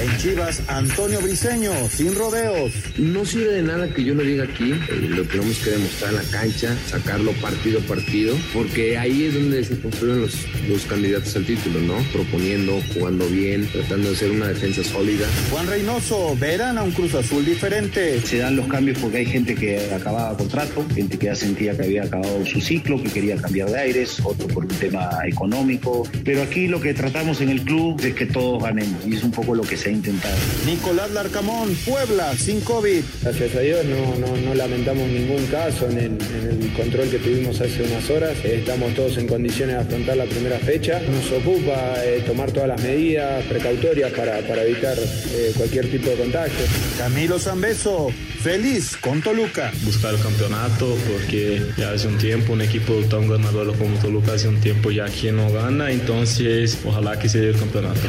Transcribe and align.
En 0.00 0.16
Chivas, 0.18 0.62
Antonio 0.68 1.20
Briseño, 1.20 1.72
sin 1.90 2.14
rodeos. 2.14 2.72
No 2.98 3.24
sirve 3.24 3.54
de 3.54 3.62
nada 3.62 3.88
que 3.88 4.04
yo 4.04 4.14
lo 4.14 4.22
diga 4.22 4.44
aquí, 4.44 4.70
eh, 4.70 5.08
lo 5.08 5.24
tenemos 5.24 5.58
que 5.58 5.70
demostrar 5.70 6.10
en 6.10 6.16
la 6.18 6.22
cancha, 6.30 6.76
sacarlo 6.86 7.32
partido 7.32 7.80
a 7.80 7.82
partido, 7.82 8.36
porque 8.52 8.96
ahí 8.96 9.24
es 9.24 9.34
donde 9.34 9.64
se 9.64 9.76
construyen 9.80 10.20
los, 10.20 10.36
los 10.68 10.84
candidatos 10.84 11.34
al 11.34 11.44
título, 11.44 11.80
¿no? 11.80 11.96
Proponiendo, 12.12 12.80
jugando 12.94 13.26
bien, 13.26 13.66
tratando 13.72 14.10
de 14.10 14.16
ser 14.16 14.30
una 14.30 14.46
defensa 14.46 14.84
sólida. 14.84 15.26
Juan 15.50 15.66
Reynoso, 15.66 16.36
verán 16.36 16.78
a 16.78 16.84
un 16.84 16.92
Cruz 16.92 17.14
Azul 17.16 17.44
diferente. 17.44 18.20
Se 18.20 18.38
dan 18.38 18.54
los 18.54 18.68
cambios 18.68 18.98
porque 18.98 19.18
hay 19.18 19.26
gente 19.26 19.56
que 19.56 19.92
acababa 19.92 20.36
contrato, 20.36 20.86
gente 20.94 21.18
que 21.18 21.26
ya 21.26 21.34
sentía 21.34 21.76
que 21.76 21.82
había 21.82 22.04
acabado 22.04 22.46
su 22.46 22.60
ciclo, 22.60 23.02
que 23.02 23.10
quería 23.10 23.36
cambiar 23.36 23.68
de 23.70 23.78
aires, 23.80 24.20
otro 24.22 24.46
por 24.46 24.64
un 24.64 24.70
tema 24.76 25.10
económico. 25.26 26.06
Pero 26.24 26.42
aquí 26.42 26.68
lo 26.68 26.80
que 26.80 26.94
tratamos 26.94 27.40
en 27.40 27.48
el 27.48 27.62
club 27.62 28.00
es 28.04 28.14
que 28.14 28.26
todos 28.26 28.62
ganemos 28.62 29.04
y 29.04 29.16
es 29.16 29.24
un 29.24 29.32
poco 29.32 29.56
lo 29.56 29.62
que 29.62 29.76
se 29.76 29.87
ha 29.88 29.92
intentado. 29.92 30.36
Nicolás 30.66 31.10
Larcamón, 31.10 31.74
Puebla, 31.86 32.34
sin 32.36 32.60
COVID. 32.60 33.02
Gracias 33.22 33.54
a 33.54 33.60
Dios 33.60 33.84
no, 33.84 34.16
no, 34.16 34.36
no 34.36 34.54
lamentamos 34.54 35.08
ningún 35.08 35.46
caso 35.46 35.88
en 35.88 35.98
el, 35.98 36.04
en 36.06 36.62
el, 36.62 36.72
control 36.74 37.08
que 37.08 37.18
tuvimos 37.18 37.60
hace 37.60 37.82
unas 37.82 38.08
horas. 38.10 38.36
Estamos 38.44 38.94
todos 38.94 39.16
en 39.16 39.26
condiciones 39.26 39.76
de 39.76 39.82
afrontar 39.82 40.16
la 40.16 40.26
primera 40.26 40.58
fecha. 40.58 41.00
Nos 41.00 41.30
ocupa 41.32 41.94
eh, 42.04 42.22
tomar 42.26 42.52
todas 42.52 42.68
las 42.68 42.82
medidas 42.82 43.44
precautorias 43.46 44.12
para, 44.12 44.38
para 44.40 44.62
evitar 44.62 44.96
eh, 44.98 45.52
cualquier 45.56 45.90
tipo 45.90 46.10
de 46.10 46.16
contagio. 46.16 46.64
Camilo 46.98 47.38
Zambeso, 47.38 48.10
feliz 48.42 48.96
con 48.96 49.22
Toluca. 49.22 49.72
Buscar 49.82 50.14
el 50.14 50.20
campeonato 50.20 50.96
porque 51.10 51.62
ya 51.76 51.90
hace 51.92 52.06
un 52.06 52.18
tiempo 52.18 52.52
un 52.52 52.62
equipo 52.62 52.94
tan 53.10 53.28
ganador 53.28 53.76
como 53.76 53.98
Toluca 53.98 54.34
hace 54.34 54.48
un 54.48 54.60
tiempo 54.60 54.90
ya 54.90 55.06
que 55.06 55.32
no 55.32 55.50
gana, 55.50 55.90
entonces 55.90 56.78
ojalá 56.84 57.18
que 57.18 57.28
se 57.28 57.40
dé 57.40 57.48
el 57.50 57.56
campeonato. 57.56 58.08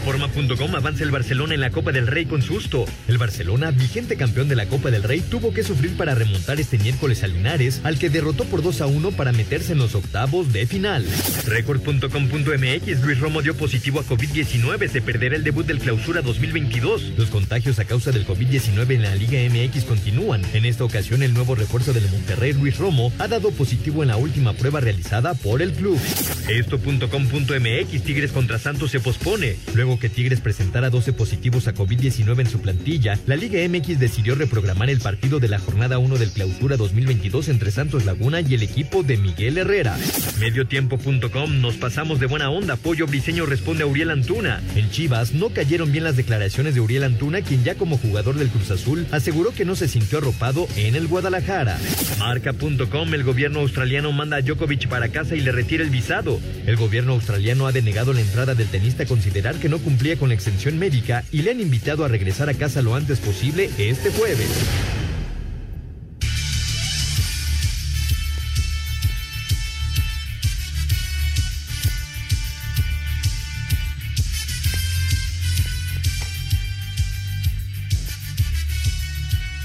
Reforma.com 0.00 0.74
avanza 0.76 1.04
el 1.04 1.10
Barcelona 1.10 1.52
en 1.52 1.60
la 1.60 1.70
Copa 1.70 1.92
del 1.92 2.06
Rey 2.06 2.24
con 2.24 2.40
susto. 2.40 2.86
El 3.06 3.18
Barcelona, 3.18 3.70
vigente 3.70 4.16
campeón 4.16 4.48
de 4.48 4.56
la 4.56 4.64
Copa 4.64 4.90
del 4.90 5.02
Rey, 5.02 5.20
tuvo 5.20 5.52
que 5.52 5.62
sufrir 5.62 5.94
para 5.94 6.14
remontar 6.14 6.58
este 6.58 6.78
miércoles 6.78 7.22
a 7.22 7.26
Linares, 7.26 7.82
al 7.84 7.98
que 7.98 8.08
derrotó 8.08 8.46
por 8.46 8.62
2 8.62 8.80
a 8.80 8.86
1 8.86 9.10
para 9.10 9.32
meterse 9.32 9.72
en 9.72 9.78
los 9.78 9.94
octavos 9.94 10.54
de 10.54 10.66
final. 10.66 11.06
Record.com.mx 11.46 13.00
Luis 13.02 13.20
Romo 13.20 13.42
dio 13.42 13.54
positivo 13.54 14.00
a 14.00 14.04
COVID-19, 14.04 14.88
se 14.88 15.02
perderá 15.02 15.36
el 15.36 15.44
debut 15.44 15.66
del 15.66 15.80
Clausura 15.80 16.22
2022. 16.22 17.18
Los 17.18 17.28
contagios 17.28 17.78
a 17.78 17.84
causa 17.84 18.10
del 18.10 18.26
COVID-19 18.26 18.94
en 18.94 19.02
la 19.02 19.14
Liga 19.14 19.38
MX 19.50 19.84
continúan. 19.84 20.40
En 20.54 20.64
esta 20.64 20.84
ocasión, 20.84 21.22
el 21.22 21.34
nuevo 21.34 21.54
refuerzo 21.54 21.92
del 21.92 22.08
Monterrey, 22.10 22.54
Luis 22.54 22.78
Romo, 22.78 23.12
ha 23.18 23.28
dado 23.28 23.50
positivo 23.50 24.02
en 24.02 24.08
la 24.08 24.16
última 24.16 24.54
prueba 24.54 24.80
realizada 24.80 25.34
por 25.34 25.60
el 25.60 25.72
club. 25.72 26.00
Esto.com.mx 26.48 28.02
Tigres 28.02 28.32
contra 28.32 28.58
Santos 28.58 28.90
se 28.92 29.00
pospone. 29.00 29.56
Luego 29.74 29.89
que 29.98 30.08
Tigres 30.08 30.40
presentara 30.40 30.90
12 30.90 31.12
positivos 31.12 31.66
a 31.68 31.74
COVID-19 31.74 32.40
en 32.40 32.48
su 32.48 32.60
plantilla, 32.60 33.18
la 33.26 33.36
Liga 33.36 33.58
MX 33.68 33.98
decidió 33.98 34.34
reprogramar 34.34 34.90
el 34.90 35.00
partido 35.00 35.40
de 35.40 35.48
la 35.48 35.58
jornada 35.58 35.98
1 35.98 36.18
del 36.18 36.30
clausura 36.30 36.76
2022 36.76 37.48
entre 37.48 37.70
Santos 37.70 38.04
Laguna 38.04 38.40
y 38.40 38.54
el 38.54 38.62
equipo 38.62 39.02
de 39.02 39.16
Miguel 39.16 39.58
Herrera. 39.58 39.98
Mediotiempo.com 40.38 41.60
nos 41.60 41.76
pasamos 41.76 42.20
de 42.20 42.26
buena 42.26 42.50
onda. 42.50 42.76
Pollo 42.76 43.06
Briseño 43.06 43.46
responde 43.46 43.84
a 43.84 43.86
Uriel 43.86 44.10
Antuna. 44.10 44.62
En 44.76 44.90
Chivas 44.90 45.32
no 45.32 45.50
cayeron 45.50 45.92
bien 45.92 46.04
las 46.04 46.16
declaraciones 46.16 46.74
de 46.74 46.80
Uriel 46.80 47.04
Antuna, 47.04 47.42
quien 47.42 47.64
ya 47.64 47.74
como 47.74 47.98
jugador 47.98 48.36
del 48.36 48.48
Cruz 48.48 48.70
Azul 48.70 49.06
aseguró 49.10 49.52
que 49.52 49.64
no 49.64 49.74
se 49.74 49.88
sintió 49.88 50.18
arropado 50.18 50.68
en 50.76 50.94
el 50.94 51.06
Guadalajara. 51.06 51.78
Marca.com 52.18 53.14
el 53.14 53.24
gobierno 53.24 53.60
australiano 53.60 54.12
manda 54.12 54.36
a 54.36 54.42
Djokovic 54.42 54.88
para 54.88 55.08
casa 55.08 55.34
y 55.34 55.40
le 55.40 55.52
retira 55.52 55.82
el 55.82 55.90
visado. 55.90 56.40
El 56.66 56.76
gobierno 56.76 57.12
australiano 57.14 57.66
ha 57.66 57.72
denegado 57.72 58.12
la 58.12 58.20
entrada 58.20 58.54
del 58.54 58.68
tenista 58.68 59.04
a 59.04 59.06
considerar 59.06 59.56
que 59.56 59.68
no 59.68 59.78
cumplía 59.80 60.16
con 60.16 60.28
la 60.28 60.34
extensión 60.34 60.78
médica 60.78 61.24
y 61.32 61.42
le 61.42 61.50
han 61.50 61.60
invitado 61.60 62.04
a 62.04 62.08
regresar 62.08 62.48
a 62.48 62.54
casa 62.54 62.82
lo 62.82 62.94
antes 62.94 63.18
posible 63.18 63.70
este 63.78 64.10
jueves. 64.10 64.48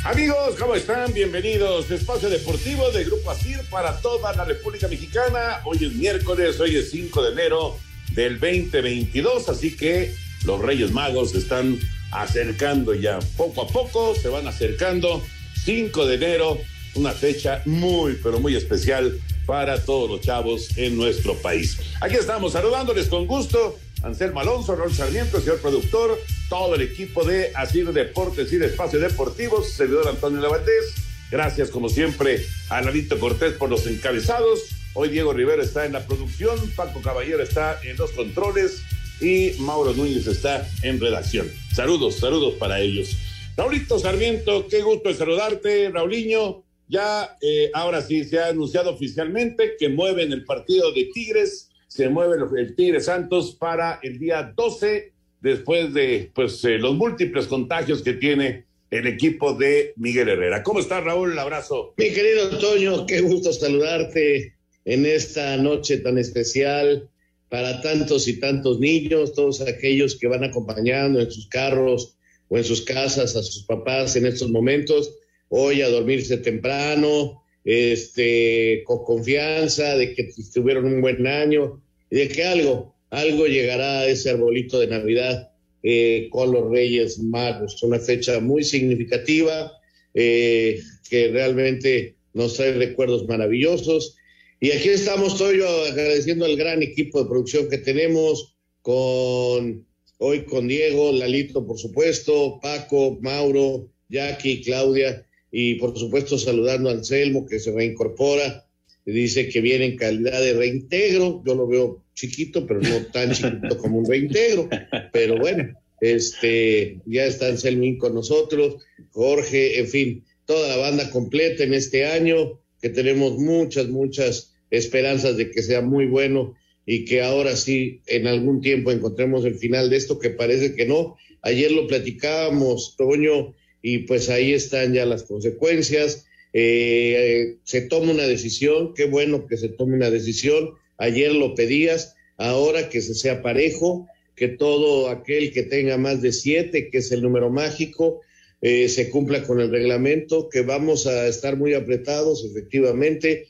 Amigos, 0.04 0.56
¿cómo 0.59 0.75
están? 0.75 1.12
Bienvenidos 1.14 1.90
Espacio 1.90 2.30
Deportivo 2.30 2.92
de 2.92 3.04
Grupo 3.06 3.31
ASIR 3.31 3.62
para 3.72 4.00
toda 4.02 4.34
la 4.36 4.46
República 4.46 4.88
Mexicana. 4.88 5.62
Hoy 5.66 5.78
es 5.81 5.94
miércoles, 5.94 6.59
hoy 6.59 6.75
es 6.75 6.92
5 6.92 7.24
de 7.24 7.31
enero 7.31 7.84
del 8.16 8.40
2022, 8.40 9.50
así 9.50 9.76
que 9.76 10.14
los 10.46 10.62
Reyes 10.62 10.92
Magos 10.92 11.31
se 11.31 11.40
están 11.40 11.80
acercando 12.12 12.94
ya 12.94 13.20
poco 13.36 13.64
a 13.64 13.68
poco, 13.68 14.16
se 14.16 14.30
van 14.30 14.48
acercando. 14.48 15.22
5 15.66 16.06
de 16.06 16.16
enero, 16.16 16.58
una 16.96 17.12
fecha 17.12 17.62
muy, 17.66 18.18
pero 18.22 18.40
muy 18.40 18.56
especial 18.56 19.20
para 19.46 19.84
todos 19.84 20.09
los 20.09 20.22
chavos 20.22 20.78
en 20.78 20.96
nuestro 20.96 21.36
país. 21.36 21.78
Aquí 22.02 22.16
estamos 22.16 22.54
saludándoles 22.54 23.08
con 23.08 23.28
gusto. 23.28 23.78
Anselmo 24.04 24.40
Alonso, 24.40 24.75
Raúl 24.75 24.94
Sarmiento, 24.94 25.40
señor 25.40 25.59
productor, 25.59 26.20
todo 26.48 26.75
el 26.75 26.81
equipo 26.81 27.24
de 27.24 27.52
Asir 27.56 27.92
Deportes 27.92 28.54
y 28.54 28.58
de 28.58 28.68
Espacio 28.68 29.00
Deportivos, 29.00 29.72
servidor 29.72 30.08
Antonio 30.08 30.40
Lavaldés. 30.42 30.94
Gracias, 31.31 31.72
como 31.72 31.90
siempre, 31.90 32.46
a 32.70 32.81
Lalito 32.81 33.20
Cortés 33.20 33.54
por 33.54 33.70
los 33.70 33.88
encabezados. 33.88 34.59
Hoy 34.97 35.09
Diego 35.09 35.33
Rivera 35.33 35.61
está 35.61 35.85
en 35.85 35.91
la 35.91 36.07
producción, 36.07 36.57
Paco 36.73 37.01
Caballero 37.01 37.44
está 37.44 37.78
en 37.83 37.97
los 37.97 38.11
controles 38.11 38.81
y 39.19 39.51
Mauro 39.59 39.94
Núñez 39.94 40.25
está 40.25 40.66
en 40.83 41.01
redacción. 41.01 41.51
Saludos, 41.73 42.16
saludos 42.16 42.53
para 42.53 42.79
ellos. 42.79 43.17
Raulito 43.57 44.00
Sarmiento, 44.00 44.67
qué 44.69 44.81
gusto 44.81 45.13
saludarte, 45.13 45.89
Raulinho. 45.89 46.63
Ya 46.88 47.38
eh, 47.41 47.72
ahora 47.73 48.01
sí 48.01 48.23
se 48.23 48.39
ha 48.39 48.47
anunciado 48.47 48.91
oficialmente 48.91 49.73
que 49.78 49.89
mueven 49.89 50.31
el 50.31 50.45
partido 50.45 50.94
de 50.94 51.09
Tigres, 51.13 51.72
se 51.89 52.07
mueve 52.07 52.38
el 52.57 52.73
Tigre 52.73 53.01
Santos 53.01 53.53
para 53.59 54.00
el 54.01 54.17
día 54.17 54.53
12, 54.56 55.12
después 55.41 55.94
de 55.94 56.31
pues 56.33 56.63
eh, 56.63 56.77
los 56.77 56.95
múltiples 56.95 57.47
contagios 57.47 58.01
que 58.01 58.13
tiene 58.13 58.63
el 58.91 59.07
equipo 59.07 59.56
de 59.56 59.91
Miguel 59.97 60.29
Herrera. 60.29 60.63
¿Cómo 60.63 60.79
estás, 60.79 61.03
Raúl? 61.03 61.38
abrazo. 61.38 61.94
Mi 61.97 62.13
querido 62.13 62.57
Toño, 62.59 63.06
qué 63.06 63.19
gusto 63.19 63.51
saludarte 63.51 64.55
en 64.85 65.06
esta 65.06 65.57
noche 65.57 65.97
tan 65.97 66.18
especial 66.18 67.09
para 67.50 67.81
tantos 67.81 68.28
y 68.28 68.40
tantos 68.40 68.79
niños, 68.79 69.34
todos 69.34 69.62
aquellos 69.62 70.18
que 70.18 70.28
van 70.28 70.44
acompañando 70.44 71.19
en 71.19 71.31
sus 71.31 71.47
carros 71.47 72.16
o 72.47 72.57
en 72.57 72.63
sus 72.63 72.81
casas 72.81 73.35
a 73.35 73.44
sus 73.44 73.63
papás 73.63 74.15
en 74.15 74.25
estos 74.25 74.50
momentos, 74.50 75.15
hoy 75.50 75.81
a 75.81 75.89
dormirse 75.89 76.38
temprano, 76.38 77.44
este, 77.63 78.83
con 78.86 79.04
confianza 79.04 79.98
de 79.98 80.13
que 80.13 80.30
tuvieron 80.54 80.86
un 80.86 81.01
buen 81.01 81.25
año 81.25 81.81
y 82.12 82.18
de 82.18 82.27
que 82.27 82.44
algo, 82.44 82.95
algo 83.10 83.48
llegará 83.48 84.01
a 84.01 84.07
ese 84.07 84.30
arbolito 84.30 84.80
de 84.80 84.88
Navidad 84.88 85.50
eh, 85.81 86.27
con 86.31 86.51
los 86.51 86.69
Reyes 86.69 87.19
Magos. 87.19 87.81
Una 87.81 88.00
fecha 88.00 88.39
muy 88.39 88.63
significativa 88.63 89.71
eh, 90.13 90.80
que 91.10 91.30
realmente 91.30 92.15
nos 92.33 92.56
trae 92.56 92.74
recuerdos 92.74 93.27
maravillosos 93.27 94.18
y 94.60 94.72
aquí 94.72 94.90
estamos, 94.90 95.34
estoy 95.34 95.57
yo 95.60 95.86
agradeciendo 95.86 96.46
al 96.46 96.56
gran 96.56 96.81
equipo 96.81 97.22
de 97.22 97.30
producción 97.30 97.69
que 97.69 97.78
tenemos, 97.78 98.56
con 98.81 99.86
hoy 100.18 100.46
con 100.46 100.68
Diego, 100.68 101.12
Lalito, 101.12 101.66
por 101.66 101.78
supuesto, 101.78 102.60
Paco, 102.62 103.18
Mauro, 103.22 103.90
Jackie, 104.10 104.62
Claudia, 104.62 105.25
y 105.52 105.75
por 105.75 105.98
supuesto 105.98 106.38
saludando 106.38 106.90
a 106.90 106.94
Anselmo, 106.94 107.46
que 107.46 107.60
se 107.60 107.72
reincorpora, 107.72 108.68
dice 109.06 109.50
que 109.50 109.62
viene 109.62 109.86
en 109.86 109.98
calidad 109.98 110.42
de 110.42 110.54
reintegro, 110.54 111.42
yo 111.46 111.56
lo 111.56 111.68
veo 111.68 112.04
chiquito, 112.13 112.66
pero 112.66 112.81
no 112.81 113.06
tan 113.08 113.31
chiquito 113.31 113.78
como 113.80 114.00
un 114.00 114.06
reintegro, 114.06 114.69
pero 115.12 115.38
bueno, 115.38 115.74
este, 116.01 117.00
ya 117.06 117.25
está 117.25 117.48
Anselmín 117.48 117.98
con 117.98 118.13
nosotros, 118.13 118.84
Jorge, 119.12 119.80
en 119.80 119.88
fin, 119.88 120.25
toda 120.46 120.68
la 120.69 120.78
banda 120.78 121.10
completa 121.10 121.63
en 121.63 121.74
este 121.74 122.06
año, 122.06 122.60
que 122.86 122.92
tenemos 122.92 123.40
muchas, 123.40 123.90
muchas 123.90 124.54
esperanzas 124.70 125.38
de 125.38 125.50
que 125.50 125.64
sea 125.64 125.82
muy 125.82 126.06
bueno 126.06 126.54
y 126.86 127.04
que 127.06 127.24
ahora 127.24 127.56
sí 127.56 128.02
en 128.06 128.28
algún 128.28 128.62
tiempo 128.62 128.92
encontremos 128.92 129.44
el 129.44 129.56
final 129.56 129.90
de 129.90 129.98
esto 129.98 130.20
que 130.20 130.30
parece 130.30 130.76
que 130.76 130.86
no. 130.86 131.18
Ayer 131.42 131.72
lo 131.72 131.88
platicábamos, 131.88 132.96
Toño, 132.96 133.56
y 133.82 133.98
pues 134.06 134.30
ahí 134.30 134.54
están 134.54 134.94
ya 134.94 135.04
las 135.08 135.24
consecuencias. 135.24 136.28
Eh, 136.54 137.56
se 137.64 137.82
toma 137.82 138.12
una 138.12 138.28
decisión, 138.28 138.94
qué 138.94 139.06
bueno 139.06 139.48
que 139.48 139.58
se 139.58 139.70
tome 139.70 139.96
una 139.96 140.12
decisión. 140.12 140.76
Ayer 141.00 141.34
lo 141.34 141.56
pedías, 141.56 142.16
ahora 142.38 142.90
que 142.90 143.02
se 143.02 143.16
sea 143.16 143.42
parejo, 143.42 144.08
que 144.36 144.48
todo 144.48 145.10
aquel 145.10 145.52
que 145.52 145.64
tenga 145.64 145.98
más 145.98 146.22
de 146.22 146.32
siete, 146.32 146.92
que 146.92 147.00
es 147.00 147.12
el 147.12 147.24
número 147.24 147.50
mágico, 147.50 148.22
eh, 148.67 148.89
se 148.89 149.12
cumpla 149.12 149.44
con 149.44 149.62
el 149.62 149.69
reglamento, 149.69 150.50
que 150.50 150.62
vamos 150.62 151.06
a 151.06 151.27
estar 151.27 151.56
muy 151.56 151.75
apretados, 151.75 152.44
efectivamente, 152.44 153.45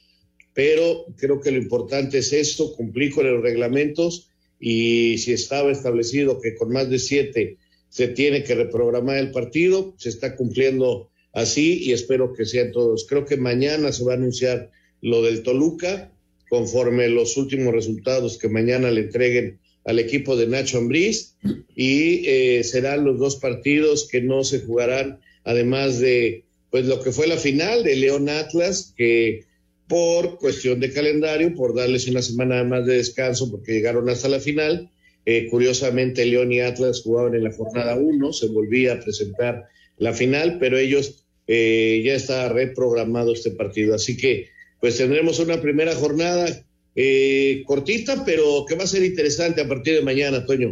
pero 0.53 1.05
creo 1.15 1.39
que 1.39 1.51
lo 1.51 1.57
importante 1.57 2.17
es 2.17 2.33
esto, 2.33 2.75
cumplir 2.75 3.13
con 3.13 3.25
los 3.31 3.41
reglamentos 3.41 4.29
y 4.59 5.17
si 5.19 5.31
estaba 5.31 5.71
establecido 5.71 6.41
que 6.41 6.55
con 6.55 6.73
más 6.73 6.89
de 6.89 6.99
siete 6.99 7.55
se 7.87 8.09
tiene 8.09 8.43
que 8.43 8.55
reprogramar 8.55 9.15
el 9.15 9.31
partido, 9.31 9.95
se 9.97 10.09
está 10.09 10.35
cumpliendo 10.35 11.09
así 11.31 11.81
y 11.81 11.93
espero 11.93 12.33
que 12.33 12.43
sean 12.43 12.73
todos. 12.73 13.05
Creo 13.07 13.23
que 13.23 13.37
mañana 13.37 13.93
se 13.93 14.03
va 14.03 14.11
a 14.11 14.17
anunciar 14.17 14.69
lo 15.01 15.21
del 15.21 15.43
Toluca, 15.43 16.11
conforme 16.49 17.07
los 17.07 17.37
últimos 17.37 17.73
resultados 17.73 18.37
que 18.37 18.49
mañana 18.49 18.91
le 18.91 19.03
entreguen 19.03 19.59
al 19.85 19.99
equipo 19.99 20.35
de 20.35 20.47
Nacho 20.47 20.79
Ambriz 20.79 21.35
y 21.75 22.27
eh, 22.27 22.63
serán 22.63 23.05
los 23.05 23.19
dos 23.19 23.37
partidos 23.37 24.07
que 24.09 24.21
no 24.21 24.43
se 24.43 24.59
jugarán, 24.59 25.19
además 25.43 25.99
de 25.99 26.43
pues 26.71 26.87
lo 26.87 27.01
que 27.01 27.11
fue 27.11 27.27
la 27.27 27.37
final 27.37 27.83
de 27.83 27.95
León 27.95 28.27
Atlas, 28.27 28.93
que 28.97 29.45
por 29.87 30.39
cuestión 30.39 30.79
de 30.79 30.91
calendario, 30.91 31.53
por 31.53 31.75
darles 31.75 32.07
una 32.07 32.21
semana 32.21 32.63
más 32.63 32.85
de 32.85 32.97
descanso, 32.97 33.49
porque 33.49 33.73
llegaron 33.73 34.09
hasta 34.09 34.27
la 34.27 34.39
final. 34.39 34.89
Eh, 35.25 35.47
curiosamente, 35.49 36.25
León 36.25 36.51
y 36.51 36.59
Atlas 36.59 37.01
jugaban 37.01 37.35
en 37.35 37.43
la 37.43 37.53
jornada 37.53 37.95
1, 37.95 38.33
se 38.33 38.47
volvía 38.47 38.93
a 38.93 38.99
presentar 38.99 39.65
la 39.97 40.13
final, 40.13 40.57
pero 40.59 40.77
ellos 40.77 41.23
eh, 41.47 42.01
ya 42.03 42.15
está 42.15 42.49
reprogramado 42.49 43.31
este 43.31 43.51
partido. 43.51 43.95
Así 43.95 44.17
que, 44.17 44.49
pues 44.81 44.97
tendremos 44.97 45.39
una 45.39 45.61
primera 45.61 45.95
jornada 45.95 46.65
eh, 46.95 47.63
cortita, 47.65 48.23
pero 48.25 48.65
que 48.67 48.75
va 48.75 48.83
a 48.83 48.87
ser 48.87 49.03
interesante 49.03 49.61
a 49.61 49.67
partir 49.67 49.95
de 49.95 50.01
mañana, 50.01 50.45
Toño. 50.45 50.71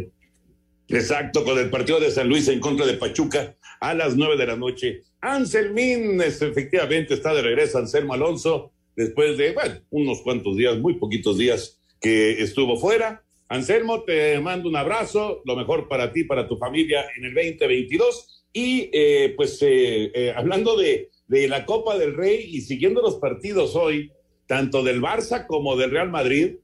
Exacto, 0.88 1.44
con 1.44 1.58
el 1.58 1.70
partido 1.70 2.00
de 2.00 2.10
San 2.10 2.28
Luis 2.28 2.48
en 2.48 2.60
contra 2.60 2.86
de 2.86 2.94
Pachuca 2.94 3.56
a 3.80 3.94
las 3.94 4.16
nueve 4.16 4.36
de 4.36 4.46
la 4.46 4.56
noche. 4.56 5.02
Anselmín 5.20 6.20
efectivamente 6.20 7.14
está 7.14 7.34
de 7.34 7.42
regreso, 7.42 7.78
Anselmo 7.78 8.14
Alonso 8.14 8.72
después 8.96 9.36
de, 9.36 9.52
bueno, 9.52 9.76
unos 9.90 10.22
cuantos 10.22 10.56
días, 10.56 10.78
muy 10.78 10.94
poquitos 10.94 11.38
días 11.38 11.80
que 12.00 12.42
estuvo 12.42 12.76
fuera. 12.76 13.24
Anselmo, 13.48 14.04
te 14.04 14.38
mando 14.40 14.68
un 14.68 14.76
abrazo, 14.76 15.42
lo 15.44 15.56
mejor 15.56 15.88
para 15.88 16.12
ti, 16.12 16.24
para 16.24 16.48
tu 16.48 16.56
familia 16.56 17.04
en 17.16 17.24
el 17.24 17.34
2022. 17.34 18.44
Y 18.52 18.90
eh, 18.92 19.34
pues 19.36 19.60
eh, 19.62 20.10
eh, 20.14 20.32
hablando 20.34 20.76
de, 20.76 21.10
de 21.26 21.48
la 21.48 21.66
Copa 21.66 21.98
del 21.98 22.14
Rey 22.14 22.48
y 22.50 22.60
siguiendo 22.60 23.02
los 23.02 23.16
partidos 23.16 23.74
hoy, 23.74 24.12
tanto 24.46 24.82
del 24.82 25.00
Barça 25.00 25.46
como 25.46 25.76
del 25.76 25.90
Real 25.90 26.10
Madrid, 26.10 26.56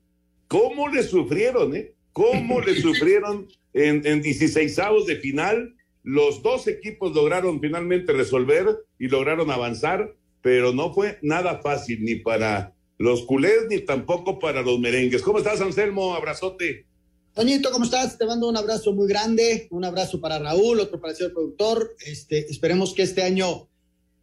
¿cómo 0.48 0.88
le 0.88 1.02
sufrieron, 1.02 1.74
eh? 1.76 1.94
¿Cómo 2.12 2.60
le 2.60 2.74
sufrieron 2.80 3.48
en, 3.72 4.06
en 4.06 4.22
16 4.22 4.78
avos 4.78 5.06
de 5.06 5.16
final? 5.16 5.74
Los 6.02 6.42
dos 6.42 6.66
equipos 6.66 7.14
lograron 7.14 7.60
finalmente 7.60 8.12
resolver 8.12 8.66
y 8.98 9.08
lograron 9.08 9.50
avanzar 9.50 10.14
pero 10.42 10.72
no 10.72 10.92
fue 10.92 11.18
nada 11.22 11.60
fácil 11.60 12.04
ni 12.04 12.16
para 12.16 12.74
los 12.98 13.22
culés 13.22 13.66
ni 13.68 13.80
tampoco 13.80 14.38
para 14.38 14.62
los 14.62 14.78
merengues. 14.78 15.22
¿Cómo 15.22 15.38
estás, 15.38 15.60
Anselmo? 15.60 16.14
Abrazote. 16.14 16.86
Toñito, 17.34 17.70
¿cómo 17.70 17.84
estás? 17.84 18.18
Te 18.18 18.26
mando 18.26 18.48
un 18.48 18.56
abrazo 18.56 18.92
muy 18.92 19.08
grande, 19.08 19.68
un 19.70 19.84
abrazo 19.84 20.20
para 20.20 20.38
Raúl, 20.38 20.80
otro 20.80 21.00
para 21.00 21.12
el 21.12 21.16
señor 21.16 21.32
productor. 21.32 21.94
Este, 22.04 22.50
esperemos 22.50 22.92
que 22.92 23.02
este 23.02 23.22
año 23.22 23.68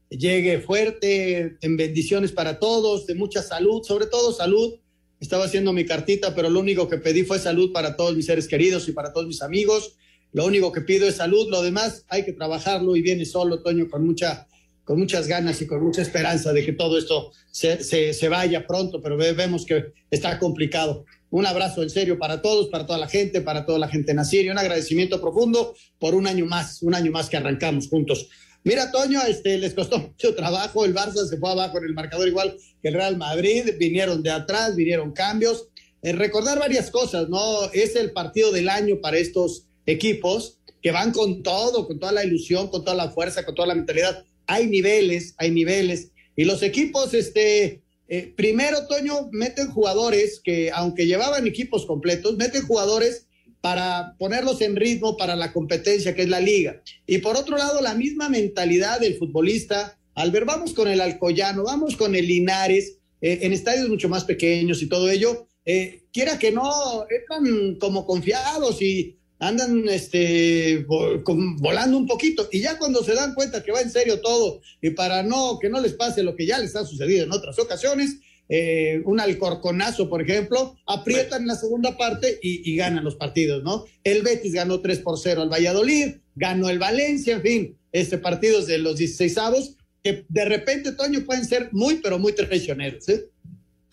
llegue 0.10 0.60
fuerte, 0.60 1.58
en 1.62 1.78
bendiciones 1.78 2.32
para 2.32 2.60
todos, 2.60 3.06
de 3.08 3.16
mucha 3.16 3.42
salud, 3.42 3.84
sobre 3.84 4.08
todo 4.08 4.34
salud. 4.34 4.76
Estaba 5.20 5.46
haciendo 5.46 5.74
mi 5.74 5.86
cartita, 5.86 6.36
pero 6.36 6.50
lo 6.50 6.60
único 6.60 6.88
que 6.88 6.98
pedí 6.98 7.24
fue 7.24 7.40
salud 7.40 7.72
para 7.72 7.96
todos 7.96 8.16
mis 8.16 8.26
seres 8.26 8.48
queridos 8.48 8.88
y 8.88 8.92
para 8.92 9.12
todos 9.12 9.28
mis 9.28 9.42
amigos. 9.42 9.96
Lo 10.34 10.46
único 10.46 10.72
que 10.72 10.82
pido 10.82 11.08
es 11.08 11.16
salud, 11.16 11.50
lo 11.50 11.62
demás 11.62 12.06
hay 12.10 12.24
que 12.24 12.34
trabajarlo 12.34 12.96
y 12.96 13.02
viene 13.02 13.26
solo, 13.26 13.62
Toño, 13.62 13.90
con 13.90 14.06
mucha 14.06 14.48
con 14.88 14.98
muchas 14.98 15.28
ganas 15.28 15.62
y 15.62 15.68
con 15.68 15.84
mucha 15.84 16.02
esperanza 16.02 16.54
de 16.54 16.64
que 16.64 16.72
todo 16.72 16.98
esto 16.98 17.34
se, 17.52 17.84
se, 17.84 18.30
vaya 18.30 18.66
pronto, 18.66 19.02
pero 19.02 19.18
vemos 19.18 19.66
que 19.66 19.92
está 20.10 20.40
complicado. 20.40 21.04
Un 21.30 21.46
abrazo 21.46 21.84
en 21.84 21.90
serio 21.90 22.18
para 22.18 22.42
todos, 22.42 22.70
para 22.70 22.86
toda 22.86 22.98
la 22.98 23.10
gente, 23.10 23.42
para 23.42 23.66
toda 23.66 23.80
la 23.80 23.90
gente 23.90 24.14
en 24.14 24.22
y 24.32 24.50
un 24.50 24.58
agradecimiento 24.58 25.20
profundo 25.20 25.76
por 26.00 26.16
un 26.16 26.26
año 26.26 26.46
más, 26.46 26.82
un 26.84 26.96
año 26.96 27.12
más 27.12 27.30
que 27.30 27.36
arrancamos 27.36 27.90
juntos. 27.90 28.30
Mira, 28.68 28.92
Toño, 28.92 29.22
este, 29.26 29.58
les 29.58 29.74
costó 29.74 29.98
mucho 30.00 30.36
trabajo, 30.36 30.84
el 30.84 30.94
Barça 30.94 31.26
se 31.26 31.38
fue 31.38 31.50
abajo 31.50 31.78
en 31.78 31.86
el 31.86 31.94
marcador 31.94 32.28
igual 32.28 32.58
que 32.82 32.90
el 32.90 32.96
Real 32.96 33.16
Madrid, 33.16 33.64
vinieron 33.80 34.22
de 34.22 34.30
atrás, 34.30 34.76
vinieron 34.76 35.14
cambios. 35.14 35.70
Eh, 36.02 36.12
recordar 36.12 36.60
varias 36.60 36.92
cosas, 36.92 37.30
¿no? 37.30 37.72
Es 37.72 37.96
el 37.96 38.12
partido 38.12 38.52
del 38.52 38.68
año 38.68 39.00
para 39.02 39.18
estos 39.18 39.68
equipos 39.86 40.60
que 40.82 40.92
van 40.92 41.14
con 41.14 41.44
todo, 41.44 41.88
con 41.88 41.98
toda 41.98 42.12
la 42.12 42.26
ilusión, 42.26 42.68
con 42.68 42.84
toda 42.84 42.98
la 42.98 43.10
fuerza, 43.10 43.46
con 43.46 43.56
toda 43.56 43.70
la 43.70 43.76
mentalidad 43.76 44.26
hay 44.48 44.68
niveles, 44.68 45.36
hay 45.38 45.52
niveles. 45.52 46.12
Y 46.36 46.46
los 46.46 46.64
equipos, 46.64 47.14
este, 47.14 47.84
eh, 48.08 48.34
primero, 48.36 48.88
Toño, 48.88 49.30
meten 49.32 49.70
jugadores 49.72 50.42
que, 50.44 50.72
aunque 50.74 51.06
llevaban 51.06 51.48
equipos 51.48 51.86
completos, 51.86 52.36
meten 52.36 52.66
jugadores 52.66 53.27
para 53.62 54.16
ponerlos 54.18 54.62
en 54.62 54.76
ritmo 54.76 55.18
para 55.18 55.36
la 55.36 55.52
competencia 55.52 56.16
que 56.16 56.24
es 56.24 56.30
la 56.30 56.40
liga. 56.40 56.82
Y 57.06 57.20
por 57.20 57.36
otro 57.36 57.58
lado, 57.58 57.82
la 57.82 57.96
misma 57.96 58.30
mentalidad 58.30 59.00
del 59.00 59.18
futbolista. 59.18 59.98
Al 60.16 60.32
ver, 60.32 60.46
vamos 60.46 60.74
con 60.74 60.88
el 60.88 61.02
Alcoyano, 61.02 61.64
vamos 61.64 61.96
con 61.96 62.16
el 62.16 62.28
Linares, 62.28 62.98
eh, 63.22 63.40
en 63.42 63.54
estadios 63.54 63.90
mucho 63.90 64.10
más 64.10 64.24
pequeños 64.24 64.82
y 64.82 64.88
todo 64.88 65.10
ello, 65.10 65.48
eh, 65.66 66.04
quiera 66.14 66.40
que 66.40 66.52
no, 66.52 67.06
están 67.10 67.76
como 67.76 68.06
confiados 68.06 68.82
y 68.82 69.18
andan 69.40 69.88
este, 69.90 70.86
volando 70.88 71.98
un 71.98 72.08
poquito 72.08 72.48
y 72.52 72.62
ya 72.62 72.80
cuando 72.80 73.04
se 73.04 73.14
dan 73.14 73.36
cuenta 73.36 73.62
que 73.64 73.72
va 73.72 73.82
en 73.82 73.92
serio 73.92 74.20
todo 74.20 74.62
y 74.82 74.92
para 74.92 75.22
no 75.22 75.60
que 75.60 75.70
no 75.70 75.80
les 75.80 75.94
pase 75.94 76.24
lo 76.24 76.36
que 76.36 76.46
ya 76.46 76.58
les 76.58 76.76
ha 76.76 76.86
sucedido 76.86 77.26
en 77.26 77.32
otras 77.32 77.60
ocasiones, 77.60 78.18
eh, 78.50 79.02
un 79.06 79.20
alcorconazo, 79.20 80.10
por 80.10 80.22
ejemplo, 80.22 80.78
aprietan 80.86 81.42
en 81.42 81.48
la 81.48 81.56
segunda 81.56 81.98
parte 81.98 82.40
y, 82.42 82.76
ganan 82.76 83.04
los 83.04 83.16
partidos, 83.16 83.64
¿no? 83.64 83.86
El 84.04 84.22
Betis 84.22 84.54
ganó 84.54 84.80
3 84.80 85.00
por 85.00 85.18
0 85.18 85.42
al 85.42 85.50
Valladolid, 85.50 86.16
ganó 86.36 86.70
el 86.70 86.80
Valencia, 86.80 87.36
en 87.36 87.42
fin, 87.42 87.78
este 87.92 88.18
partidos 88.18 88.68
de 88.68 88.78
los 88.78 88.98
16 88.98 89.38
avos 89.38 89.76
que 90.04 90.26
de 90.30 90.46
repente, 90.46 90.92
Toño, 90.94 91.26
pueden 91.26 91.46
ser 91.46 91.70
muy, 91.72 91.96
pero 91.96 92.20
muy 92.20 92.34
traicioneros, 92.34 93.10
¿eh? 93.10 93.26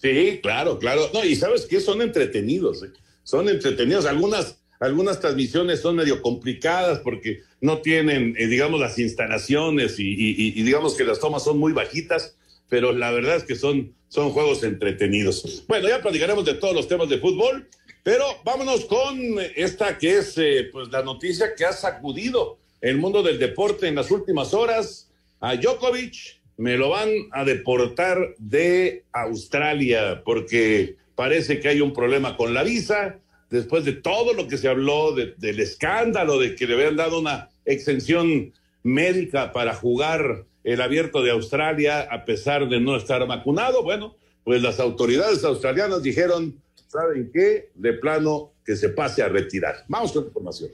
Sí, 0.01 0.39
claro, 0.43 0.79
claro. 0.79 1.11
No, 1.15 1.25
y 1.25 1.35
sabes 1.35 1.65
que 1.67 1.81
son 1.81 2.03
entretenidos, 2.03 2.83
¿eh? 2.83 2.91
son 3.23 3.49
entretenidos. 3.49 4.05
Algunas 4.05 4.59
algunas 4.81 5.21
transmisiones 5.21 5.81
son 5.81 5.97
medio 5.97 6.21
complicadas 6.21 6.99
porque 6.99 7.43
no 7.61 7.79
tienen, 7.79 8.35
eh, 8.39 8.47
digamos, 8.47 8.81
las 8.81 8.99
instalaciones 8.99 9.97
y, 9.99 10.63
digamos 10.63 10.95
que 10.95 11.05
las 11.05 11.21
tomas 11.21 11.45
son 11.45 11.59
muy 11.59 11.73
bajitas, 11.73 12.37
pero 12.69 12.93
la 12.93 13.11
verdad 13.11 13.37
es 13.37 13.45
que 13.45 13.55
son, 13.55 13.95
son 14.09 14.31
juegos 14.31 14.63
entretenidos. 14.63 15.65
Bueno, 15.69 15.89
ya 15.89 16.01
platicaremos 16.01 16.45
de 16.45 16.55
todos 16.55 16.75
los 16.75 16.89
temas 16.89 17.09
de 17.09 17.19
fútbol, 17.19 17.69
pero 18.03 18.25
vámonos 18.45 18.85
con 18.85 19.17
esta 19.57 19.97
que 19.99 20.19
es 20.19 20.37
eh, 20.39 20.69
pues 20.73 20.89
la 20.89 21.03
noticia 21.03 21.55
que 21.55 21.65
ha 21.65 21.73
sacudido 21.73 22.59
el 22.81 22.99
mundo 22.99 23.23
del 23.23 23.39
deporte 23.39 23.89
en 23.89 23.95
las 23.95 24.11
últimas 24.11 24.53
horas. 24.53 25.11
A 25.41 25.57
Djokovic 25.57 26.41
me 26.57 26.77
lo 26.77 26.91
van 26.91 27.09
a 27.33 27.45
deportar 27.45 28.35
de 28.39 29.05
Australia 29.13 30.23
porque 30.25 30.97
parece 31.15 31.61
que 31.61 31.69
hay 31.69 31.81
un 31.81 31.93
problema 31.93 32.37
con 32.37 32.55
la 32.55 32.63
visa 32.63 33.19
después 33.51 33.85
de 33.85 33.93
todo 33.93 34.35
lo 34.35 34.49
que 34.49 34.59
se 34.59 34.69
habló 34.69 35.15
del 35.15 35.61
escándalo 35.61 36.39
de 36.39 36.55
que 36.57 36.67
le 36.67 36.75
habían 36.75 36.97
dado 36.97 37.21
una 37.21 37.49
exención 37.65 38.53
médica 38.83 39.53
para 39.53 39.75
jugar 39.75 40.45
el 40.65 40.81
abierto 40.81 41.23
de 41.23 41.31
Australia 41.31 42.09
a 42.11 42.25
pesar 42.25 42.69
de 42.69 42.81
no 42.81 42.97
estar 42.97 43.27
vacunado, 43.27 43.83
bueno, 43.83 44.17
pues 44.43 44.63
las 44.63 44.81
autoridades 44.81 45.45
australianas 45.45 46.03
dijeron, 46.03 46.61
¿saben 46.89 47.31
qué? 47.33 47.71
De 47.75 47.93
plano 47.93 48.53
que 48.65 48.77
se 48.77 48.89
pase 48.89 49.23
a 49.23 49.29
retirar. 49.29 49.85
Vamos 49.89 50.13
con 50.13 50.23
la 50.23 50.29
información. 50.29 50.71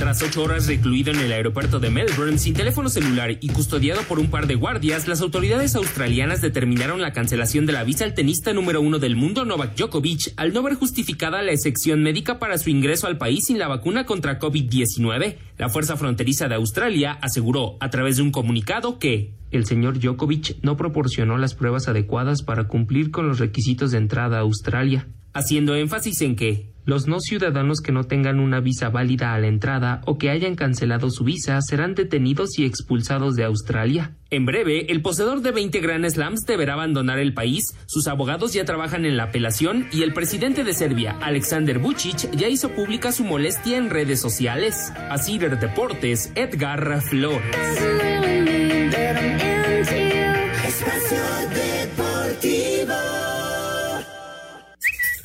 Tras 0.00 0.22
ocho 0.22 0.44
horas 0.44 0.66
recluido 0.66 1.12
en 1.12 1.20
el 1.20 1.30
aeropuerto 1.30 1.78
de 1.78 1.90
Melbourne 1.90 2.38
sin 2.38 2.54
teléfono 2.54 2.88
celular 2.88 3.32
y 3.38 3.48
custodiado 3.48 4.00
por 4.04 4.18
un 4.18 4.30
par 4.30 4.46
de 4.46 4.54
guardias, 4.54 5.06
las 5.06 5.20
autoridades 5.20 5.76
australianas 5.76 6.40
determinaron 6.40 7.02
la 7.02 7.12
cancelación 7.12 7.66
de 7.66 7.74
la 7.74 7.84
visa 7.84 8.06
al 8.06 8.14
tenista 8.14 8.54
número 8.54 8.80
uno 8.80 8.98
del 8.98 9.14
mundo 9.14 9.44
Novak 9.44 9.76
Djokovic 9.76 10.32
al 10.38 10.54
no 10.54 10.62
ver 10.62 10.76
justificada 10.76 11.42
la 11.42 11.52
excepción 11.52 12.02
médica 12.02 12.38
para 12.38 12.56
su 12.56 12.70
ingreso 12.70 13.08
al 13.08 13.18
país 13.18 13.44
sin 13.44 13.58
la 13.58 13.68
vacuna 13.68 14.06
contra 14.06 14.38
COVID-19. 14.38 15.36
La 15.60 15.68
Fuerza 15.68 15.98
Fronteriza 15.98 16.48
de 16.48 16.54
Australia 16.54 17.18
aseguró 17.20 17.76
a 17.80 17.90
través 17.90 18.16
de 18.16 18.22
un 18.22 18.30
comunicado 18.30 18.98
que 18.98 19.34
el 19.50 19.66
señor 19.66 20.00
Djokovic 20.00 20.56
no 20.62 20.78
proporcionó 20.78 21.36
las 21.36 21.54
pruebas 21.54 21.86
adecuadas 21.86 22.42
para 22.42 22.66
cumplir 22.66 23.10
con 23.10 23.28
los 23.28 23.38
requisitos 23.38 23.90
de 23.90 23.98
entrada 23.98 24.38
a 24.38 24.40
Australia, 24.40 25.06
haciendo 25.34 25.74
énfasis 25.74 26.22
en 26.22 26.34
que 26.34 26.72
los 26.86 27.08
no 27.08 27.20
ciudadanos 27.20 27.80
que 27.82 27.92
no 27.92 28.04
tengan 28.04 28.40
una 28.40 28.60
visa 28.60 28.88
válida 28.88 29.34
a 29.34 29.38
la 29.38 29.48
entrada 29.48 30.00
o 30.06 30.16
que 30.16 30.30
hayan 30.30 30.54
cancelado 30.54 31.10
su 31.10 31.24
visa 31.24 31.60
serán 31.60 31.94
detenidos 31.94 32.58
y 32.58 32.64
expulsados 32.64 33.34
de 33.34 33.44
Australia. 33.44 34.16
En 34.32 34.46
breve, 34.46 34.86
el 34.92 35.02
poseedor 35.02 35.42
de 35.42 35.50
20 35.50 35.80
Grand 35.80 36.08
Slams 36.08 36.46
deberá 36.46 36.74
abandonar 36.74 37.18
el 37.18 37.34
país, 37.34 37.74
sus 37.86 38.06
abogados 38.06 38.52
ya 38.52 38.64
trabajan 38.64 39.04
en 39.04 39.16
la 39.16 39.24
apelación 39.24 39.88
y 39.90 40.04
el 40.04 40.14
presidente 40.14 40.62
de 40.62 40.72
Serbia, 40.72 41.18
Alexander 41.20 41.80
Vucic, 41.80 42.30
ya 42.30 42.46
hizo 42.46 42.68
pública 42.70 43.10
su 43.10 43.24
molestia 43.24 43.76
en 43.76 43.90
redes 43.90 44.20
sociales. 44.20 44.92
Así 45.10 45.36
Deportes, 45.38 46.30
Edgar 46.36 47.02
Flores. 47.02 47.42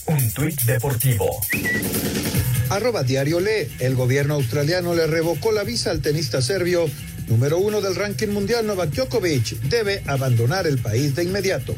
Un 0.07 0.33
tuit 0.33 0.61
deportivo. 0.63 1.41
Arroba 2.69 3.03
Diario 3.03 3.39
Le. 3.39 3.69
El 3.79 3.93
gobierno 3.93 4.33
australiano 4.33 4.95
le 4.95 5.05
revocó 5.05 5.51
la 5.51 5.63
visa 5.63 5.91
al 5.91 6.01
tenista 6.01 6.41
serbio 6.41 6.87
número 7.27 7.57
uno 7.57 7.81
del 7.81 7.95
ranking 7.95 8.29
mundial 8.29 8.65
Novak 8.65 8.91
Djokovic. 8.91 9.59
Debe 9.69 10.03
abandonar 10.07 10.67
el 10.67 10.77
país 10.77 11.15
de 11.15 11.23
inmediato. 11.23 11.75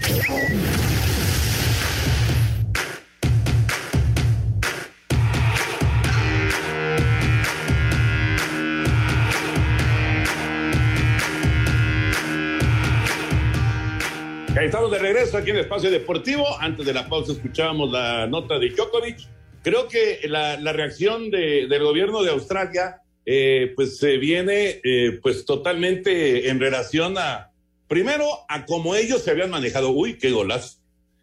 Estamos 14.68 14.92
de 14.92 15.00
regreso 15.00 15.38
aquí 15.38 15.51
en 15.51 15.58
Espacio 15.60 15.89
Deportivo. 15.89 16.46
Antes 16.60 16.86
de 16.86 16.94
la 16.94 17.08
pausa 17.08 17.32
escuchábamos 17.32 17.89
la 17.89 18.27
nota 18.27 18.60
de 18.60 18.70
Djokovic. 18.72 19.20
Creo 19.63 19.88
que 19.88 20.20
la, 20.27 20.58
reacción 20.74 21.32
del 21.32 21.84
gobierno 21.84 22.22
de 22.22 22.32
Australia 22.32 23.01
eh, 23.27 23.74
pues 23.75 23.98
se 23.98 24.17
viene 24.17 24.79
eh, 24.84 25.19
pues 25.22 25.46
totalmente 25.46 26.50
en 26.50 26.60
relación 26.60 27.17
a, 27.17 27.51
primero, 27.88 28.25
a 28.48 28.65
cómo 28.65 28.96
ellos 28.96 29.22
se 29.22 29.31
habían 29.31 29.51
manejado. 29.51 29.91
Uy, 29.91 30.17
qué 30.17 30.31
golazo, 30.31 30.79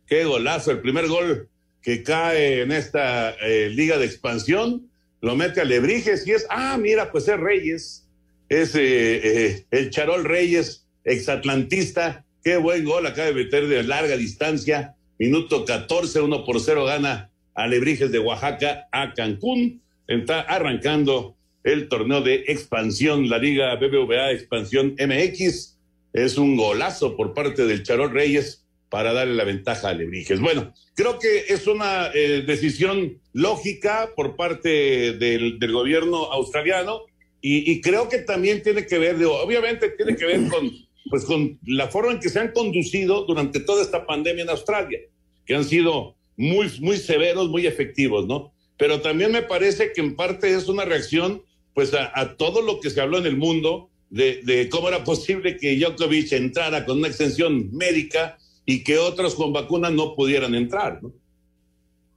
qué 0.07 0.25
golazo. 0.25 0.71
El 0.71 0.81
primer 0.81 1.09
gol 1.09 1.49
que 1.83 2.03
cae 2.03 2.61
en 2.61 2.71
esta 2.71 3.31
eh, 3.31 3.71
liga 3.71 3.99
de 3.99 4.07
expansión 4.07 4.91
lo 5.21 5.35
mete 5.35 5.63
a 5.63 5.65
Lebrijes 5.65 6.27
y 6.27 6.33
es, 6.33 6.47
ah, 6.51 6.77
mira, 6.79 7.11
pues 7.11 7.27
es 7.27 7.41
Reyes, 7.41 8.07
es 8.51 8.75
el 8.75 9.91
Charol 9.91 10.25
Reyes, 10.25 10.87
exatlantista 11.03 12.25
Qué 12.45 12.59
buen 12.59 12.85
gol 12.85 13.07
acaba 13.07 13.29
de 13.29 13.33
meter 13.33 13.67
de 13.69 13.83
larga 13.85 14.19
distancia. 14.19 14.97
Minuto 15.19 15.65
14, 15.65 16.21
1 16.21 16.45
por 16.45 16.61
0 16.61 16.85
gana 16.85 17.31
Alebrijes 17.55 18.13
de 18.13 18.19
Oaxaca 18.19 18.87
a 18.93 19.15
Cancún. 19.15 19.81
Está 20.07 20.43
arrancando 20.43 21.37
el 21.65 21.89
torneo 21.89 22.21
de 22.21 22.45
expansión, 22.47 23.29
la 23.29 23.39
Liga 23.39 23.75
BBVA 23.75 24.33
Expansión 24.33 24.95
MX. 24.99 25.79
Es 26.13 26.39
un 26.39 26.57
golazo 26.57 27.17
por 27.17 27.35
parte 27.35 27.67
del 27.67 27.83
Charol 27.83 28.13
Reyes 28.13 28.65
para 28.89 29.13
darle 29.13 29.35
la 29.35 29.45
ventaja 29.45 29.89
a 29.89 29.91
Alebrijes. 29.91 30.39
Bueno, 30.39 30.73
creo 30.95 31.19
que 31.19 31.47
es 31.49 31.67
una 31.67 32.11
eh, 32.15 32.45
decisión 32.47 33.19
lógica 33.33 34.11
por 34.15 34.37
parte 34.37 35.15
del, 35.15 35.59
gobierno 35.73 36.31
australiano 36.31 37.01
y, 37.41 37.71
y, 37.73 37.81
creo 37.81 38.09
que 38.09 38.19
también 38.19 38.63
tiene 38.63 38.87
que 38.87 38.99
ver, 38.99 39.17
obviamente 39.25 39.89
tiene 39.91 40.17
que 40.17 40.25
ver 40.27 40.49
con 40.49 40.71
pues 41.11 41.25
con 41.25 41.59
la 41.67 41.89
forma 41.89 42.13
en 42.13 42.21
que 42.21 42.29
se 42.29 42.41
han 42.41 42.53
conducido 42.53 43.25
durante 43.25 43.61
toda 43.61 43.83
esta 43.83 44.07
pandemia 44.07 44.45
en 44.45 44.51
Australia, 44.51 45.01
que 45.47 45.55
han 45.55 45.65
sido 45.65 46.17
muy, 46.37 46.71
muy 46.81 46.97
severos, 46.97 47.49
muy 47.49 47.67
efectivos, 47.67 48.27
¿no? 48.27 48.53
Pero 48.77 49.01
también 49.01 49.31
me 49.31 49.43
parece 49.43 49.93
que 49.93 50.01
en 50.01 50.17
parte 50.17 50.53
es 50.55 50.69
una 50.69 50.85
reacción, 50.85 51.43
pues, 51.75 51.93
a, 51.95 52.37
todo 52.37 52.63
lo 52.63 52.81
que 52.81 52.91
se 52.91 53.01
habló 53.01 53.19
en 53.19 53.27
el 53.27 53.37
mundo 53.37 53.91
de, 54.11 54.69
cómo 54.71 54.89
era 54.89 55.03
posible 55.03 55.57
que 55.57 55.77
Djokovic 55.77 56.33
entrara 56.33 56.85
con 56.85 56.99
una 56.99 57.09
extensión 57.09 57.71
médica 57.73 58.39
y 58.65 58.85
que 58.85 58.99
otros 58.99 59.35
con 59.35 59.53
vacunas 59.53 59.93
no 59.93 60.15
pudieran 60.15 60.55
entrar, 60.55 61.03
¿no? 61.03 61.13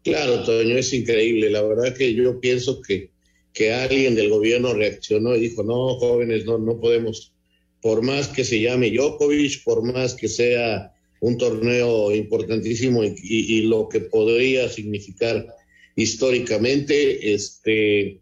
Claro, 0.04 0.44
Toño, 0.44 0.78
es 0.78 0.94
increíble. 0.94 1.50
La 1.50 1.62
verdad 1.64 1.94
que 1.94 2.14
yo 2.14 2.40
pienso 2.40 2.82
que, 2.82 3.10
que 3.52 3.74
alguien 3.74 4.16
del 4.16 4.30
gobierno 4.30 4.74
reaccionó 4.74 5.36
y 5.36 5.42
dijo, 5.42 5.64
no, 5.64 5.96
jóvenes, 5.96 6.46
no, 6.46 6.58
no 6.60 6.80
podemos 6.80 7.34
por 7.82 8.02
más 8.02 8.28
que 8.28 8.44
se 8.44 8.60
llame 8.60 8.92
Djokovic, 8.92 9.64
por 9.64 9.84
más 9.84 10.14
que 10.14 10.28
sea 10.28 10.94
un 11.20 11.38
torneo 11.38 12.14
importantísimo 12.14 13.04
y, 13.04 13.62
lo 13.62 13.90
que 13.90 14.02
podría 14.02 14.70
significar 14.70 15.48
históricamente, 15.96 17.34
este, 17.34 18.20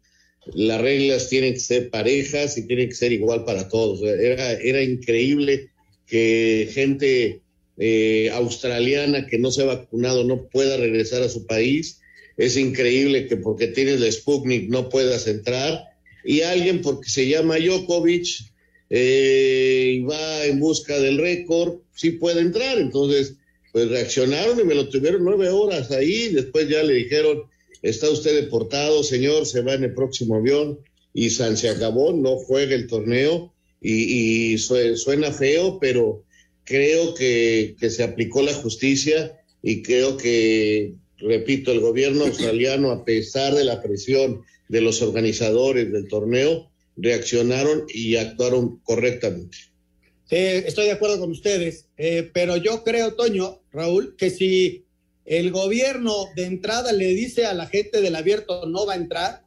las 0.53 0.81
reglas 0.81 1.29
tienen 1.29 1.53
que 1.53 1.59
ser 1.59 1.89
parejas 1.89 2.57
y 2.57 2.67
tienen 2.67 2.89
que 2.89 2.95
ser 2.95 3.11
igual 3.11 3.45
para 3.45 3.67
todos. 3.67 4.01
Era, 4.03 4.53
era 4.53 4.81
increíble 4.83 5.69
que 6.07 6.69
gente 6.71 7.41
eh, 7.77 8.29
australiana 8.31 9.27
que 9.27 9.37
no 9.37 9.51
se 9.51 9.63
ha 9.63 9.65
vacunado 9.65 10.23
no 10.23 10.47
pueda 10.47 10.77
regresar 10.77 11.23
a 11.23 11.29
su 11.29 11.45
país. 11.45 11.99
Es 12.37 12.57
increíble 12.57 13.27
que 13.27 13.37
porque 13.37 13.67
tienes 13.67 13.99
la 13.99 14.11
Sputnik 14.11 14.69
no 14.69 14.89
puedas 14.89 15.27
entrar. 15.27 15.83
Y 16.23 16.41
alguien 16.41 16.81
porque 16.81 17.09
se 17.09 17.27
llama 17.27 17.57
Djokovic 17.57 18.27
eh, 18.89 19.93
y 19.95 19.99
va 20.01 20.45
en 20.45 20.59
busca 20.59 20.99
del 20.99 21.17
récord, 21.17 21.79
sí 21.95 22.11
puede 22.11 22.41
entrar. 22.41 22.77
Entonces, 22.77 23.35
pues 23.71 23.89
reaccionaron 23.89 24.59
y 24.59 24.63
me 24.63 24.75
lo 24.75 24.89
tuvieron 24.89 25.23
nueve 25.23 25.49
horas 25.49 25.91
ahí. 25.91 26.29
Después 26.29 26.69
ya 26.69 26.83
le 26.83 26.93
dijeron, 26.93 27.43
está 27.85 28.09
usted 28.09 28.35
deportado, 28.35 29.03
señor, 29.03 29.45
se 29.45 29.61
va 29.61 29.75
en 29.75 29.83
el 29.83 29.93
próximo 29.93 30.35
avión. 30.35 30.79
Y 31.13 31.29
San 31.29 31.55
se 31.55 31.69
acabó, 31.69 32.11
no 32.11 32.37
juega 32.37 32.75
el 32.75 32.87
torneo. 32.87 33.53
Y, 33.81 34.57
suena 34.57 35.31
feo, 35.31 35.77
pero 35.79 36.23
creo 36.63 37.13
que, 37.13 37.75
se 37.79 38.03
aplicó 38.03 38.41
la 38.41 38.53
justicia 38.53 39.39
y 39.61 39.83
creo 39.83 40.17
que, 40.17 40.95
repito, 41.19 41.71
el 41.71 41.79
gobierno 41.79 42.25
australiano, 42.25 42.91
a 42.91 43.05
pesar 43.05 43.53
de 43.53 43.63
la 43.63 43.81
presión 43.81 44.41
de 44.67 44.81
los 44.81 45.01
organizadores 45.03 45.91
del 45.91 46.07
torneo, 46.07 46.71
reaccionaron 46.97 47.85
y 47.87 48.15
actuaron 48.15 48.79
correctamente. 48.79 49.57
estoy 50.29 50.85
de 50.85 50.91
acuerdo 50.91 51.19
con 51.19 51.29
ustedes, 51.29 51.85
eh, 51.97 52.29
pero 52.33 52.57
yo 52.57 52.83
creo, 52.83 53.13
Toño, 53.13 53.61
Raúl, 53.71 54.15
que 54.17 54.31
si 54.31 54.84
el 55.25 55.51
gobierno 55.51 56.13
de 56.35 56.45
entrada 56.45 56.91
le 56.91 57.07
dice 57.07 57.45
a 57.45 57.53
la 57.53 57.67
gente 57.67 58.01
del 58.01 58.15
abierto 58.15 58.65
no 58.67 58.85
va 58.85 58.93
a 58.93 58.97
entrar, 58.97 59.43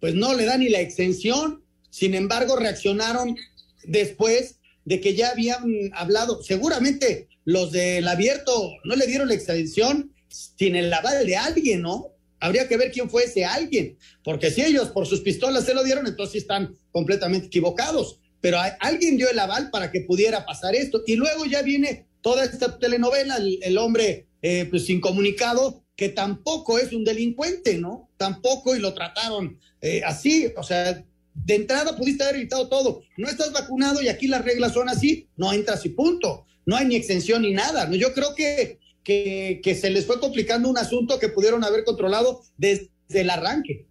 pues 0.00 0.14
no 0.14 0.34
le 0.34 0.44
da 0.44 0.58
ni 0.58 0.68
la 0.68 0.80
extensión. 0.80 1.64
Sin 1.90 2.14
embargo, 2.14 2.56
reaccionaron 2.56 3.36
después 3.84 4.56
de 4.84 5.00
que 5.00 5.14
ya 5.14 5.30
habían 5.30 5.90
hablado. 5.94 6.42
Seguramente 6.42 7.28
los 7.44 7.72
del 7.72 8.06
abierto 8.08 8.72
no 8.84 8.96
le 8.96 9.06
dieron 9.06 9.28
la 9.28 9.34
extensión 9.34 10.12
sin 10.28 10.76
el 10.76 10.92
aval 10.92 11.26
de 11.26 11.36
alguien, 11.36 11.82
¿no? 11.82 12.12
Habría 12.40 12.66
que 12.66 12.76
ver 12.76 12.90
quién 12.90 13.08
fue 13.08 13.24
ese 13.24 13.44
alguien, 13.44 13.96
porque 14.24 14.50
si 14.50 14.62
ellos 14.62 14.88
por 14.88 15.06
sus 15.06 15.20
pistolas 15.20 15.64
se 15.64 15.74
lo 15.74 15.84
dieron, 15.84 16.06
entonces 16.08 16.42
están 16.42 16.76
completamente 16.90 17.46
equivocados. 17.46 18.18
Pero 18.40 18.58
alguien 18.80 19.16
dio 19.16 19.30
el 19.30 19.38
aval 19.38 19.70
para 19.70 19.92
que 19.92 20.00
pudiera 20.00 20.44
pasar 20.44 20.74
esto. 20.74 21.04
Y 21.06 21.14
luego 21.14 21.46
ya 21.46 21.62
viene 21.62 22.06
toda 22.20 22.44
esta 22.44 22.76
telenovela, 22.78 23.36
el, 23.36 23.78
hombre 23.78 24.26
eh, 24.42 24.66
pues 24.68 24.86
sin 24.86 25.00
comunicado, 25.00 25.82
que 25.96 26.08
tampoco 26.08 26.78
es 26.78 26.92
un 26.92 27.04
delincuente, 27.04 27.78
¿no? 27.78 28.10
Tampoco 28.16 28.76
y 28.76 28.80
lo 28.80 28.92
trataron 28.92 29.58
eh, 29.80 30.02
así. 30.04 30.52
O 30.56 30.62
sea, 30.62 31.04
de 31.34 31.54
entrada 31.54 31.96
pudiste 31.96 32.24
haber 32.24 32.36
evitado 32.36 32.68
todo. 32.68 33.02
No 33.16 33.28
estás 33.28 33.52
vacunado 33.52 34.02
y 34.02 34.08
aquí 34.08 34.26
las 34.26 34.44
reglas 34.44 34.74
son 34.74 34.88
así, 34.88 35.28
no 35.36 35.52
entras 35.52 35.84
y 35.86 35.90
punto. 35.90 36.46
No 36.66 36.76
hay 36.76 36.86
ni 36.86 36.96
extensión 36.96 37.42
ni 37.42 37.52
nada. 37.52 37.90
Yo 37.92 38.12
creo 38.12 38.34
que 38.34 38.78
que, 39.04 39.78
se 39.78 39.90
les 39.90 40.06
fue 40.06 40.20
complicando 40.20 40.68
un 40.68 40.78
asunto 40.78 41.18
que 41.18 41.28
pudieron 41.28 41.64
haber 41.64 41.84
controlado 41.84 42.42
desde 42.56 42.90
el 43.10 43.30
arranque. 43.30 43.86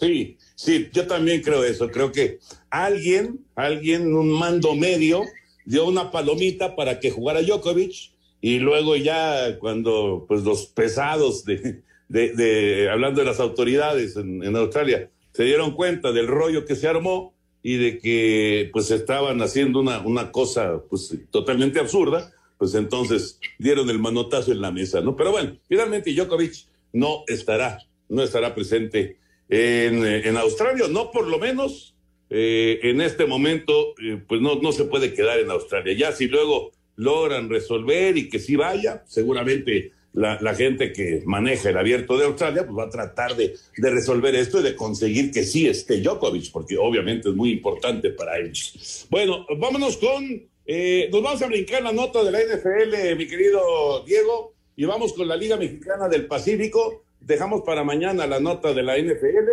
Sí, 0.00 0.36
sí, 0.56 0.88
yo 0.92 1.06
también 1.06 1.42
creo 1.42 1.64
eso. 1.64 1.88
Creo 1.88 2.10
que 2.10 2.38
alguien, 2.70 3.44
alguien, 3.54 4.14
un 4.14 4.30
mando 4.30 4.74
medio, 4.74 5.22
dio 5.64 5.86
una 5.86 6.10
palomita 6.10 6.74
para 6.74 6.98
que 6.98 7.10
jugara 7.10 7.42
Djokovic 7.42 8.10
y 8.42 8.58
luego 8.58 8.96
ya 8.96 9.58
cuando 9.60 10.26
pues 10.28 10.42
los 10.42 10.66
pesados 10.66 11.44
de, 11.44 12.88
hablando 12.90 13.20
de 13.20 13.26
las 13.26 13.40
autoridades 13.40 14.16
en, 14.16 14.54
Australia 14.56 15.08
se 15.32 15.44
dieron 15.44 15.70
cuenta 15.70 16.12
del 16.12 16.26
rollo 16.26 16.66
que 16.66 16.74
se 16.74 16.88
armó 16.88 17.32
y 17.62 17.76
de 17.76 17.98
que 17.98 18.68
pues 18.72 18.90
estaban 18.90 19.40
haciendo 19.40 19.80
una, 19.80 20.00
una 20.00 20.32
cosa 20.32 20.82
pues 20.90 21.16
totalmente 21.30 21.78
absurda, 21.78 22.32
pues 22.58 22.74
entonces 22.74 23.38
dieron 23.58 23.88
el 23.88 24.00
manotazo 24.00 24.50
en 24.50 24.60
la 24.60 24.72
mesa, 24.72 25.00
¿no? 25.00 25.16
Pero 25.16 25.30
bueno, 25.30 25.56
finalmente 25.68 26.12
Djokovic 26.12 26.66
no 26.92 27.22
estará, 27.28 27.78
no 28.08 28.24
estará 28.24 28.54
presente 28.54 29.18
en, 29.48 30.04
en 30.04 30.36
Australia, 30.36 30.86
no 30.90 31.12
por 31.12 31.28
lo 31.28 31.38
menos 31.38 31.94
eh, 32.28 32.80
en 32.82 33.00
este 33.00 33.26
momento, 33.26 33.94
eh, 34.02 34.20
pues 34.26 34.40
no, 34.40 34.56
no 34.56 34.72
se 34.72 34.84
puede 34.84 35.14
quedar 35.14 35.38
en 35.38 35.50
Australia. 35.50 35.92
Ya 35.92 36.12
si 36.12 36.26
luego 36.28 36.72
logran 36.96 37.48
resolver 37.48 38.16
y 38.16 38.28
que 38.28 38.38
sí 38.38 38.56
vaya, 38.56 39.02
seguramente 39.06 39.92
la, 40.12 40.54
gente 40.54 40.92
que 40.92 41.22
maneja 41.24 41.70
el 41.70 41.78
abierto 41.78 42.18
de 42.18 42.26
Australia, 42.26 42.64
pues 42.66 42.76
va 42.76 42.84
a 42.84 42.90
tratar 42.90 43.34
de, 43.36 43.54
resolver 43.76 44.34
esto 44.34 44.60
y 44.60 44.62
de 44.62 44.76
conseguir 44.76 45.30
que 45.30 45.44
sí 45.44 45.66
esté 45.66 46.00
Djokovic, 46.00 46.52
porque 46.52 46.76
obviamente 46.76 47.30
es 47.30 47.34
muy 47.34 47.50
importante 47.50 48.10
para 48.10 48.38
ellos. 48.38 49.06
Bueno, 49.10 49.46
vámonos 49.58 49.96
con, 49.96 50.42
eh, 50.66 51.08
nos 51.10 51.22
vamos 51.22 51.42
a 51.42 51.46
brincar 51.46 51.82
la 51.82 51.92
nota 51.92 52.22
de 52.22 52.30
la 52.30 52.40
NFL, 52.40 53.16
mi 53.16 53.26
querido 53.26 54.04
Diego, 54.04 54.54
y 54.76 54.84
vamos 54.84 55.12
con 55.12 55.28
la 55.28 55.36
Liga 55.36 55.56
Mexicana 55.56 56.08
del 56.08 56.26
Pacífico. 56.26 57.04
Dejamos 57.20 57.62
para 57.62 57.84
mañana 57.84 58.26
la 58.26 58.40
nota 58.40 58.74
de 58.74 58.82
la 58.82 58.98
NFL. 58.98 59.48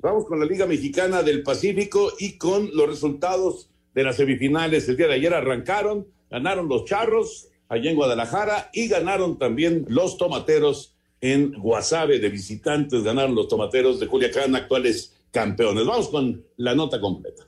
Vamos 0.00 0.24
con 0.24 0.40
la 0.40 0.46
Liga 0.46 0.66
Mexicana 0.66 1.22
del 1.22 1.42
Pacífico 1.42 2.12
y 2.18 2.38
con 2.38 2.70
los 2.74 2.88
resultados 2.88 3.68
de 3.94 4.04
las 4.04 4.16
semifinales. 4.16 4.88
El 4.88 4.96
día 4.96 5.08
de 5.08 5.14
ayer 5.14 5.34
arrancaron, 5.34 6.06
ganaron 6.30 6.68
los 6.68 6.84
Charros, 6.84 7.48
allá 7.68 7.90
en 7.90 7.96
Guadalajara 7.96 8.70
y 8.72 8.88
ganaron 8.88 9.38
también 9.38 9.84
los 9.88 10.16
tomateros 10.16 10.94
en 11.20 11.52
Guasave 11.52 12.18
de 12.18 12.28
visitantes, 12.30 13.02
ganaron 13.02 13.34
los 13.34 13.48
tomateros 13.48 14.00
de 14.00 14.06
Culiacán, 14.06 14.54
actuales 14.56 15.14
campeones. 15.30 15.86
Vamos 15.86 16.08
con 16.08 16.44
la 16.56 16.74
nota 16.74 17.00
completa. 17.00 17.44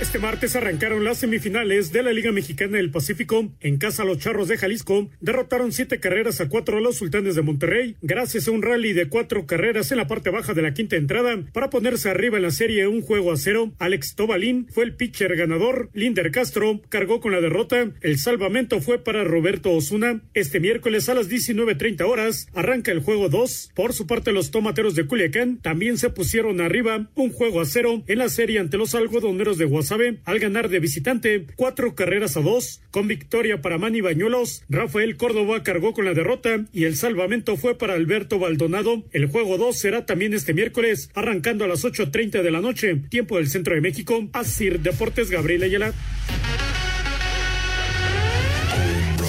Este 0.00 0.20
martes 0.20 0.54
arrancaron 0.54 1.02
las 1.02 1.18
semifinales 1.18 1.90
de 1.90 2.04
la 2.04 2.12
Liga 2.12 2.30
Mexicana 2.30 2.76
del 2.76 2.92
Pacífico. 2.92 3.48
En 3.58 3.78
casa, 3.78 4.04
los 4.04 4.18
Charros 4.18 4.46
de 4.46 4.56
Jalisco 4.56 5.10
derrotaron 5.20 5.72
siete 5.72 5.98
carreras 5.98 6.40
a 6.40 6.48
cuatro 6.48 6.78
a 6.78 6.80
los 6.80 6.94
Sultanes 6.94 7.34
de 7.34 7.42
Monterrey, 7.42 7.96
gracias 8.00 8.46
a 8.46 8.52
un 8.52 8.62
rally 8.62 8.92
de 8.92 9.08
cuatro 9.08 9.44
carreras 9.44 9.90
en 9.90 9.98
la 9.98 10.06
parte 10.06 10.30
baja 10.30 10.54
de 10.54 10.62
la 10.62 10.72
quinta 10.72 10.94
entrada 10.94 11.42
para 11.52 11.68
ponerse 11.68 12.08
arriba 12.08 12.36
en 12.36 12.44
la 12.44 12.52
serie 12.52 12.86
un 12.86 13.02
juego 13.02 13.32
a 13.32 13.36
cero. 13.36 13.72
Alex 13.80 14.14
Tobalín 14.14 14.68
fue 14.70 14.84
el 14.84 14.94
pitcher 14.94 15.34
ganador. 15.34 15.90
Linder 15.94 16.30
Castro 16.30 16.80
cargó 16.88 17.20
con 17.20 17.32
la 17.32 17.40
derrota. 17.40 17.90
El 18.00 18.18
salvamento 18.18 18.80
fue 18.80 19.02
para 19.02 19.24
Roberto 19.24 19.72
Osuna. 19.72 20.22
Este 20.32 20.60
miércoles 20.60 21.08
a 21.08 21.14
las 21.14 21.28
19.30 21.28 22.02
horas 22.08 22.46
arranca 22.54 22.92
el 22.92 23.00
juego 23.00 23.28
2. 23.28 23.72
Por 23.74 23.92
su 23.92 24.06
parte, 24.06 24.30
los 24.30 24.52
tomateros 24.52 24.94
de 24.94 25.08
Culiacán 25.08 25.58
también 25.60 25.98
se 25.98 26.10
pusieron 26.10 26.60
arriba 26.60 27.10
un 27.16 27.32
juego 27.32 27.60
a 27.60 27.64
cero 27.64 28.04
en 28.06 28.18
la 28.18 28.28
serie 28.28 28.60
ante 28.60 28.78
los 28.78 28.94
algodoneros 28.94 29.58
de 29.58 29.64
Guasave 29.64 29.87
sabe, 29.88 30.18
al 30.24 30.38
ganar 30.38 30.68
de 30.68 30.78
visitante 30.80 31.46
cuatro 31.56 31.94
carreras 31.94 32.36
a 32.36 32.40
dos, 32.40 32.80
con 32.90 33.08
victoria 33.08 33.62
para 33.62 33.78
Manny 33.78 34.00
Bañuelos, 34.00 34.62
Rafael 34.68 35.16
Córdoba 35.16 35.62
cargó 35.62 35.94
con 35.94 36.04
la 36.04 36.14
derrota 36.14 36.66
y 36.72 36.84
el 36.84 36.96
salvamento 36.96 37.56
fue 37.56 37.76
para 37.76 37.94
Alberto 37.94 38.38
Baldonado. 38.38 39.02
El 39.12 39.26
juego 39.26 39.58
2 39.58 39.76
será 39.76 40.06
también 40.06 40.34
este 40.34 40.54
miércoles, 40.54 41.10
arrancando 41.14 41.64
a 41.64 41.68
las 41.68 41.84
8.30 41.84 42.42
de 42.42 42.50
la 42.50 42.60
noche, 42.60 42.96
tiempo 43.08 43.36
del 43.36 43.48
centro 43.48 43.74
de 43.74 43.80
México. 43.80 44.28
Asir 44.32 44.80
Deportes 44.80 45.30
Gabriel 45.30 45.62
Ayala. 45.62 45.94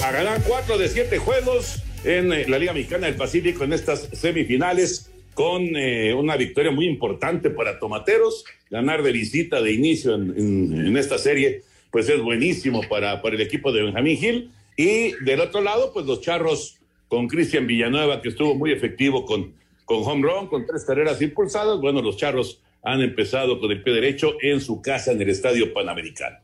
A 0.04 0.12
ganar 0.12 0.42
cuatro 0.42 0.76
de 0.78 0.88
siete 0.88 1.18
juegos 1.18 1.82
en 2.04 2.32
eh, 2.32 2.46
la 2.48 2.58
Liga 2.58 2.72
Mexicana 2.72 3.06
del 3.06 3.16
Pacífico 3.16 3.64
en 3.64 3.72
estas 3.72 4.08
semifinales 4.12 5.10
con 5.40 5.74
eh, 5.74 6.12
una 6.12 6.36
victoria 6.36 6.70
muy 6.70 6.84
importante 6.84 7.48
para 7.48 7.78
Tomateros. 7.78 8.44
Ganar 8.68 9.02
de 9.02 9.10
visita 9.10 9.62
de 9.62 9.72
inicio 9.72 10.14
en, 10.14 10.94
esta 10.98 11.16
serie, 11.16 11.62
pues 11.90 12.10
es 12.10 12.20
buenísimo 12.20 12.82
para, 12.90 13.22
para 13.22 13.36
el 13.36 13.40
equipo 13.40 13.72
de 13.72 13.84
Benjamín 13.84 14.18
Gil. 14.18 14.50
Y 14.76 15.12
del 15.24 15.40
otro 15.40 15.62
lado, 15.62 15.94
pues 15.94 16.04
los 16.04 16.20
charros 16.20 16.76
con 17.08 17.26
Cristian 17.26 17.66
Villanueva, 17.66 18.20
que 18.20 18.28
estuvo 18.28 18.54
muy 18.54 18.70
efectivo 18.70 19.24
con, 19.24 19.54
con 19.86 20.02
home 20.02 20.28
run, 20.28 20.48
con 20.48 20.66
tres 20.66 20.84
carreras 20.84 21.22
impulsadas. 21.22 21.80
Bueno, 21.80 22.02
los 22.02 22.18
charros 22.18 22.60
han 22.82 23.00
empezado 23.00 23.58
con 23.60 23.70
el 23.70 23.82
pie 23.82 23.94
derecho 23.94 24.36
en 24.42 24.60
su 24.60 24.82
casa 24.82 25.12
en 25.12 25.22
el 25.22 25.30
Estadio 25.30 25.72
Panamericano. 25.72 26.36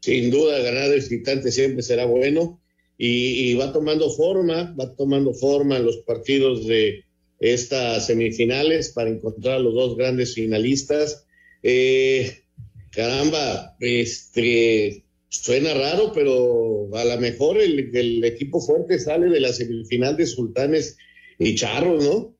Sin 0.00 0.30
duda, 0.30 0.60
ganar 0.60 0.88
de 0.88 0.94
visitante 0.94 1.52
siempre 1.52 1.82
será 1.82 2.06
bueno 2.06 2.58
y, 3.04 3.54
va 3.54 3.72
tomando 3.72 4.08
forma, 4.10 4.74
va 4.78 4.94
tomando 4.94 5.34
forma 5.34 5.76
en 5.76 5.86
los 5.86 5.98
partidos 5.98 6.66
de 6.68 7.04
estas 7.42 8.06
semifinales 8.06 8.90
para 8.90 9.10
encontrar 9.10 9.56
a 9.56 9.58
los 9.58 9.74
dos 9.74 9.96
grandes 9.96 10.34
finalistas. 10.34 11.26
Eh, 11.64 12.44
caramba, 12.90 13.76
este, 13.80 15.04
suena 15.28 15.74
raro, 15.74 16.12
pero 16.14 16.88
a 16.94 17.04
lo 17.04 17.20
mejor 17.20 17.58
el, 17.58 18.24
equipo 18.24 18.60
fuerte 18.60 18.98
sale 19.00 19.28
de 19.28 19.40
la 19.40 19.52
semifinal 19.52 20.16
de 20.16 20.26
Sultanes 20.26 20.96
y 21.38 21.56
Charros, 21.56 22.04
¿no? 22.04 22.36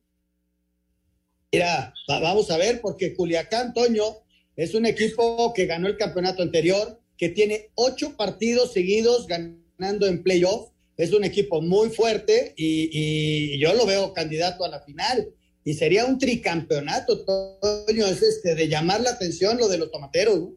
Mira, 1.51 1.93
vamos 2.07 2.49
a 2.49 2.57
ver, 2.57 2.79
porque 2.81 3.13
Culiacán, 3.13 3.73
Toño, 3.73 4.23
es 4.55 4.73
un 4.73 4.85
equipo 4.85 5.53
que 5.53 5.65
ganó 5.65 5.87
el 5.87 5.97
campeonato 5.97 6.41
anterior, 6.41 6.99
que 7.17 7.27
tiene 7.27 7.71
ocho 7.75 8.15
partidos 8.15 8.71
seguidos 8.71 9.27
ganando 9.27 10.07
en 10.07 10.23
playoff. 10.23 10.69
Es 10.97 11.11
un 11.11 11.23
equipo 11.23 11.61
muy 11.61 11.89
fuerte 11.89 12.53
y, 12.55 13.57
yo 13.59 13.73
lo 13.73 13.85
veo 13.85 14.13
candidato 14.13 14.63
a 14.63 14.69
la 14.69 14.81
final. 14.81 15.29
Y 15.65 15.73
sería 15.75 16.05
un 16.05 16.17
tricampeonato, 16.17 17.23
Toño, 17.23 18.05
es 18.05 18.21
este, 18.21 18.53
de 18.53 18.67
llamar 18.67 19.01
la 19.01 19.11
atención 19.11 19.57
lo 19.57 19.69
de 19.69 19.77
los 19.77 19.91
tomateros. 19.91 20.49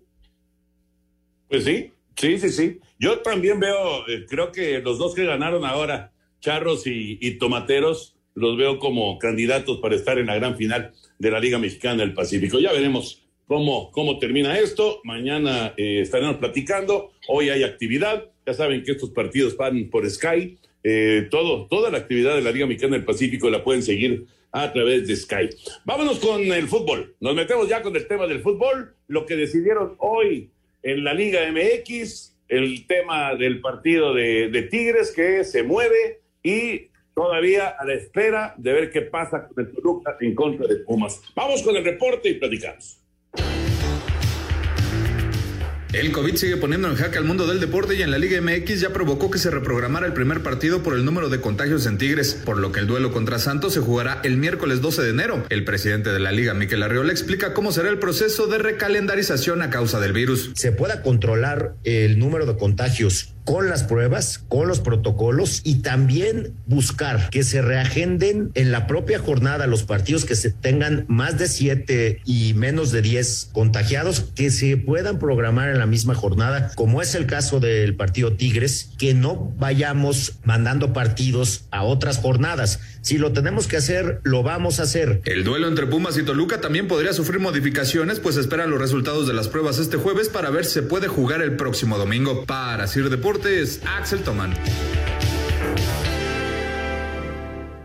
Pues 1.49 1.64
sí, 1.64 1.92
sí, 2.16 2.38
sí, 2.38 2.51
sí. 2.51 2.81
Yo 2.99 3.20
también 3.20 3.61
veo, 3.61 4.09
eh, 4.09 4.27
creo 4.29 4.51
que 4.51 4.81
los 4.81 4.99
dos 4.99 5.14
que 5.14 5.25
ganaron 5.25 5.64
ahora, 5.64 6.12
Charros 6.40 6.83
y, 6.87 7.38
Tomateros, 7.38 8.16
los 8.35 8.57
veo 8.57 8.79
como 8.79 9.18
candidatos 9.18 9.79
para 9.81 9.96
estar 9.96 10.18
en 10.18 10.27
la 10.27 10.35
gran 10.35 10.57
final 10.57 10.92
de 11.18 11.31
la 11.31 11.40
Liga 11.40 11.59
Mexicana 11.59 12.03
del 12.03 12.14
Pacífico. 12.14 12.59
Ya 12.59 12.72
veremos 12.72 13.26
cómo, 13.47 13.91
cómo 13.93 14.19
termina 14.19 14.59
esto. 14.59 15.01
Mañana 15.05 15.75
eh, 15.77 16.01
estaremos 16.01 16.37
platicando. 16.37 17.13
Hoy 17.29 17.51
hay 17.51 17.63
actividad. 17.63 18.31
Ya 18.47 18.55
saben 18.55 18.83
que 18.83 18.93
estos 18.93 19.11
partidos 19.11 19.57
van 19.57 19.89
por 19.91 20.09
Sky. 20.09 20.59
Eh, 20.83 21.27
todo, 21.31 21.67
toda 21.67 21.91
la 21.91 21.99
actividad 21.99 22.37
de 22.37 22.43
la 22.43 22.53
Liga 22.53 22.67
Mexicana 22.67 22.97
del 22.97 23.05
Pacífico 23.05 23.51
la 23.51 23.65
pueden 23.65 23.83
seguir 23.83 24.27
a 24.53 24.73
través 24.73 25.07
de 25.09 25.17
Sky. 25.17 25.51
Vámonos 25.85 26.19
con 26.19 26.41
el 26.43 26.69
fútbol. 26.69 27.15
Nos 27.21 27.35
metemos 27.35 27.69
ya 27.69 27.83
con 27.83 27.95
el 27.97 28.07
tema 28.07 28.27
del 28.27 28.41
fútbol. 28.41 28.95
Lo 29.09 29.27
que 29.27 29.37
decidieron 29.37 29.97
hoy 29.99 30.51
en 30.83 31.03
la 31.03 31.15
Liga 31.15 31.41
MX, 31.51 32.37
el 32.49 32.87
tema 32.87 33.35
del 33.35 33.61
partido 33.61 34.15
de, 34.15 34.49
de 34.49 34.63
Tigres 34.63 35.13
que 35.13 35.43
se 35.43 35.65
mueve 35.65 36.21
y 36.43 36.89
todavía 37.15 37.69
a 37.69 37.85
la 37.85 37.95
espera 37.95 38.55
de 38.57 38.73
ver 38.73 38.91
qué 38.91 39.03
pasa 39.03 39.49
con 39.49 39.65
el 39.65 39.73
Toluca 39.73 40.17
en 40.21 40.35
contra 40.35 40.67
de 40.69 40.77
Pumas. 40.77 41.21
Vamos 41.35 41.63
con 41.63 41.75
el 41.75 41.83
reporte 41.83 42.29
y 42.29 42.35
platicamos. 42.35 43.01
El 45.92 46.12
COVID 46.12 46.35
sigue 46.35 46.57
poniendo 46.57 46.88
en 46.88 46.96
jaque 46.96 47.16
al 47.16 47.25
mundo 47.25 47.46
del 47.46 47.61
deporte 47.61 47.94
y 47.94 48.03
en 48.03 48.11
la 48.11 48.18
Liga 48.18 48.40
MX 48.40 48.81
ya 48.81 48.92
provocó 48.92 49.31
que 49.31 49.38
se 49.38 49.51
reprogramara 49.51 50.07
el 50.07 50.12
primer 50.12 50.42
partido 50.42 50.83
por 50.83 50.94
el 50.94 51.05
número 51.05 51.29
de 51.29 51.40
contagios 51.40 51.87
en 51.87 51.96
Tigres, 51.96 52.35
por 52.44 52.59
lo 52.59 52.72
que 52.72 52.81
el 52.81 52.87
duelo 52.87 53.12
contra 53.12 53.38
Santos 53.38 53.75
se 53.75 53.81
jugará 53.81 54.20
el 54.25 54.37
miércoles 54.37 54.81
12 54.81 55.03
de 55.03 55.11
enero. 55.11 55.44
El 55.49 55.64
presidente 55.64 56.11
de 56.11 56.18
la 56.18 56.33
Liga, 56.33 56.55
Miquel 56.55 56.83
Arriola, 56.83 57.12
explica 57.12 57.55
cómo 57.55 57.70
será 57.70 57.88
el 57.88 57.99
proceso 57.99 58.49
de 58.49 58.59
recalendarización 58.59 59.62
a 59.62 59.70
causa 59.70 60.01
del 60.01 60.12
virus. 60.12 60.51
Se 60.55 60.72
pueda 60.72 61.03
controlar 61.03 61.77
el 61.85 62.18
número 62.18 62.46
de 62.46 62.57
contagios 62.57 63.36
con 63.47 63.71
las 63.71 63.85
pruebas, 63.85 64.41
con 64.49 64.67
los 64.67 64.81
protocolos 64.81 65.61
y 65.63 65.77
también 65.77 66.53
buscar 66.67 67.31
que 67.31 67.45
se 67.45 67.63
reagenden 67.63 68.51
en 68.55 68.73
la 68.73 68.89
propia 68.89 69.21
jornada 69.21 69.69
los 69.69 69.85
partidos 69.85 70.25
que 70.25 70.35
se 70.35 70.51
tengan 70.51 71.05
más 71.09 71.39
de 71.39 71.47
siete 71.47 72.21
y 72.25 72.55
menos 72.55 72.91
de 72.91 73.03
diez 73.03 73.49
contagiados, 73.53 74.25
que 74.35 74.51
se 74.51 74.77
puedan 74.77 75.21
programar 75.21 75.71
en 75.71 75.79
la 75.79 75.87
misma 75.87 76.17
jornada, 76.17 76.73
como 76.75 77.01
es 77.01 77.15
el 77.15 77.27
caso 77.27 77.61
del 77.61 77.95
partido 77.95 78.33
Tigres, 78.33 78.91
que 78.99 79.15
no 79.15 79.55
vayamos 79.57 80.41
mandando 80.43 80.93
partidos 80.93 81.67
a 81.71 81.85
otras 81.85 82.19
jornadas. 82.19 82.81
Si 83.01 83.17
lo 83.17 83.33
tenemos 83.33 83.69
que 83.69 83.77
hacer, 83.77 84.21
lo 84.25 84.43
vamos 84.43 84.81
a 84.81 84.83
hacer. 84.83 85.21
El 85.25 85.45
duelo 85.45 85.69
entre 85.69 85.87
Pumas 85.87 86.19
y 86.19 86.25
Toluca 86.25 86.61
también 86.61 86.89
podría 86.89 87.13
sufrir 87.13 87.39
modificaciones, 87.39 88.19
pues 88.19 88.37
esperan 88.37 88.71
los 88.71 88.81
resultados 88.81 89.29
de 89.29 89.35
las 89.35 89.47
pruebas 89.47 89.79
este 89.79 89.97
jueves 89.97 90.29
para 90.29 90.51
ver 90.51 90.65
si 90.65 90.73
se 90.73 90.83
puede 90.83 91.07
jugar 91.07 91.43
el 91.43 91.55
próximo 91.55 91.97
domingo. 91.97 92.45
Para 92.45 92.89
Sir 92.89 93.09
Deportes, 93.09 93.36
Axel 93.37 94.22
Toman. 94.22 94.55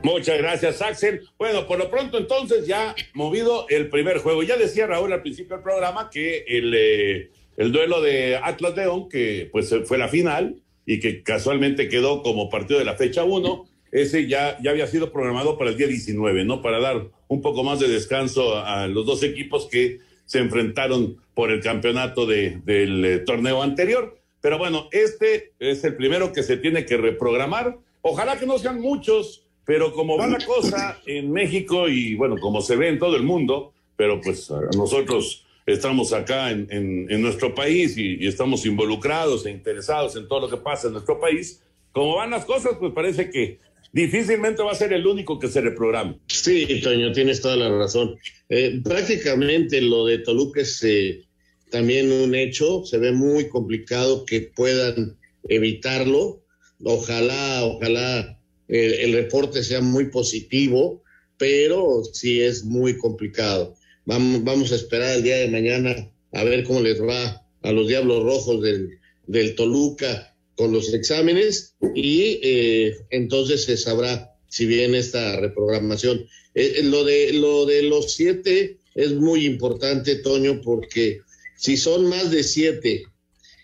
Muchas 0.02 0.38
gracias, 0.38 0.82
Axel. 0.82 1.28
Bueno, 1.38 1.68
por 1.68 1.78
lo 1.78 1.90
pronto 1.90 2.18
entonces 2.18 2.66
ya 2.66 2.96
movido 3.14 3.66
el 3.68 3.90
primer 3.90 4.20
juego. 4.20 4.44
Ya 4.44 4.56
decía 4.56 4.88
Raúl 4.88 5.12
al 5.12 5.22
principio 5.22 5.58
del 5.58 5.64
programa 5.64 6.10
que 6.10 6.46
el, 6.48 6.74
eh, 6.74 7.32
el 7.58 7.74
duelo 7.74 8.00
de 8.00 8.38
Atlas 8.38 8.78
León, 8.78 9.10
que 9.10 9.50
pues 9.52 9.76
fue 9.86 9.98
la 9.98 10.08
final 10.08 10.56
y 10.86 11.02
que 11.02 11.22
casualmente 11.22 11.90
quedó 11.90 12.24
como 12.24 12.50
partido 12.50 12.80
de 12.80 12.86
la 12.86 12.96
fecha 12.96 13.26
1, 13.26 13.66
ese 13.92 14.28
ya, 14.28 14.58
ya 14.64 14.72
había 14.72 14.88
sido 14.88 15.12
programado 15.12 15.58
para 15.58 15.72
el 15.72 15.78
día 15.78 15.88
19, 15.88 16.46
¿no? 16.46 16.62
Para 16.62 16.80
dar 16.80 17.10
un 17.28 17.42
poco 17.42 17.66
más 17.66 17.82
de 17.82 17.90
descanso 17.90 18.58
a, 18.58 18.88
los 18.88 19.06
dos 19.06 19.22
equipos 19.22 19.68
que 19.70 20.00
se 20.26 20.40
enfrentaron 20.40 21.18
por 21.34 21.52
el 21.52 21.62
campeonato 21.62 22.26
de, 22.26 22.62
del 22.64 23.04
eh, 23.04 23.20
torneo 23.20 23.62
anterior. 23.62 24.21
Pero 24.42 24.58
bueno, 24.58 24.90
este 24.92 25.54
es 25.60 25.84
el 25.84 25.96
primero 25.96 26.34
que 26.34 26.44
se 26.44 26.58
tiene 26.58 26.86
que 26.86 26.98
reprogramar. 26.98 27.78
Ojalá 28.02 28.38
que 28.38 28.48
no 28.48 28.58
sean 28.58 28.82
muchos, 28.82 29.46
pero 29.66 29.94
como 29.94 30.18
va 30.18 30.28
la 30.28 30.44
cosa 30.44 31.00
en 31.06 31.32
México 31.32 31.88
y 31.88 32.16
bueno, 32.16 32.38
como 32.40 32.62
se 32.62 32.76
ve 32.76 32.90
en 32.90 33.00
todo 33.00 33.16
el 33.16 33.24
mundo, 33.24 33.74
pero 33.96 34.20
pues 34.20 34.52
nosotros 34.76 35.46
estamos 35.66 36.12
acá 36.14 36.52
en, 36.52 36.68
en, 36.72 37.22
nuestro 37.22 37.54
país 37.54 37.96
y, 37.98 38.26
estamos 38.26 38.66
involucrados 38.66 39.46
e 39.46 39.52
interesados 39.52 40.16
en 40.16 40.28
todo 40.28 40.42
lo 40.42 40.50
que 40.50 40.58
pasa 40.58 40.88
en 40.88 40.94
nuestro 40.94 41.20
país, 41.20 41.62
como 41.92 42.16
van 42.16 42.32
las 42.32 42.46
cosas, 42.46 42.78
pues 42.80 42.94
parece 42.94 43.30
que 43.30 43.60
difícilmente 43.92 44.64
va 44.64 44.72
a 44.72 44.76
ser 44.76 44.94
el 44.94 45.06
único 45.06 45.38
que 45.38 45.50
se 45.50 45.62
reprograme. 45.62 46.18
Sí, 46.28 46.82
Toño, 46.82 47.12
tienes 47.12 47.42
toda 47.42 47.58
la 47.58 47.70
razón. 47.70 48.18
Eh, 48.50 48.82
prácticamente 48.84 49.82
lo 49.82 50.06
de 50.06 50.20
Toluca 50.20 50.62
es 50.62 50.84
eh, 50.84 51.24
también 51.72 52.12
un 52.12 52.36
hecho, 52.36 52.86
se 52.86 52.98
ve 52.98 53.12
muy 53.12 53.48
complicado 53.48 54.26
que 54.26 54.42
puedan 54.42 55.18
evitarlo. 55.48 56.44
Ojalá, 56.84 57.66
ojalá 57.66 58.40
el, 58.68 59.14
reporte 59.14 59.64
sea 59.64 59.82
muy 59.82 60.10
positivo, 60.10 61.02
pero 61.38 62.04
sí 62.14 62.42
es 62.42 62.66
muy 62.66 62.98
complicado. 62.98 63.76
Vamos, 64.06 64.44
vamos 64.44 64.72
a 64.72 64.76
esperar 64.76 65.16
el 65.16 65.24
día 65.24 65.38
de 65.38 65.48
mañana 65.48 66.12
a 66.34 66.44
ver 66.44 66.64
cómo 66.64 66.82
les 66.82 67.02
va 67.02 67.46
a 67.62 67.72
los 67.72 67.88
Diablos 67.88 68.24
Rojos 68.24 68.62
del, 68.62 69.00
del 69.28 69.56
Toluca 69.56 70.36
con 70.56 70.72
los 70.72 70.94
exámenes 70.94 71.76
y 71.96 72.40
eh, 72.44 72.96
entonces 73.10 73.64
se 73.64 73.78
sabrá 73.78 74.36
si 74.48 74.66
viene 74.66 74.98
esta 74.98 75.40
reprogramación. 75.40 76.20
Eh, 76.54 76.74
eh, 76.78 76.84
lo, 76.84 77.04
de, 77.06 77.34
lo 77.34 77.66
de 77.66 77.84
los 77.84 78.14
siete 78.14 78.78
es 78.94 79.14
muy 79.14 79.46
importante, 79.46 80.18
Toño, 80.18 80.62
porque 80.62 81.22
si 81.62 81.78
son 81.78 82.08
más 82.08 82.32
de 82.32 82.44
siete 82.44 83.04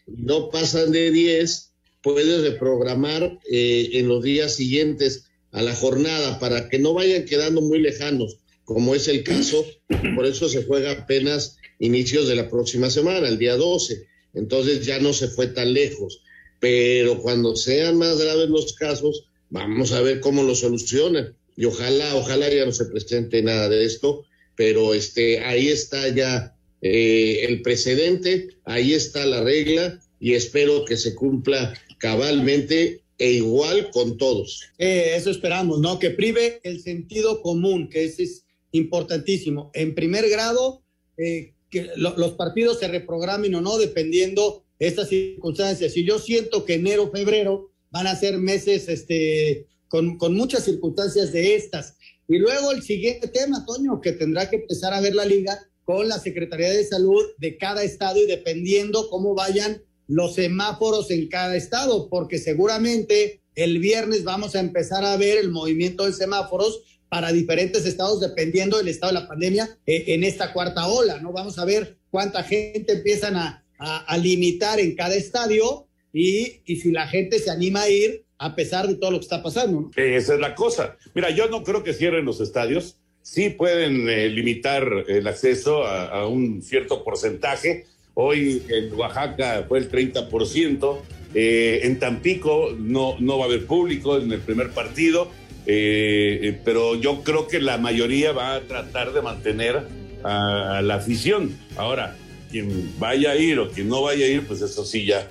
y 0.07 0.21
no 0.21 0.49
pasan 0.49 0.91
de 0.91 1.11
diez, 1.11 1.73
puedes 2.01 2.41
reprogramar 2.41 3.39
en 3.49 4.07
los 4.07 4.23
días 4.23 4.55
siguientes 4.55 5.25
a 5.51 5.61
la 5.61 5.75
jornada 5.75 6.39
para 6.39 6.69
que 6.69 6.79
no 6.79 6.93
vayan 6.93 7.25
quedando 7.25 7.61
muy 7.61 7.79
lejanos, 7.79 8.37
como 8.63 8.95
es 8.95 9.07
el 9.07 9.23
caso. 9.23 9.65
Por 10.15 10.25
eso 10.25 10.47
se 10.47 10.63
juega 10.63 10.91
apenas 10.91 11.57
inicios 11.79 12.27
de 12.27 12.35
la 12.35 12.49
próxima 12.49 12.89
semana, 12.89 13.27
el 13.27 13.37
día 13.37 13.55
12. 13.55 14.05
Entonces 14.35 14.85
ya 14.85 14.99
no 14.99 15.11
se 15.11 15.27
fue 15.27 15.47
tan 15.47 15.73
lejos 15.73 16.21
pero 16.59 17.21
cuando 17.21 17.55
sean 17.55 17.97
más 17.97 18.17
graves 18.17 18.49
los 18.49 18.73
casos, 18.73 19.25
vamos 19.49 19.91
a 19.91 20.01
ver 20.01 20.19
cómo 20.19 20.43
lo 20.43 20.55
solucionan. 20.55 21.35
Y 21.55 21.65
ojalá, 21.65 22.15
ojalá 22.15 22.49
ya 22.49 22.65
no 22.65 22.71
se 22.71 22.85
presente 22.85 23.41
nada 23.41 23.69
de 23.69 23.85
esto, 23.85 24.25
pero 24.55 24.93
este, 24.93 25.39
ahí 25.39 25.69
está 25.69 26.07
ya 26.09 26.55
eh, 26.81 27.45
el 27.47 27.61
precedente, 27.61 28.49
ahí 28.65 28.93
está 28.93 29.25
la 29.25 29.43
regla 29.43 29.99
y 30.19 30.33
espero 30.33 30.85
que 30.85 30.97
se 30.97 31.15
cumpla 31.15 31.73
cabalmente 31.97 33.01
e 33.17 33.31
igual 33.31 33.89
con 33.91 34.17
todos. 34.17 34.61
Eh, 34.77 35.13
eso 35.15 35.31
esperamos, 35.31 35.79
¿no? 35.79 35.97
Que 35.99 36.11
prive 36.11 36.59
el 36.63 36.81
sentido 36.81 37.41
común, 37.41 37.89
que 37.89 38.05
ese 38.05 38.23
es 38.23 38.45
importantísimo. 38.71 39.71
En 39.73 39.95
primer 39.95 40.29
grado, 40.29 40.83
eh, 41.17 41.53
que 41.69 41.89
los 41.95 42.33
partidos 42.33 42.79
se 42.79 42.87
reprogramen 42.87 43.55
o 43.55 43.61
no, 43.61 43.77
dependiendo 43.77 44.63
estas 44.79 45.09
circunstancias. 45.09 45.97
Y 45.97 46.05
yo 46.05 46.19
siento 46.19 46.63
que 46.63 46.75
enero, 46.75 47.11
febrero 47.11 47.71
van 47.89 48.07
a 48.07 48.15
ser 48.15 48.37
meses 48.37 48.87
este, 48.87 49.65
con, 49.87 50.17
con 50.17 50.35
muchas 50.35 50.63
circunstancias 50.65 51.33
de 51.33 51.55
estas. 51.55 51.97
Y 52.27 52.37
luego 52.37 52.71
el 52.71 52.83
siguiente 52.83 53.27
tema, 53.27 53.65
Toño, 53.65 53.99
que 53.99 54.11
tendrá 54.11 54.49
que 54.49 54.57
empezar 54.57 54.93
a 54.93 55.01
ver 55.01 55.15
la 55.15 55.25
liga 55.25 55.59
con 55.87 56.09
la 56.09 56.19
Secretaría 56.19 56.69
de 56.69 56.83
Salud 56.83 57.23
de 57.37 57.57
cada 57.57 57.81
estado 57.81 58.21
y 58.21 58.25
dependiendo 58.25 59.09
cómo 59.09 59.35
vayan 59.35 59.81
los 60.07 60.35
semáforos 60.35 61.09
en 61.11 61.29
cada 61.29 61.55
estado, 61.55 62.09
porque 62.09 62.39
seguramente 62.39 63.39
el 63.55 63.79
viernes 63.79 64.25
vamos 64.25 64.57
a 64.57 64.59
empezar 64.59 65.05
a 65.05 65.15
ver 65.15 65.37
el 65.37 65.49
movimiento 65.49 66.05
de 66.05 66.11
semáforos 66.11 66.81
para 67.07 67.31
diferentes 67.31 67.85
estados 67.85 68.19
dependiendo 68.19 68.77
del 68.77 68.89
estado 68.89 69.13
de 69.13 69.21
la 69.21 69.29
pandemia 69.29 69.79
eh, 69.85 70.03
en 70.07 70.25
esta 70.25 70.51
cuarta 70.51 70.87
ola, 70.87 71.21
¿no? 71.21 71.31
Vamos 71.31 71.57
a 71.57 71.63
ver 71.63 71.97
cuánta 72.09 72.43
gente 72.43 72.91
empiezan 72.91 73.37
a, 73.37 73.63
a, 73.79 74.17
limitar 74.17 74.81
en 74.81 74.93
cada 74.93 75.15
estadio 75.15 75.87
y, 76.11 76.63
y, 76.65 76.81
si 76.81 76.91
la 76.91 77.07
gente 77.07 77.39
se 77.39 77.49
anima 77.49 77.83
a 77.83 77.89
ir 77.89 78.25
a 78.37 78.57
pesar 78.57 78.89
de 78.89 78.95
todo 78.95 79.11
lo 79.11 79.19
que 79.19 79.23
está 79.23 79.41
pasando. 79.41 79.89
Esa 79.95 80.33
es 80.33 80.39
la 80.41 80.53
cosa. 80.53 80.97
Mira, 81.15 81.29
yo 81.29 81.47
no 81.47 81.63
creo 81.63 81.81
que 81.81 81.93
cierren 81.93 82.25
los 82.25 82.41
estadios. 82.41 82.97
Sí 83.29 83.49
pueden 83.49 84.07
eh, 84.07 84.29
limitar 84.29 84.89
el 85.05 85.27
acceso 85.27 85.85
a, 85.85 86.25
un 86.29 86.61
cierto 86.61 87.03
porcentaje. 87.03 87.85
Hoy 88.13 88.63
en 88.69 88.93
Oaxaca 88.93 89.65
fue 89.67 89.79
el 89.79 89.91
30%. 89.91 90.97
Eh, 91.35 91.81
en 91.83 91.99
Tampico 91.99 92.73
no, 92.79 93.17
no 93.19 93.37
va 93.37 93.43
a 93.43 93.47
haber 93.49 93.65
público 93.65 94.17
en 94.17 94.31
el 94.31 94.39
primer 94.39 94.71
partido. 94.71 95.29
Eh, 95.65 96.57
pero 96.63 96.95
yo 96.95 97.21
creo 97.21 97.49
que 97.49 97.59
la 97.59 97.77
mayoría 97.77 98.31
va 98.31 98.55
a 98.55 98.61
tratar 98.61 99.11
de 99.11 99.21
mantener 99.21 99.83
a 100.23 100.81
la 100.81 100.95
afición. 100.95 101.53
Ahora, 101.75 102.15
quien 102.49 102.97
vaya 102.97 103.31
a 103.31 103.35
ir 103.35 103.59
o 103.59 103.69
quien 103.69 103.89
no 103.89 104.03
vaya 104.03 104.25
a 104.25 104.29
ir, 104.29 104.47
pues 104.47 104.61
eso 104.61 104.85
sí 104.85 105.05
ya 105.05 105.29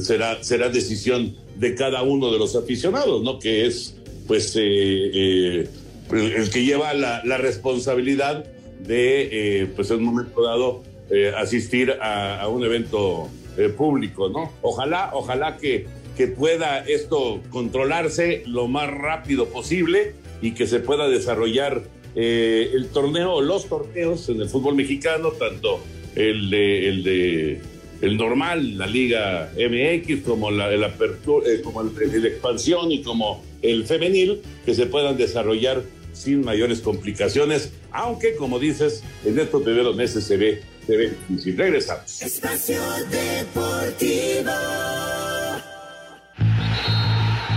será, 0.00 0.42
será 0.42 0.70
decisión 0.70 1.36
de 1.56 1.74
cada 1.74 2.02
uno 2.02 2.32
de 2.32 2.38
los 2.38 2.56
aficionados, 2.56 3.22
¿no? 3.22 3.38
Que 3.38 3.66
es, 3.66 3.96
pues, 4.26 4.56
eh, 4.56 4.62
eh, 4.62 5.68
el 6.12 6.50
que 6.50 6.64
lleva 6.64 6.94
la, 6.94 7.38
responsabilidad 7.38 8.44
de, 8.80 9.62
eh, 9.62 9.66
pues, 9.74 9.90
en 9.90 9.98
un 9.98 10.04
momento 10.04 10.42
dado, 10.42 10.82
asistir 11.36 11.92
a, 12.00 12.48
un 12.48 12.64
evento 12.64 13.28
público, 13.76 14.30
¿no? 14.30 14.50
Ojalá, 14.62 15.10
ojalá 15.12 15.58
que, 15.58 15.86
que 16.16 16.26
pueda 16.26 16.78
esto 16.78 17.40
controlarse 17.50 18.42
lo 18.46 18.66
más 18.68 18.90
rápido 18.90 19.48
posible 19.48 20.14
y 20.42 20.52
que 20.52 20.66
se 20.66 20.80
pueda 20.80 21.06
desarrollar 21.08 21.82
el 22.16 22.88
torneo, 22.92 23.42
los 23.42 23.68
torneos 23.68 24.28
en 24.28 24.40
el 24.40 24.48
fútbol 24.48 24.74
mexicano, 24.74 25.30
tanto 25.32 25.80
el 26.16 26.50
de, 26.50 26.88
el 26.88 27.04
de 27.04 27.60
el 28.00 28.16
normal, 28.16 28.76
la 28.76 28.86
Liga 28.86 29.50
MX, 29.56 30.22
como 30.24 30.50
la, 30.50 30.72
el 30.72 30.84
apertura, 30.84 31.48
eh, 31.48 31.60
como 31.62 31.80
el, 31.80 32.26
expansión 32.26 32.92
y 32.92 33.02
como 33.02 33.42
el 33.64 33.86
femenil, 33.86 34.42
que 34.64 34.74
se 34.74 34.86
puedan 34.86 35.16
desarrollar 35.16 35.82
sin 36.12 36.44
mayores 36.44 36.80
complicaciones, 36.80 37.72
aunque 37.90 38.36
como 38.36 38.58
dices, 38.58 39.02
en 39.24 39.38
estos 39.38 39.62
primeros 39.62 39.96
meses 39.96 40.24
se 40.24 40.36
ve, 40.36 40.62
se 40.86 40.96
ve 40.96 41.16
difícil. 41.28 41.56
Regresamos. 41.56 42.22
Espacio 42.22 42.80
Deportivo. 43.10 44.50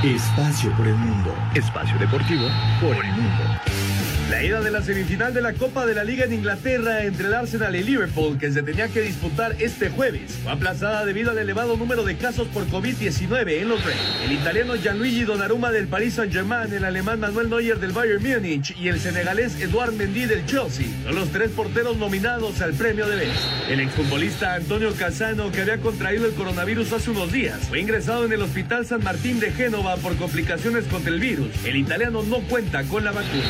Espacio 0.03 0.75
por 0.77 0.87
el 0.87 0.95
mundo. 0.95 1.35
Espacio 1.55 1.97
Deportivo 1.99 2.47
por 2.81 2.95
el 2.95 3.11
mundo. 3.11 3.96
La 4.29 4.43
ida 4.43 4.59
de 4.59 4.71
la 4.71 4.81
semifinal 4.81 5.33
de 5.33 5.41
la 5.41 5.53
Copa 5.53 5.85
de 5.85 5.95
la 5.95 6.03
Liga 6.03 6.25
en 6.25 6.33
Inglaterra 6.33 7.05
entre 7.05 7.27
el 7.27 7.33
Arsenal 7.33 7.73
y 7.77 7.81
Liverpool, 7.81 8.37
que 8.37 8.51
se 8.51 8.61
tenía 8.61 8.89
que 8.89 8.99
disputar 8.99 9.55
este 9.59 9.89
jueves, 9.89 10.39
fue 10.43 10.51
aplazada 10.51 11.05
debido 11.05 11.31
al 11.31 11.37
elevado 11.37 11.77
número 11.77 12.03
de 12.03 12.17
casos 12.17 12.45
por 12.49 12.67
COVID-19 12.67 13.61
en 13.61 13.69
los 13.69 13.85
Reds. 13.85 13.97
El 14.25 14.33
italiano 14.33 14.75
Gianluigi 14.75 15.23
Donnarumma 15.23 15.71
del 15.71 15.87
Paris 15.87 16.15
Saint-Germain, 16.15 16.73
el 16.73 16.83
alemán 16.83 17.21
Manuel 17.21 17.49
Neuer 17.49 17.79
del 17.79 17.93
Bayern 17.93 18.21
Múnich 18.21 18.75
y 18.77 18.89
el 18.89 18.99
senegalés 18.99 19.61
Edouard 19.61 19.93
Mendy 19.93 20.25
del 20.25 20.45
Chelsea 20.45 20.87
son 21.05 21.15
los 21.15 21.29
tres 21.29 21.51
porteros 21.51 21.95
nominados 21.95 22.59
al 22.59 22.73
premio 22.73 23.07
de 23.07 23.15
Best. 23.15 23.39
El 23.69 23.79
exfutbolista 23.79 24.55
Antonio 24.55 24.93
Casano, 24.93 25.53
que 25.53 25.61
había 25.61 25.77
contraído 25.77 26.25
el 26.25 26.33
coronavirus 26.33 26.91
hace 26.91 27.11
unos 27.11 27.31
días, 27.31 27.69
fue 27.69 27.79
ingresado 27.79 28.25
en 28.25 28.33
el 28.33 28.41
Hospital 28.41 28.85
San 28.85 29.05
Martín 29.05 29.39
de 29.39 29.53
Génova 29.53 29.95
por 29.95 30.17
complicaciones 30.17 30.83
contra 30.87 31.13
el 31.13 31.21
virus. 31.21 31.47
El 31.63 31.77
italiano 31.77 32.23
no 32.23 32.41
cuenta 32.41 32.83
con 32.83 33.05
la 33.05 33.13
vacuna. 33.13 33.45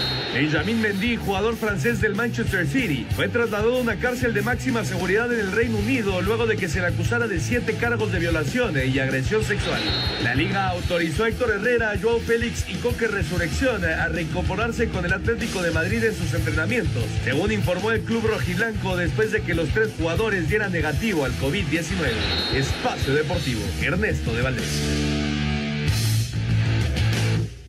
Benjamin 0.67 0.81
Mendy, 0.81 1.15
jugador 1.15 1.55
francés 1.55 2.01
del 2.01 2.13
Manchester 2.13 2.67
City, 2.67 3.07
fue 3.15 3.29
trasladado 3.29 3.77
a 3.77 3.79
una 3.79 3.95
cárcel 3.95 4.33
de 4.33 4.41
máxima 4.41 4.83
seguridad 4.83 5.31
en 5.31 5.39
el 5.39 5.53
Reino 5.53 5.77
Unido 5.77 6.21
luego 6.21 6.45
de 6.45 6.57
que 6.57 6.67
se 6.67 6.81
le 6.81 6.87
acusara 6.87 7.25
de 7.25 7.39
siete 7.39 7.75
cargos 7.75 8.11
de 8.11 8.19
violación 8.19 8.75
y 8.75 8.99
agresión 8.99 9.45
sexual. 9.45 9.79
La 10.23 10.35
liga 10.35 10.67
autorizó 10.67 11.23
a 11.23 11.29
Héctor 11.29 11.51
Herrera, 11.51 11.93
Joao 12.01 12.19
Félix 12.19 12.65
y 12.67 12.75
Coque 12.75 13.07
Resurrección 13.07 13.85
a 13.85 14.09
reincorporarse 14.09 14.89
con 14.89 15.05
el 15.05 15.13
Atlético 15.13 15.61
de 15.61 15.71
Madrid 15.71 16.03
en 16.03 16.13
sus 16.13 16.33
entrenamientos, 16.33 17.05
según 17.23 17.53
informó 17.53 17.91
el 17.91 18.01
club 18.01 18.27
rojiblanco 18.27 18.97
después 18.97 19.31
de 19.31 19.43
que 19.43 19.53
los 19.53 19.69
tres 19.69 19.91
jugadores 19.97 20.49
dieran 20.49 20.73
negativo 20.73 21.23
al 21.23 21.31
COVID-19. 21.39 22.11
Espacio 22.55 23.15
Deportivo, 23.15 23.61
Ernesto 23.81 24.35
de 24.35 24.41
Valdés. 24.41 25.16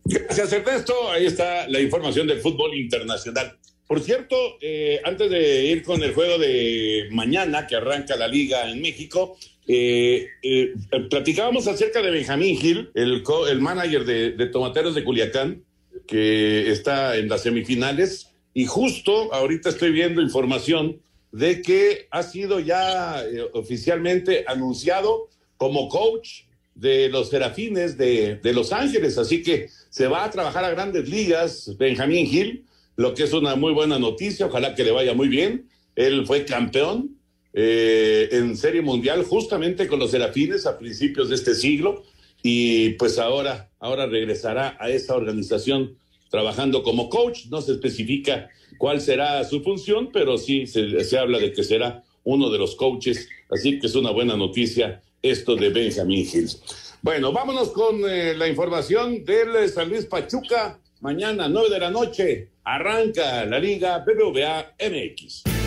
Gracias, 0.08 0.52
Ernesto. 0.52 1.10
Ahí 1.10 1.26
está 1.26 1.68
la 1.68 1.80
información 1.80 2.26
del 2.26 2.40
fútbol 2.40 2.74
internacional. 2.74 3.58
Por 3.86 4.00
cierto, 4.00 4.36
eh, 4.60 5.00
antes 5.04 5.30
de 5.30 5.66
ir 5.66 5.82
con 5.82 6.02
el 6.02 6.12
juego 6.12 6.38
de 6.38 7.08
mañana 7.10 7.66
que 7.66 7.76
arranca 7.76 8.16
la 8.16 8.28
liga 8.28 8.70
en 8.70 8.80
México, 8.80 9.36
Eh, 9.70 10.26
eh, 10.42 10.72
platicábamos 11.10 11.66
acerca 11.68 12.00
de 12.00 12.10
Benjamín 12.10 12.56
Gil, 12.56 12.88
el, 12.94 13.22
el 13.50 13.60
manager 13.60 14.06
de, 14.06 14.32
de, 14.32 14.46
Tomateros 14.46 14.94
de 14.94 15.04
Culiacán, 15.04 15.62
que 16.06 16.70
está 16.70 17.18
en 17.18 17.28
las 17.28 17.42
semifinales, 17.42 18.30
y 18.54 18.64
justo 18.64 19.30
ahorita 19.30 19.68
estoy 19.68 19.92
viendo 19.92 20.22
información 20.22 21.02
de 21.32 21.60
que 21.60 22.08
ha 22.10 22.22
sido 22.22 22.60
ya 22.60 23.22
oficialmente 23.52 24.46
anunciado 24.46 25.28
como 25.58 25.90
coach 25.90 26.47
de 26.78 27.08
los 27.08 27.30
Serafines 27.30 27.98
de, 27.98 28.36
de, 28.36 28.52
Los 28.52 28.72
Ángeles, 28.72 29.18
así 29.18 29.42
que 29.42 29.68
se 29.90 30.06
va 30.06 30.24
a 30.24 30.30
trabajar 30.30 30.64
a 30.64 30.70
grandes 30.70 31.08
ligas 31.08 31.76
Benjamín 31.76 32.26
Gil, 32.26 32.64
lo 32.96 33.14
que 33.14 33.24
es 33.24 33.32
una 33.32 33.56
muy 33.56 33.72
buena 33.72 33.98
noticia, 33.98 34.46
ojalá 34.46 34.74
que 34.74 34.84
le 34.84 34.92
vaya 34.92 35.12
muy 35.12 35.28
bien. 35.28 35.68
Él 35.96 36.24
fue 36.26 36.44
campeón 36.44 37.16
eh, 37.52 38.28
en 38.30 38.56
Serie 38.56 38.82
Mundial 38.82 39.24
justamente 39.24 39.88
con 39.88 39.98
los 39.98 40.12
Serafines 40.12 40.66
a 40.66 40.78
principios 40.78 41.28
de 41.28 41.34
este 41.34 41.54
siglo 41.54 42.04
y 42.42 42.90
pues 42.90 43.18
ahora, 43.18 43.70
ahora 43.80 44.06
regresará 44.06 44.76
a 44.78 44.90
esa 44.90 45.16
organización 45.16 45.96
trabajando 46.30 46.84
como 46.84 47.08
coach. 47.08 47.46
No 47.50 47.60
se 47.60 47.72
especifica 47.72 48.48
cuál 48.78 49.00
será 49.00 49.42
su 49.44 49.62
función, 49.62 50.10
pero 50.12 50.38
sí 50.38 50.68
se, 50.68 51.02
se 51.04 51.18
habla 51.18 51.38
de 51.38 51.52
que 51.52 51.64
será 51.64 52.04
uno 52.22 52.50
de 52.50 52.58
los 52.58 52.76
coaches, 52.76 53.28
así 53.50 53.80
que 53.80 53.88
es 53.88 53.94
una 53.96 54.10
buena 54.10 54.36
noticia 54.36 55.02
esto 55.22 55.56
de 55.56 55.70
Benjamín 55.70 56.26
Hills. 56.30 56.62
Bueno, 57.02 57.32
vámonos 57.32 57.70
con 57.70 58.00
eh, 58.08 58.34
la 58.34 58.48
información 58.48 59.24
del 59.24 59.68
San 59.68 59.88
Luis 59.88 60.04
Pachuca. 60.06 60.78
Mañana, 61.00 61.48
nueve 61.48 61.70
de 61.70 61.78
la 61.78 61.90
noche, 61.90 62.48
arranca 62.64 63.44
la 63.44 63.58
Liga 63.58 63.98
BBVA 63.98 64.74
MX. 64.80 65.57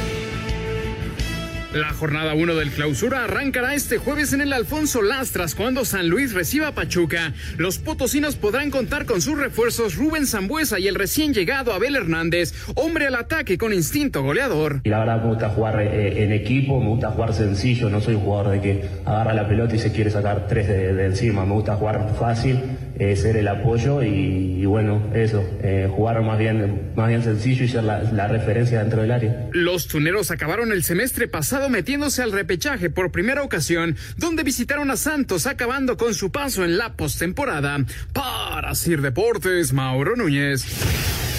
La 1.74 1.94
jornada 1.94 2.34
1 2.34 2.56
del 2.56 2.70
clausura 2.70 3.24
arrancará 3.24 3.74
este 3.76 3.98
jueves 3.98 4.34
en 4.34 4.42
el 4.42 4.52
Alfonso 4.52 5.02
Lastras 5.02 5.56
cuando 5.56 5.86
San 5.86 6.10
Luis 6.10 6.34
reciba 6.34 6.68
a 6.68 6.72
Pachuca. 6.74 7.32
Los 7.58 7.80
potosinos 7.80 8.36
podrán 8.36 8.72
contar 8.72 9.06
con 9.06 9.22
sus 9.22 9.40
refuerzos 9.40 9.96
Rubén 9.96 10.28
Zambuesa 10.28 10.80
y 10.80 10.90
el 10.90 10.96
recién 10.96 11.34
llegado 11.34 11.72
Abel 11.72 11.96
Hernández, 11.96 12.54
hombre 12.76 13.08
al 13.08 13.16
ataque 13.16 13.58
con 13.58 13.72
instinto 13.72 14.22
goleador. 14.22 14.82
Y 14.84 14.90
la 14.90 15.00
verdad 15.00 15.24
me 15.24 15.30
gusta 15.30 15.48
jugar 15.52 15.82
eh, 15.82 16.26
en 16.26 16.34
equipo, 16.34 16.78
me 16.82 16.90
gusta 16.90 17.12
jugar 17.12 17.34
sencillo, 17.34 17.90
no 17.90 18.02
soy 18.02 18.16
un 18.16 18.22
jugador 18.22 18.52
de 18.52 18.60
que 18.60 18.86
agarra 19.06 19.34
la 19.34 19.48
pelota 19.48 19.74
y 19.74 19.80
se 19.80 19.94
quiere 19.94 20.12
sacar 20.12 20.48
tres 20.50 20.68
de, 20.68 21.06
encima, 21.06 21.46
me 21.46 21.54
gusta 21.54 21.78
jugar 21.78 22.14
fácil, 22.20 22.60
eh, 23.02 23.16
ser 23.16 23.36
el 23.36 23.48
apoyo 23.48 24.04
y, 24.04 24.64
bueno, 24.68 25.02
eso, 25.16 25.44
eh, 25.64 25.90
jugar 25.92 26.22
más 26.22 26.38
bien, 26.38 26.92
más 26.96 27.08
bien 27.08 27.24
sencillo 27.24 27.66
y 27.66 27.68
ser 27.68 27.84
la, 27.84 28.04
la 28.04 28.28
referencia 28.28 28.80
dentro 28.80 29.02
del 29.02 29.10
área. 29.10 29.50
Los 29.54 29.88
tuneros 29.88 30.30
acabaron 30.30 30.72
el 30.72 30.84
semestre 30.84 31.28
pasado 31.28 31.68
metiéndose 31.68 32.22
al 32.22 32.32
repechaje 32.32 32.92
por 32.92 33.12
primera 33.12 33.42
ocasión, 33.42 33.98
donde 34.18 34.44
visitaron 34.44 34.92
a 34.92 34.98
Santos 34.98 35.48
acabando 35.48 35.98
con 35.98 36.14
su 36.14 36.32
paso 36.32 36.64
en 36.64 36.78
la 36.78 36.94
postemporada. 36.94 37.80
Para 38.14 38.76
Sir 38.76 39.02
Deportes, 39.02 39.74
Mauro 39.74 40.16
Núñez. 40.16 41.31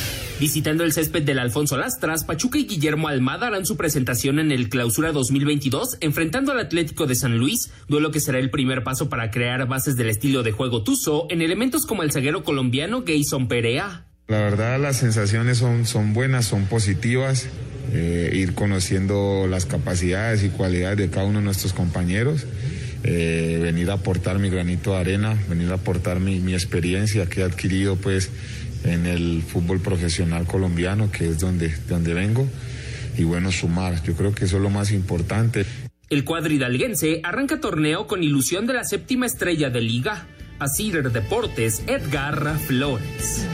Visitando 0.42 0.83
el 0.83 0.92
césped 0.92 1.22
del 1.22 1.38
Alfonso 1.38 1.76
Lastras, 1.76 2.24
Pachuca 2.24 2.59
y 2.59 2.66
Guillermo 2.66 3.07
Almada 3.07 3.46
harán 3.46 3.64
su 3.64 3.76
presentación 3.76 4.40
en 4.40 4.50
el 4.50 4.68
Clausura 4.68 5.12
2022, 5.12 5.98
enfrentando 6.00 6.50
al 6.50 6.59
Atlético 6.59 7.07
de 7.07 7.14
San 7.14 7.38
Luis, 7.38 7.70
duelo 7.87 8.11
que 8.11 8.18
será 8.18 8.40
el 8.40 8.50
primer 8.50 8.83
paso 8.83 9.09
para 9.09 9.31
crear 9.31 9.68
bases 9.68 9.94
del 9.94 10.09
estilo 10.09 10.42
de 10.42 10.50
juego 10.50 10.83
Tuzo 10.83 11.28
en 11.31 11.42
elementos 11.42 11.87
como 11.87 12.02
el 12.02 12.11
zaguero 12.11 12.42
colombiano 12.42 13.05
Gayson 13.05 13.46
Perea. 13.46 14.07
La 14.26 14.38
verdad 14.38 14.81
las 14.81 14.96
sensaciones 14.96 15.59
son, 15.59 16.12
buenas, 16.12 16.46
son 16.46 16.64
positivas. 16.66 17.46
Eh, 17.92 18.33
ir 18.35 18.55
conociendo 18.55 19.46
las 19.48 19.64
capacidades 19.64 20.42
y 20.42 20.48
cualidades 20.48 20.98
de 20.98 21.09
cada 21.09 21.24
uno 21.24 21.38
de 21.38 21.44
nuestros 21.44 21.72
compañeros, 21.72 22.46
eh, 23.05 23.59
venir 23.61 23.90
a 23.90 23.94
aportar 23.94 24.38
mi 24.38 24.48
granito 24.48 24.92
de 24.92 24.98
arena, 24.98 25.37
venir 25.48 25.70
a 25.70 25.74
aportar 25.74 26.20
mi, 26.20 26.52
experiencia 26.52 27.26
que 27.26 27.40
he 27.40 27.44
adquirido 27.44 27.96
pues 27.96 28.31
en 28.85 29.07
el 29.07 29.42
fútbol 29.42 29.81
profesional 29.81 30.47
colombiano, 30.47 31.11
que 31.11 31.29
es 31.29 31.38
donde, 31.38 31.75
donde 31.88 32.14
vengo, 32.14 32.49
y 33.16 33.25
bueno, 33.25 33.53
sumar, 33.53 34.03
yo 34.03 34.14
creo 34.14 34.35
que 34.35 34.47
eso 34.47 34.57
es 34.57 34.62
lo 34.62 34.71
más 34.71 34.90
importante. 34.90 35.66
El 36.09 36.25
cuadridalguense 36.25 37.21
arranca 37.23 37.61
torneo 37.61 38.07
con 38.07 38.23
ilusión 38.23 38.66
de 38.66 38.75
la 38.75 38.85
séptima 38.85 39.27
estrella 39.27 39.71
de 39.71 39.81
liga. 39.81 40.27
Así 40.59 40.90
Deportes, 40.90 41.83
Edgar 41.87 42.59
Flores. 42.59 43.47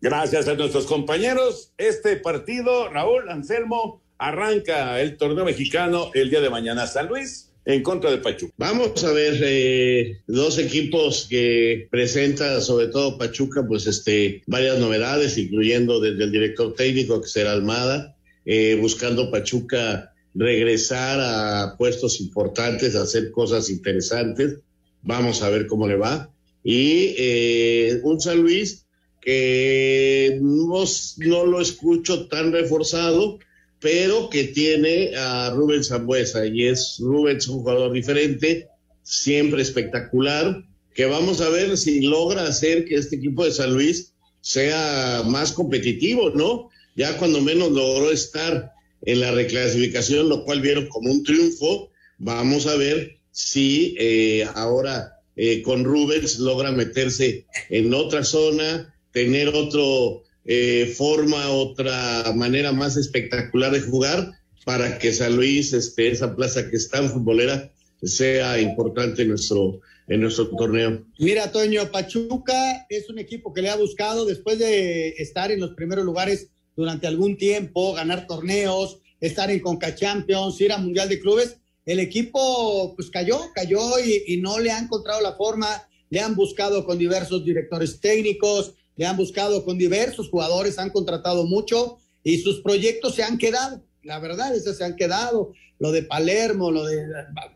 Gracias 0.00 0.46
a 0.46 0.54
nuestros 0.54 0.86
compañeros. 0.86 1.72
Este 1.76 2.16
partido, 2.16 2.88
Raúl 2.90 3.28
Anselmo, 3.28 4.00
arranca 4.16 5.00
el 5.00 5.16
torneo 5.16 5.44
mexicano 5.44 6.10
el 6.14 6.30
día 6.30 6.40
de 6.40 6.50
mañana. 6.50 6.86
San 6.86 7.08
Luis 7.08 7.47
en 7.68 7.82
contra 7.82 8.10
de 8.10 8.18
Pachuca. 8.18 8.54
Vamos 8.56 9.04
a 9.04 9.12
ver 9.12 9.38
eh, 9.42 10.22
dos 10.26 10.58
equipos 10.58 11.26
que 11.28 11.86
presenta 11.90 12.62
sobre 12.62 12.86
todo 12.86 13.18
Pachuca, 13.18 13.62
pues 13.68 13.86
este 13.86 14.42
varias 14.46 14.78
novedades, 14.78 15.36
incluyendo 15.36 16.00
desde 16.00 16.24
el 16.24 16.32
director 16.32 16.74
técnico 16.74 17.20
que 17.20 17.28
será 17.28 17.52
Almada, 17.52 18.16
eh, 18.46 18.74
buscando 18.80 19.30
Pachuca 19.30 20.14
regresar 20.34 21.20
a 21.20 21.76
puestos 21.76 22.22
importantes, 22.22 22.94
hacer 22.94 23.30
cosas 23.30 23.68
interesantes. 23.68 24.60
Vamos 25.02 25.42
a 25.42 25.50
ver 25.50 25.66
cómo 25.66 25.86
le 25.86 25.96
va. 25.96 26.30
Y 26.64 27.14
eh, 27.18 28.00
un 28.02 28.18
San 28.18 28.40
Luis 28.40 28.86
que 29.20 30.38
no, 30.40 30.84
no 31.18 31.44
lo 31.44 31.60
escucho 31.60 32.28
tan 32.28 32.50
reforzado, 32.50 33.38
pero 33.80 34.28
que 34.28 34.44
tiene 34.44 35.14
a 35.16 35.50
Rubén 35.50 35.84
Zambuesa 35.84 36.46
y 36.46 36.66
es 36.66 36.96
Rubén 37.00 37.38
un 37.48 37.54
jugador 37.60 37.92
diferente, 37.92 38.68
siempre 39.02 39.62
espectacular, 39.62 40.64
que 40.94 41.06
vamos 41.06 41.40
a 41.40 41.48
ver 41.48 41.76
si 41.76 42.00
logra 42.00 42.46
hacer 42.46 42.84
que 42.84 42.96
este 42.96 43.16
equipo 43.16 43.44
de 43.44 43.52
San 43.52 43.72
Luis 43.72 44.14
sea 44.40 45.22
más 45.24 45.52
competitivo, 45.52 46.30
¿no? 46.30 46.70
Ya 46.96 47.16
cuando 47.18 47.40
menos 47.40 47.70
logró 47.70 48.10
estar 48.10 48.72
en 49.02 49.20
la 49.20 49.30
reclasificación, 49.30 50.28
lo 50.28 50.44
cual 50.44 50.60
vieron 50.60 50.88
como 50.88 51.12
un 51.12 51.22
triunfo, 51.22 51.90
vamos 52.18 52.66
a 52.66 52.74
ver 52.74 53.18
si 53.30 53.94
eh, 53.98 54.44
ahora 54.54 55.20
eh, 55.36 55.62
con 55.62 55.84
Rubens 55.84 56.40
logra 56.40 56.72
meterse 56.72 57.46
en 57.70 57.94
otra 57.94 58.24
zona, 58.24 58.92
tener 59.12 59.48
otro 59.50 60.24
eh, 60.50 60.94
forma, 60.96 61.50
otra 61.50 62.32
manera 62.34 62.72
más 62.72 62.96
espectacular 62.96 63.70
de 63.70 63.82
jugar 63.82 64.32
para 64.64 64.98
que 64.98 65.12
San 65.12 65.36
Luis, 65.36 65.74
este, 65.74 66.08
esa 66.08 66.34
plaza 66.34 66.70
que 66.70 66.76
es 66.76 66.88
tan 66.88 67.10
futbolera, 67.10 67.70
sea 68.02 68.58
importante 68.58 69.22
en 69.22 69.28
nuestro, 69.28 69.80
en 70.08 70.22
nuestro 70.22 70.48
torneo. 70.48 71.04
Mira, 71.18 71.52
Toño, 71.52 71.90
Pachuca 71.92 72.86
es 72.88 73.10
un 73.10 73.18
equipo 73.18 73.52
que 73.52 73.60
le 73.60 73.68
ha 73.68 73.76
buscado 73.76 74.24
después 74.24 74.58
de 74.58 75.10
estar 75.18 75.52
en 75.52 75.60
los 75.60 75.74
primeros 75.74 76.06
lugares 76.06 76.48
durante 76.74 77.06
algún 77.06 77.36
tiempo, 77.36 77.92
ganar 77.92 78.26
torneos, 78.26 79.00
estar 79.20 79.50
en 79.50 79.60
Conca 79.60 79.94
Champions, 79.94 80.58
ir 80.62 80.72
a 80.72 80.78
Mundial 80.78 81.10
de 81.10 81.20
Clubes. 81.20 81.56
El 81.84 82.00
equipo 82.00 82.94
pues 82.96 83.10
cayó, 83.10 83.38
cayó 83.54 83.98
y, 83.98 84.32
y 84.32 84.36
no 84.38 84.58
le 84.60 84.70
ha 84.70 84.78
encontrado 84.78 85.20
la 85.20 85.36
forma, 85.36 85.68
le 86.08 86.20
han 86.20 86.34
buscado 86.34 86.86
con 86.86 86.96
diversos 86.96 87.44
directores 87.44 88.00
técnicos, 88.00 88.72
le 88.98 89.06
han 89.06 89.16
buscado 89.16 89.64
con 89.64 89.78
diversos 89.78 90.28
jugadores, 90.28 90.78
han 90.78 90.90
contratado 90.90 91.44
mucho 91.46 91.98
y 92.22 92.38
sus 92.38 92.60
proyectos 92.60 93.14
se 93.14 93.22
han 93.22 93.38
quedado. 93.38 93.82
La 94.02 94.18
verdad, 94.18 94.54
esos 94.54 94.76
se 94.76 94.84
han 94.84 94.96
quedado. 94.96 95.52
Lo 95.78 95.92
de 95.92 96.02
Palermo, 96.02 96.72
lo 96.72 96.84
de 96.84 97.06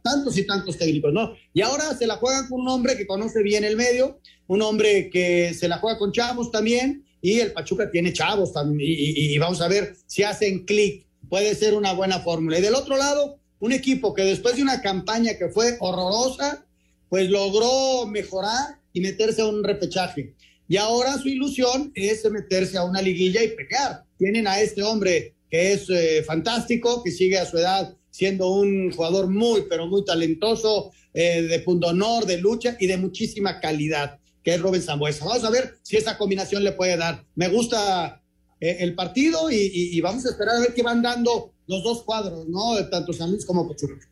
tantos 0.05 0.39
y 0.39 0.47
tantos 0.47 0.79
técnicos, 0.79 1.13
¿no? 1.13 1.35
Y 1.53 1.61
ahora 1.61 1.97
se 1.97 2.07
la 2.07 2.17
juegan 2.17 2.49
con 2.49 2.61
un 2.61 2.69
hombre 2.69 2.97
que 2.97 3.09
conoce 3.09 3.43
bien 3.43 3.65
el 3.65 3.77
medio, 3.77 4.21
un 4.47 4.63
hombre 4.63 5.11
que 5.11 5.53
se 5.55 5.67
la 5.67 5.79
juega 5.79 5.99
con 5.99 6.13
chavos 6.13 6.53
también, 6.53 7.05
y 7.21 7.41
el 7.41 7.53
Pachuca 7.53 7.91
tiene 7.91 8.13
chavos 8.13 8.53
también, 8.53 8.89
y, 8.89 9.35
y 9.35 9.39
vamos 9.39 9.61
a 9.61 9.67
ver 9.67 9.97
si 10.07 10.23
hacen 10.23 10.65
clic. 10.65 11.05
Puede 11.29 11.57
ser 11.57 11.75
una 11.75 11.95
buena 11.95 12.21
fórmula. 12.21 12.61
Y 12.61 12.63
del 12.63 12.77
otro 12.77 12.97
lado, 12.97 13.41
un 13.59 13.73
equipo 13.73 14.15
que 14.15 14.23
después 14.23 14.55
de 14.55 14.63
una 14.63 14.81
campaña 14.81 15.37
que 15.37 15.49
fue 15.49 15.77
horrorosa, 15.81 16.65
pues 17.09 17.29
logró 17.29 18.07
mejorar 18.07 18.79
y 18.93 19.01
meterse 19.01 19.43
a 19.43 19.47
un 19.47 19.65
repechaje. 19.65 20.35
Y 20.73 20.79
ahora 20.79 21.19
su 21.19 21.29
ilusión 21.29 21.93
es 21.95 22.25
meterse 22.31 22.79
a 22.79 22.85
una 22.85 23.03
liguilla 23.03 23.45
y 23.45 23.49
pelear. 23.49 24.05
Tienen 24.17 24.47
a 24.47 24.59
este 24.59 24.83
hombre 24.83 25.35
que 25.51 25.75
es 25.75 25.91
eh, 25.91 26.25
fantástico, 26.27 27.03
que 27.03 27.11
sigue 27.11 27.37
a 27.39 27.45
su 27.45 27.59
edad 27.59 27.95
siendo 28.11 28.51
un 28.51 28.91
jugador 28.91 29.29
muy, 29.29 29.65
pero 29.69 29.87
muy 29.87 30.03
talentoso, 30.03 30.91
eh, 31.13 31.43
de 31.43 31.59
punto 31.59 31.89
honor, 31.89 32.25
de 32.25 32.39
lucha 32.39 32.79
y 32.81 32.87
de 32.87 32.97
muchísima 32.97 33.61
calidad, 33.61 34.19
que 34.43 34.55
es 34.55 34.63
Robin 34.63 34.81
Zambuesa. 34.81 35.27
Vamos 35.27 35.45
a 35.45 35.51
ver 35.51 35.75
si 35.83 35.99
esa 35.99 36.17
combinación 36.17 36.65
le 36.65 36.73
puede 36.73 36.97
dar. 36.97 37.23
Me 37.35 37.49
gusta 37.49 38.23
eh, 38.59 38.79
el 38.81 38.95
partido 38.95 39.51
y, 39.51 40.01
vamos 40.01 40.25
a 40.25 40.31
esperar 40.31 40.57
a 40.57 40.61
ver 40.61 40.73
qué 40.73 40.83
van 40.83 41.03
dando 41.03 41.53
los 41.67 41.85
dos 41.85 42.03
cuadros, 42.03 42.49
¿no? 42.49 42.77
Tanto 42.89 43.13
San 43.13 43.31
Luis 43.31 43.45
como 43.45 43.69
Pachuca. 43.69 44.09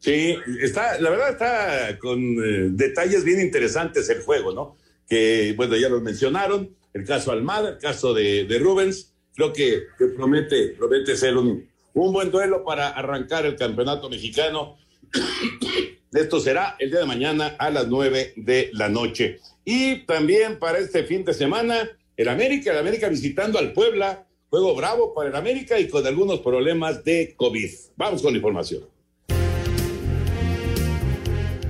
Sí, 0.00 0.36
está, 0.60 1.00
la 1.00 1.08
verdad 1.08 1.30
está 1.30 1.98
con 1.98 2.76
detalles 2.76 3.24
bien 3.24 3.40
interesantes 3.40 4.10
el 4.10 4.20
juego, 4.20 4.52
¿no? 4.52 4.81
Que, 5.08 5.54
bueno, 5.56 5.76
ya 5.76 5.88
lo 5.88 6.00
mencionaron, 6.00 6.74
el 6.92 7.04
caso 7.04 7.32
Almada, 7.32 7.70
el 7.70 7.78
caso 7.78 8.14
de, 8.14 8.46
Rubens, 8.60 9.12
creo 9.34 9.52
que, 9.52 9.84
que, 9.98 10.06
promete, 10.06 10.68
promete 10.78 11.16
ser 11.16 11.36
un, 11.36 11.66
un 11.94 12.12
buen 12.12 12.30
duelo 12.30 12.64
para 12.64 12.90
arrancar 12.90 13.46
el 13.46 13.56
campeonato 13.56 14.08
mexicano. 14.08 14.76
Esto 16.12 16.40
será 16.40 16.76
el 16.78 16.90
día 16.90 17.00
de 17.00 17.06
mañana 17.06 17.56
a 17.58 17.70
las 17.70 17.88
nueve 17.88 18.34
de 18.36 18.70
la 18.74 18.88
noche. 18.88 19.40
Y 19.64 20.04
también 20.04 20.58
para 20.58 20.78
este 20.78 21.04
fin 21.04 21.24
de 21.24 21.32
semana, 21.32 21.88
el 22.16 22.28
América, 22.28 22.72
el 22.72 22.78
América 22.78 23.08
visitando 23.08 23.58
al 23.58 23.72
Puebla, 23.72 24.26
juego 24.50 24.74
bravo 24.74 25.14
para 25.14 25.30
el 25.30 25.36
América 25.36 25.78
y 25.78 25.88
con 25.88 26.06
algunos 26.06 26.40
problemas 26.40 27.02
de 27.04 27.34
COVID. 27.36 27.70
Vamos 27.96 28.20
con 28.20 28.32
la 28.32 28.36
información. 28.36 28.91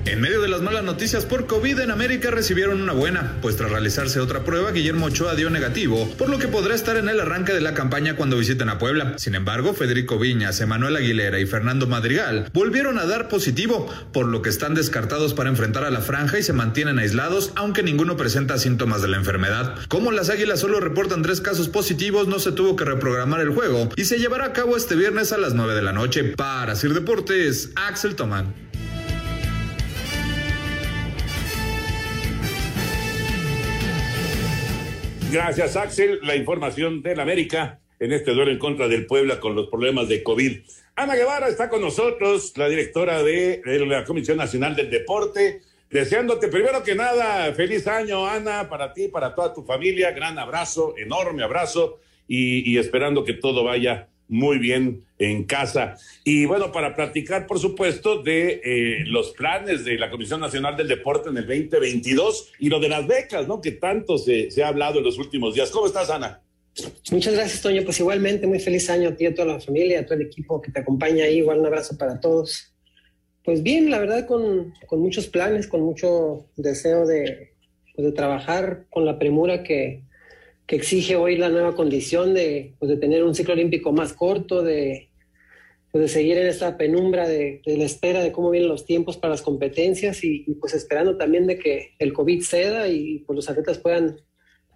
En 0.05 0.19
medio 0.19 0.41
de 0.41 0.49
las 0.49 0.61
malas 0.61 0.83
noticias 0.83 1.25
por 1.25 1.47
COVID 1.47 1.79
en 1.79 1.89
América 1.89 2.29
recibieron 2.29 2.81
una 2.81 2.91
buena, 2.91 3.37
pues 3.41 3.55
tras 3.55 3.71
realizarse 3.71 4.19
otra 4.19 4.43
prueba, 4.43 4.71
Guillermo 4.71 5.05
Ochoa 5.05 5.33
dio 5.33 5.49
negativo, 5.49 6.09
por 6.17 6.29
lo 6.29 6.37
que 6.37 6.49
podrá 6.49 6.75
estar 6.75 6.97
en 6.97 7.07
el 7.07 7.21
arranque 7.21 7.53
de 7.53 7.61
la 7.61 7.73
campaña 7.73 8.17
cuando 8.17 8.37
visiten 8.37 8.67
a 8.67 8.77
Puebla. 8.79 9.13
Sin 9.17 9.33
embargo, 9.33 9.73
Federico 9.73 10.19
Viñas, 10.19 10.59
Emanuel 10.59 10.97
Aguilera 10.97 11.39
y 11.39 11.45
Fernando 11.45 11.87
Madrigal 11.87 12.49
volvieron 12.51 12.99
a 12.99 13.05
dar 13.05 13.29
positivo, 13.29 13.89
por 14.11 14.27
lo 14.27 14.41
que 14.41 14.49
están 14.49 14.75
descartados 14.75 15.33
para 15.33 15.49
enfrentar 15.49 15.85
a 15.85 15.89
la 15.89 16.01
franja 16.01 16.37
y 16.37 16.43
se 16.43 16.51
mantienen 16.51 16.99
aislados, 16.99 17.53
aunque 17.55 17.81
ninguno 17.81 18.17
presenta 18.17 18.57
síntomas 18.57 19.01
de 19.01 19.07
la 19.07 19.17
enfermedad. 19.17 19.77
Como 19.87 20.11
las 20.11 20.29
Águilas 20.29 20.59
solo 20.59 20.81
reportan 20.81 21.21
tres 21.21 21.39
casos 21.39 21.69
positivos, 21.69 22.27
no 22.27 22.39
se 22.39 22.51
tuvo 22.51 22.75
que 22.75 22.83
reprogramar 22.83 23.39
el 23.39 23.51
juego 23.51 23.87
y 23.95 24.03
se 24.03 24.19
llevará 24.19 24.47
a 24.47 24.53
cabo 24.53 24.75
este 24.75 24.95
viernes 24.95 25.31
a 25.31 25.37
las 25.37 25.53
9 25.53 25.73
de 25.73 25.81
la 25.81 25.93
noche. 25.93 26.23
Para 26.35 26.75
Sir 26.75 26.93
Deportes, 26.93 27.69
Axel 27.75 28.15
Tomán. 28.15 28.53
Gracias, 35.33 35.75
Axel. 35.75 36.19
La 36.21 36.35
información 36.35 37.01
del 37.01 37.19
América 37.19 37.79
en 37.99 38.11
este 38.13 38.33
duelo 38.33 38.51
en 38.51 38.59
contra 38.59 38.87
del 38.87 39.07
Puebla 39.07 39.39
con 39.39 39.55
los 39.55 39.67
problemas 39.67 40.07
de 40.07 40.21
COVID. 40.21 40.59
Ana 40.95 41.15
Guevara 41.15 41.47
está 41.47 41.69
con 41.69 41.81
nosotros, 41.81 42.53
la 42.55 42.69
directora 42.69 43.23
de, 43.23 43.59
la 43.87 44.03
Comisión 44.03 44.37
Nacional 44.37 44.75
del 44.75 44.91
Deporte. 44.91 45.63
Deseándote 45.89 46.49
primero 46.49 46.83
que 46.83 46.93
nada, 46.93 47.51
feliz 47.53 47.87
año, 47.87 48.27
Ana, 48.27 48.69
para 48.69 48.93
ti, 48.93 49.07
para 49.07 49.33
toda 49.33 49.55
tu 49.55 49.63
familia. 49.63 50.11
Gran 50.11 50.37
abrazo, 50.37 50.93
enorme 50.99 51.41
abrazo 51.41 51.99
y, 52.27 52.71
y 52.71 52.77
esperando 52.77 53.23
que 53.23 53.33
todo 53.33 53.63
vaya 53.63 54.09
muy 54.27 54.57
bien 54.57 55.03
en 55.19 55.43
casa. 55.45 55.95
Y 56.23 56.45
bueno, 56.45 56.71
para 56.71 56.95
platicar, 56.95 57.47
por 57.47 57.59
supuesto, 57.59 58.21
de 58.21 58.61
eh, 58.63 59.03
los 59.05 59.31
planes 59.31 59.85
de 59.85 59.97
la 59.97 60.09
Comisión 60.09 60.39
Nacional 60.39 60.75
del 60.75 60.87
Deporte 60.87 61.29
en 61.29 61.37
el 61.37 61.47
2022 61.47 62.53
y 62.59 62.69
lo 62.69 62.79
de 62.79 62.89
las 62.89 63.07
becas, 63.07 63.47
¿no? 63.47 63.61
Que 63.61 63.71
tanto 63.71 64.17
se, 64.17 64.51
se 64.51 64.63
ha 64.63 64.69
hablado 64.69 64.99
en 64.99 65.05
los 65.05 65.17
últimos 65.17 65.55
días. 65.55 65.69
¿Cómo 65.71 65.87
estás, 65.87 66.09
Ana? 66.09 66.41
Muchas 67.11 67.35
gracias, 67.35 67.61
Toño. 67.61 67.83
Pues 67.83 67.99
igualmente, 67.99 68.47
muy 68.47 68.59
feliz 68.59 68.89
año 68.89 69.09
a 69.09 69.15
ti, 69.15 69.25
a 69.25 69.35
toda 69.35 69.53
la 69.53 69.59
familia, 69.59 69.99
a 69.99 70.05
todo 70.05 70.15
el 70.15 70.25
equipo 70.25 70.61
que 70.61 70.71
te 70.71 70.79
acompaña 70.79 71.25
ahí. 71.25 71.37
Igual 71.37 71.59
un 71.59 71.67
abrazo 71.67 71.97
para 71.97 72.19
todos. 72.19 72.73
Pues 73.43 73.61
bien, 73.61 73.91
la 73.91 73.99
verdad, 73.99 74.25
con, 74.25 74.73
con 74.87 74.99
muchos 74.99 75.27
planes, 75.27 75.67
con 75.67 75.81
mucho 75.81 76.47
deseo 76.55 77.05
de, 77.05 77.51
pues, 77.95 78.07
de 78.07 78.13
trabajar 78.13 78.85
con 78.89 79.05
la 79.05 79.19
premura 79.19 79.63
que, 79.63 80.03
que 80.65 80.75
exige 80.75 81.15
hoy 81.15 81.37
la 81.37 81.49
nueva 81.49 81.75
condición 81.75 82.33
de, 82.33 82.75
pues, 82.79 82.89
de 82.89 82.97
tener 82.97 83.23
un 83.23 83.35
ciclo 83.35 83.53
olímpico 83.53 83.91
más 83.91 84.13
corto, 84.13 84.63
de, 84.63 85.09
pues, 85.91 86.03
de 86.03 86.07
seguir 86.07 86.37
en 86.37 86.47
esta 86.47 86.77
penumbra 86.77 87.27
de, 87.27 87.61
la 87.65 87.83
espera 87.83 88.23
de 88.23 88.31
cómo 88.31 88.49
vienen 88.49 88.69
los 88.69 88.85
tiempos 88.85 89.17
para 89.17 89.31
las 89.31 89.41
competencias 89.41 90.23
y, 90.23 90.45
pues 90.59 90.73
esperando 90.73 91.17
también 91.17 91.47
de 91.47 91.57
que 91.59 91.91
el 91.99 92.13
COVID 92.13 92.41
ceda 92.41 92.87
y 92.87 93.19
pues 93.19 93.35
los 93.35 93.49
atletas 93.49 93.77
puedan 93.77 94.17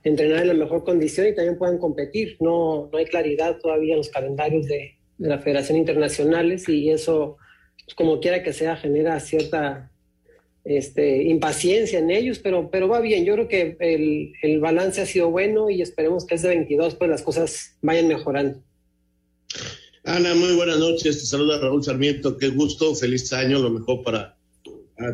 entrenar 0.04 0.42
en 0.42 0.50
la 0.50 0.54
mejor 0.54 0.84
condición 0.84 1.28
y 1.28 1.36
también 1.36 1.58
puedan 1.58 1.80
competir. 1.80 2.38
No, 2.40 2.90
no 2.92 2.98
hay 2.98 3.06
claridad 3.06 3.58
todavía 3.58 3.94
en 3.94 3.98
los 3.98 4.10
calendarios 4.10 4.68
de, 4.68 4.98
de 5.18 5.30
la 5.30 5.40
Federación 5.40 5.78
Internacionales 5.78 6.68
y 6.70 6.90
eso, 6.90 7.38
pues, 7.84 7.96
como 7.96 8.20
quiera 8.20 8.44
que 8.44 8.54
sea, 8.54 8.76
genera 8.76 9.20
cierta 9.20 9.92
este, 10.68 11.24
impaciencia 11.24 12.00
en 12.00 12.12
ellos, 12.12 12.40
pero, 12.40 12.70
pero 12.70 12.88
va 12.88 13.00
bien. 13.00 13.26
Yo 13.26 13.34
creo 13.34 13.48
que 13.48 13.78
el, 13.80 14.34
el 14.42 14.60
balance 14.60 15.02
ha 15.02 15.06
sido 15.06 15.30
bueno 15.32 15.70
y 15.70 15.82
esperemos 15.82 16.26
que 16.26 16.36
este 16.36 16.50
22 16.50 16.96
pues 16.96 17.10
las 17.10 17.22
cosas 17.22 17.78
vayan 17.82 18.08
mejorando. 18.08 18.62
Ana, 20.04 20.36
muy 20.36 20.56
buenas 20.56 20.80
noches. 20.80 21.20
Te 21.20 21.26
saluda 21.26 21.60
Raúl 21.60 21.84
Sarmiento. 21.84 22.38
Qué 22.38 22.48
gusto, 22.48 22.96
feliz 22.96 23.32
año, 23.34 23.60
lo 23.60 23.70
mejor 23.70 24.04
para, 24.04 24.38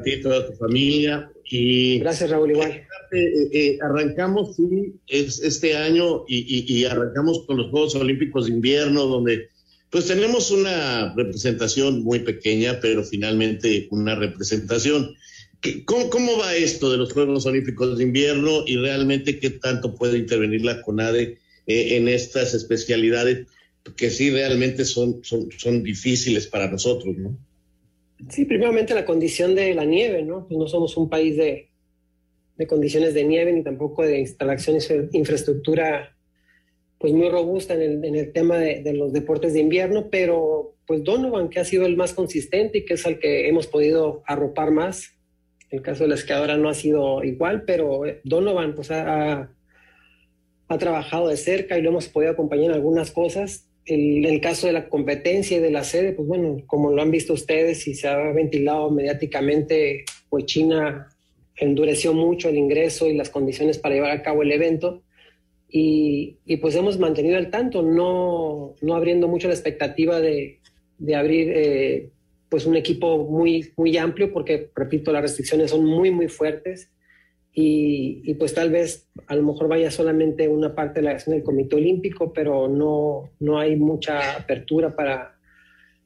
ti 0.04 0.13
y 0.13 0.22
toda 0.22 0.46
tu 0.46 0.54
familia. 0.54 1.32
Y 1.46 2.00
Gracias, 2.00 2.30
Raúl, 2.30 2.52
igual. 2.52 2.72
Eh, 2.72 2.86
eh, 3.12 3.50
eh, 3.54 3.78
arrancamos 3.82 4.56
sí, 4.56 4.94
es, 5.08 5.39
este 5.42 5.76
año 5.76 6.26
y, 6.28 6.72
y, 6.72 6.86
arrancamos 6.86 7.46
con 7.46 7.58
los 7.58 7.70
Juegos 7.70 7.96
Olímpicos 7.96 8.46
de 8.46 8.54
Invierno, 8.54 9.06
donde 9.06 9.50
pues 9.89 10.08
tenemos 10.08 10.50
una 10.50 11.13
representación 11.16 12.04
muy 12.04 12.20
pequeña, 12.20 12.80
pero 12.82 13.04
finalmente 13.04 13.88
una 13.92 14.16
representación. 14.16 15.16
¿Cómo, 15.86 16.38
va 16.38 16.56
esto 16.56 16.91
de 16.91 16.97
los 16.97 17.13
Juegos 17.13 17.45
Olímpicos 17.45 17.97
de 17.97 18.04
Invierno 18.04 18.63
y 18.67 18.76
realmente 18.76 19.39
qué 19.39 19.49
tanto 19.49 19.95
puede 19.95 20.17
intervenir 20.17 20.65
la 20.65 20.82
CONADE 20.82 21.38
eh, 21.67 21.95
en 21.95 22.10
estas 22.10 22.54
especialidades 22.54 23.47
que 23.95 24.10
sí 24.10 24.30
realmente 24.30 24.84
son, 24.84 25.21
son, 25.23 25.84
difíciles 25.84 26.47
para 26.47 26.69
nosotros, 26.69 27.15
¿no? 27.17 27.38
Sí, 28.30 28.45
primeramente 28.45 28.93
la 28.93 29.06
condición 29.06 29.56
de 29.56 29.73
la 29.73 29.86
nieve, 29.86 30.23
¿no? 30.23 30.47
Pues 30.47 30.58
no 30.58 30.67
somos 30.67 30.95
un 30.97 31.10
país 31.10 31.38
de, 31.38 31.69
condiciones 32.67 33.13
de 33.13 33.23
nieve 33.23 33.52
ni 33.52 33.63
tampoco 33.63 34.04
de 34.04 34.19
instalaciones 34.19 34.88
de 34.88 35.10
infraestructura 35.12 36.15
pues 36.97 37.12
muy 37.12 37.30
robusta 37.30 37.73
en 37.73 38.15
el, 38.15 38.32
tema 38.32 38.58
de, 38.58 38.82
de, 38.82 38.93
los 38.93 39.12
deportes 39.12 39.54
de 39.54 39.60
invierno, 39.60 40.08
pero 40.10 40.76
pues 40.88 41.04
Donovan, 41.04 41.49
que 41.49 41.60
ha 41.60 41.65
sido 41.65 41.86
el 41.86 41.97
más 41.97 42.13
consistente 42.13 42.78
y 42.80 42.86
que 42.86 42.93
es 42.93 43.06
el 43.06 43.19
que 43.19 43.49
hemos 43.49 43.67
podido 43.67 44.23
arropar 44.26 44.71
más, 44.71 45.13
el 45.73 45.81
caso 45.81 46.03
de 46.03 46.09
la 46.09 46.15
esquiadora 46.15 46.55
no 46.55 46.69
ha 46.69 46.75
sido 46.75 47.23
igual, 47.23 47.63
pero 47.65 48.05
eh, 48.05 48.21
Donovan 48.23 48.75
pues, 48.75 48.91
ha, 48.91 49.49
ha, 50.67 50.77
trabajado 50.77 51.29
de 51.29 51.38
cerca 51.38 51.77
y 51.77 51.81
lo 51.81 51.89
hemos 51.89 52.09
podido 52.09 52.31
acompañar 52.31 52.65
en 52.65 52.73
algunas 52.73 53.09
cosas. 53.09 53.67
En 53.86 54.23
el, 54.23 54.39
caso 54.39 54.67
de 54.67 54.73
la 54.73 54.88
competencia 54.88 55.57
y 55.57 55.62
de 55.62 55.71
la 55.71 55.83
sede, 55.83 56.13
pues 56.13 56.27
bueno, 56.27 56.57
como 56.67 56.91
lo 56.91 57.01
han 57.01 57.09
visto 57.09 57.33
ustedes 57.33 57.88
y 57.88 57.95
se 57.95 58.07
ha 58.07 58.17
ventilado 58.31 58.91
mediáticamente, 58.91 60.05
pues 60.29 60.45
China 60.45 61.07
endureció 61.55 62.13
mucho 62.13 62.49
el 62.49 62.57
ingreso 62.57 63.07
y 63.07 63.17
las 63.17 63.31
condiciones 63.31 63.79
para 63.79 63.95
llevar 63.95 64.12
a 64.12 64.21
cabo 64.21 64.43
el 64.43 64.51
evento. 64.51 65.01
Y, 65.69 66.38
y 66.45 66.57
pues 66.57 66.75
hemos 66.75 66.99
mantenido 66.99 67.38
al 67.38 67.49
tanto, 67.49 67.81
no, 67.81 68.75
no 68.79 68.95
abriendo 68.95 69.27
mucho 69.27 69.47
la 69.47 69.55
expectativa 69.55 70.19
de, 70.19 70.59
de 70.99 71.15
abrir 71.15 71.51
eh, 71.51 72.09
pues 72.54 72.68
un 72.68 72.76
equipo 72.76 73.18
muy, 73.18 73.74
muy 73.78 73.98
amplio 73.98 74.32
porque, 74.32 74.70
repito, 74.76 75.12
las 75.12 75.24
restricciones 75.24 75.72
son 75.72 75.86
muy, 75.86 76.12
muy 76.12 76.28
fuertes. 76.28 76.92
Y, 77.52 78.22
y, 78.26 78.36
pues 78.36 78.54
tal 78.54 78.70
vez 78.70 79.10
a 79.26 79.36
lo 79.36 79.42
mejor 79.42 79.68
vaya 79.68 79.89
solamente 79.89 80.48
una 80.48 80.76
parte 80.76 81.02
de 81.02 81.06
la 81.06 81.18
del 81.18 81.42
Comité 81.42 81.78
Olímpico, 81.78 82.32
pero 82.32 82.68
no, 82.68 83.32
no 83.39 83.58
hay 83.58 83.76
mucha 83.76 84.36
apertura 84.36 84.96
para, 84.96 85.36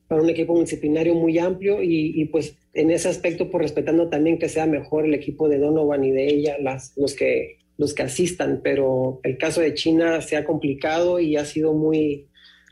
para 0.07 0.21
un 0.21 0.29
equipo 0.29 0.57
disciplinario 0.57 1.15
muy 1.15 1.37
amplio. 1.37 1.83
Y, 1.83 2.13
y, 2.15 2.23
pues 2.27 2.55
en 2.73 2.91
ese 2.91 3.09
aspecto, 3.09 3.49
pues, 3.49 3.63
respetando 3.63 4.07
también 4.07 4.39
que 4.39 4.47
sea 4.47 4.67
mejor 4.67 5.05
el 5.05 5.15
equipo 5.15 5.49
de 5.49 5.59
Donovan 5.59 6.05
y 6.05 6.11
de 6.11 6.27
ella, 6.27 6.55
las, 6.61 6.93
los, 6.95 7.13
que, 7.13 7.57
los 7.77 7.93
que 7.93 8.03
asistan, 8.03 8.61
pero 8.63 9.19
el 9.23 9.37
caso 9.37 9.59
de 9.59 9.73
China 9.73 10.21
se 10.21 10.37
ha 10.37 10.45
complicado 10.45 11.19
y 11.19 11.35
ha 11.35 11.43
sido 11.43 11.73
muy, 11.73 12.29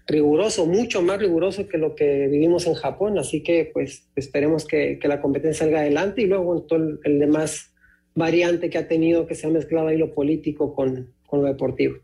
riguroso, 0.08 0.65
mucho 0.65 1.02
más 1.02 1.20
riguroso 1.20 1.68
que 1.68 1.78
lo 1.78 1.96
que 1.96 2.28
vivimos 2.28 2.68
en 2.68 2.76
Japón, 2.76 3.18
así 3.18 3.41
que 3.41 3.70
pues 3.74 4.08
esperemos 4.15 4.65
que, 4.65 5.00
que 5.00 5.08
la 5.08 5.22
competencia 5.22 5.65
salga 5.65 5.80
adelante 5.82 6.22
y 6.22 6.26
luego 6.26 6.62
todo 6.63 7.00
el, 7.04 7.20
demás 7.20 7.72
variante 8.13 8.70
que 8.70 8.78
ha 8.78 8.88
tenido 8.88 9.26
que 9.26 9.36
se 9.36 9.48
ha 9.48 9.50
mezclado 9.50 9.88
ahí 9.88 9.98
lo 9.98 10.13
político 10.13 10.76
con, 10.76 11.13
con 11.26 11.41
lo 11.41 11.48
deportivo. 11.48 11.98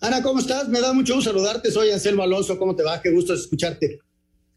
Ana, 0.00 0.22
¿cómo 0.22 0.40
estás? 0.40 0.68
Me 0.68 0.80
da 0.80 0.92
mucho 0.92 1.14
gusto 1.14 1.30
saludarte. 1.30 1.70
Soy 1.70 1.90
Anselmo 1.90 2.22
Alonso. 2.22 2.58
¿Cómo 2.58 2.74
te 2.74 2.82
va? 2.82 3.02
Qué 3.02 3.10
gusto 3.10 3.34
escucharte. 3.34 4.00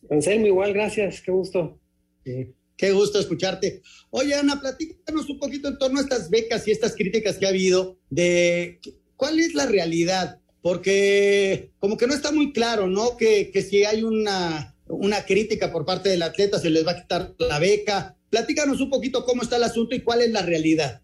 Anselmo, 0.09 0.47
igual, 0.47 0.73
gracias. 0.73 1.21
Qué 1.21 1.31
gusto. 1.31 1.79
qué 2.23 2.91
gusto 2.93 3.19
escucharte. 3.19 3.81
Oye, 4.09 4.35
Ana, 4.35 4.61
platícanos 4.61 5.29
un 5.29 5.39
poquito 5.39 5.67
en 5.67 5.77
torno 5.77 5.99
a 5.99 6.03
estas 6.03 6.29
becas 6.29 6.65
y 6.67 6.71
estas 6.71 6.95
críticas 6.95 7.37
que 7.37 7.45
ha 7.45 7.49
habido 7.49 7.97
de 8.09 8.79
cuál 9.17 9.37
es 9.39 9.53
la 9.53 9.65
realidad 9.65 10.39
porque 10.63 11.71
como 11.77 11.97
que 11.97 12.07
no 12.07 12.13
está 12.13 12.31
muy 12.31 12.53
claro, 12.53 12.87
¿no? 12.87 13.17
Que, 13.17 13.51
si 13.69 13.83
hay 13.83 14.01
una, 14.01 14.73
una 14.87 15.25
crítica 15.25 15.73
por 15.73 15.85
parte 15.85 16.07
del 16.07 16.23
atleta 16.23 16.57
se 16.57 16.69
les 16.69 16.87
va 16.87 16.93
a 16.93 17.01
quitar 17.01 17.33
la 17.37 17.59
beca. 17.59 18.15
Platícanos 18.29 18.79
un 18.79 18.89
poquito 18.89 19.25
cómo 19.25 19.41
está 19.41 19.57
el 19.57 19.63
asunto 19.63 19.93
y 19.93 19.99
cuál 19.99 20.21
es 20.21 20.31
la 20.31 20.41
realidad. 20.41 21.01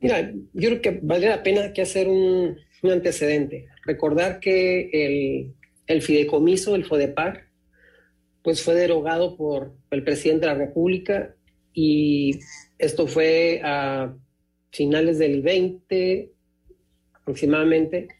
Mira, 0.00 0.30
yo 0.52 0.68
creo 0.68 0.82
que 0.82 1.00
vale 1.02 1.26
la 1.26 1.42
pena 1.42 1.72
que 1.72 1.80
hacer 1.80 2.06
un, 2.06 2.58
antecedente. 2.82 3.66
Recordar 3.86 4.40
que 4.40 4.90
el, 4.92 5.54
el, 5.86 6.02
fideicomiso, 6.02 6.74
el 6.74 6.84
FODEPAR, 6.84 7.48
pues 8.42 8.62
fue 8.62 8.74
derogado 8.74 9.38
por 9.38 9.74
el 9.90 10.04
presidente 10.04 10.46
de 10.46 10.52
la 10.52 10.58
República 10.58 11.34
y 11.72 12.38
esto 12.76 13.06
fue 13.06 13.62
a 13.64 14.14
finales 14.70 15.18
del 15.18 15.40
20 15.40 16.30
aproximadamente. 17.14 18.17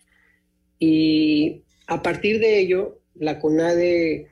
Y 0.78 1.62
a 1.86 2.02
partir 2.02 2.38
de 2.38 2.60
ello, 2.60 3.00
la 3.14 3.40
CONADE 3.40 4.28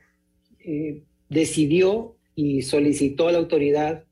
eh, 0.59 1.03
decidió 1.29 2.15
y 2.35 2.61
solicitó 2.61 3.27
a 3.27 3.31
la 3.31 3.39
autoridad 3.39 4.03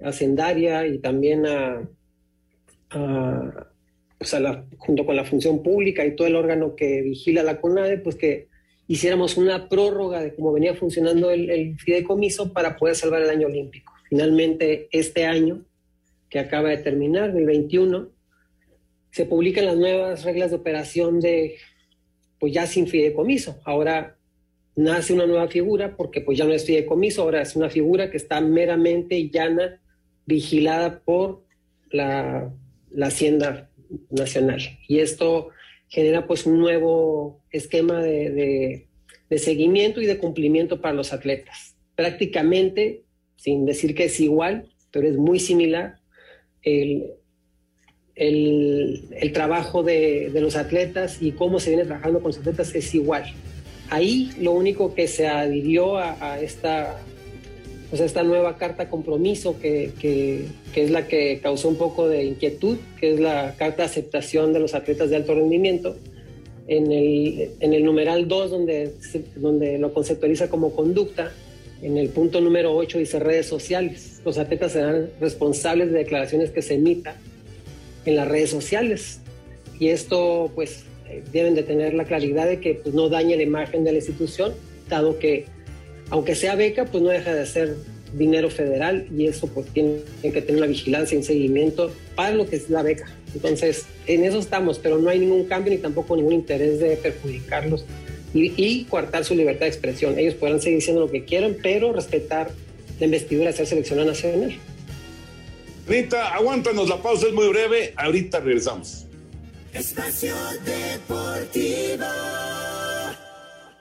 hacendaria 0.00 0.86
y 0.86 0.98
también 0.98 1.46
a, 1.46 1.88
junto 4.78 5.04
con 5.04 5.16
la 5.16 5.24
función 5.24 5.62
pública 5.62 6.06
y 6.06 6.16
todo 6.16 6.26
el 6.26 6.36
órgano 6.36 6.74
que 6.74 7.02
vigila 7.02 7.42
la 7.42 7.60
CONADE, 7.60 7.98
pues 7.98 8.16
que 8.16 8.48
hiciéramos 8.86 9.36
una 9.36 9.68
prórroga 9.68 10.22
de 10.22 10.34
cómo 10.34 10.52
venía 10.52 10.74
funcionando 10.74 11.30
el, 11.30 11.50
el 11.50 11.78
fideicomiso 11.78 12.52
para 12.52 12.76
poder 12.76 12.96
salvar 12.96 13.22
el 13.22 13.30
año 13.30 13.46
olímpico. 13.46 13.92
Finalmente, 14.08 14.88
este 14.90 15.26
año, 15.26 15.64
que 16.30 16.38
acaba 16.38 16.70
de 16.70 16.78
terminar, 16.78 17.36
el 17.36 17.44
21, 17.44 18.08
se 19.10 19.24
publican 19.24 19.66
las 19.66 19.76
nuevas 19.76 20.24
reglas 20.24 20.50
de 20.50 20.56
operación 20.56 21.20
de, 21.20 21.56
pues 22.38 22.52
ya 22.52 22.66
sin 22.66 22.86
fideicomiso. 22.86 23.60
Ahora 23.64 24.16
nace 24.76 25.12
una 25.12 25.26
nueva 25.26 25.48
figura 25.48 25.96
porque 25.96 26.20
pues 26.20 26.38
ya 26.38 26.44
no 26.44 26.52
es 26.52 26.64
fideicomiso, 26.64 27.22
ahora 27.22 27.42
es 27.42 27.56
una 27.56 27.70
figura 27.70 28.10
que 28.10 28.16
está 28.16 28.40
meramente 28.40 29.28
llana, 29.30 29.80
vigilada 30.26 31.00
por 31.00 31.44
la, 31.90 32.52
Hacienda 33.00 33.70
Nacional. 34.10 34.60
Y 34.86 34.98
esto 34.98 35.50
genera 35.88 36.26
pues 36.26 36.46
un 36.46 36.58
nuevo 36.58 37.42
esquema 37.50 38.02
de, 38.02 38.88
de 39.28 39.38
seguimiento 39.38 40.00
y 40.00 40.06
de 40.06 40.18
cumplimiento 40.18 40.80
para 40.80 40.94
los 40.94 41.12
atletas. 41.12 41.76
Prácticamente, 41.94 43.04
sin 43.36 43.66
decir 43.66 43.94
que 43.94 44.04
es 44.04 44.20
igual, 44.20 44.68
pero 44.90 45.06
es 45.08 45.16
muy 45.16 45.38
similar, 45.38 45.98
el, 46.62 47.12
el, 48.18 49.30
trabajo 49.32 49.82
de, 49.82 50.30
los 50.34 50.56
atletas 50.56 51.18
y 51.20 51.32
cómo 51.32 51.60
se 51.60 51.70
viene 51.70 51.84
trabajando 51.84 52.20
con 52.20 52.30
los 52.30 52.38
atletas 52.38 52.74
es 52.74 52.94
igual. 52.94 53.24
Ahí 53.90 54.30
lo 54.40 54.52
único 54.52 54.94
que 54.94 55.08
se 55.08 55.28
adhirió 55.28 55.96
a, 55.96 56.40
esta, 56.40 57.00
pues 57.88 58.02
esta 58.02 58.22
nueva 58.22 58.58
carta 58.58 58.90
compromiso 58.90 59.58
que, 59.60 59.92
que, 60.00 60.46
es 60.74 60.90
la 60.90 61.06
que 61.06 61.40
causó 61.42 61.68
un 61.68 61.76
poco 61.76 62.08
de 62.08 62.24
inquietud, 62.24 62.76
que 63.00 63.14
es 63.14 63.20
la 63.20 63.54
carta 63.56 63.78
de 63.78 63.84
aceptación 63.84 64.52
de 64.52 64.60
los 64.60 64.74
atletas 64.74 65.10
de 65.10 65.16
alto 65.16 65.34
rendimiento, 65.34 65.96
en 66.66 66.92
el, 66.92 67.50
en 67.60 67.72
el 67.72 67.84
numeral 67.84 68.28
2, 68.28 68.50
donde, 68.50 68.92
donde 69.36 69.78
lo 69.78 69.94
conceptualiza 69.94 70.50
como 70.50 70.74
conducta, 70.74 71.32
en 71.80 71.96
el 71.96 72.08
punto 72.08 72.40
número 72.40 72.74
8 72.76 72.98
dice 72.98 73.20
redes 73.20 73.46
sociales. 73.46 74.20
Los 74.24 74.36
atletas 74.36 74.72
serán 74.72 75.10
responsables 75.20 75.92
de 75.92 75.98
declaraciones 75.98 76.50
que 76.50 76.60
se 76.60 76.74
emitan 76.74 77.14
en 78.08 78.16
las 78.16 78.26
redes 78.26 78.50
sociales. 78.50 79.20
Y 79.78 79.88
esto, 79.88 80.50
pues, 80.54 80.84
eh, 81.08 81.22
deben 81.32 81.54
de 81.54 81.62
tener 81.62 81.94
la 81.94 82.04
claridad 82.04 82.46
de 82.46 82.60
que 82.60 82.74
pues, 82.74 82.94
no 82.94 83.08
dañe 83.08 83.36
la 83.36 83.42
imagen 83.42 83.84
de 83.84 83.92
la 83.92 83.98
institución, 83.98 84.54
dado 84.88 85.18
que, 85.18 85.44
aunque 86.10 86.34
sea 86.34 86.54
beca, 86.54 86.86
pues 86.86 87.02
no 87.02 87.10
deja 87.10 87.34
de 87.34 87.46
ser 87.46 87.76
dinero 88.14 88.48
federal 88.48 89.06
y 89.14 89.26
eso 89.26 89.48
pues 89.48 89.66
tiene, 89.66 89.98
que 90.22 90.40
tener 90.40 90.56
una 90.56 90.66
vigilancia 90.66 91.14
y 91.14 91.18
un 91.18 91.24
seguimiento 91.24 91.92
para 92.14 92.34
lo 92.34 92.48
que 92.48 92.56
es 92.56 92.70
la 92.70 92.82
beca. 92.82 93.06
Entonces, 93.34 93.84
en 94.06 94.24
eso 94.24 94.38
estamos, 94.38 94.78
pero 94.78 94.98
no 94.98 95.10
hay 95.10 95.18
ningún 95.18 95.44
cambio 95.44 95.70
ni 95.70 95.78
tampoco 95.78 96.16
ningún 96.16 96.32
interés 96.32 96.80
de 96.80 96.96
perjudicarlos 96.96 97.84
y, 98.32 98.54
y 98.56 98.84
coartar 98.84 99.26
su 99.26 99.34
libertad 99.34 99.66
de 99.66 99.68
expresión. 99.68 100.18
Ellos 100.18 100.34
podrán 100.34 100.62
seguir 100.62 100.78
diciendo 100.78 101.02
lo 101.02 101.10
que 101.10 101.24
quieran, 101.24 101.56
pero 101.62 101.92
respetar 101.92 102.50
la 102.98 103.04
investidura 103.04 103.48
de 103.48 103.52
ser 103.52 103.66
seleccionado 103.66 104.08
nacional. 104.08 104.56
Anita, 105.88 106.34
aguántanos, 106.34 106.86
la 106.86 107.00
pausa 107.00 107.28
es 107.28 107.32
muy 107.32 107.48
breve. 107.48 107.94
Ahorita 107.96 108.40
regresamos. 108.40 109.06
Espacio 109.72 110.34
Deportivo. 110.64 112.04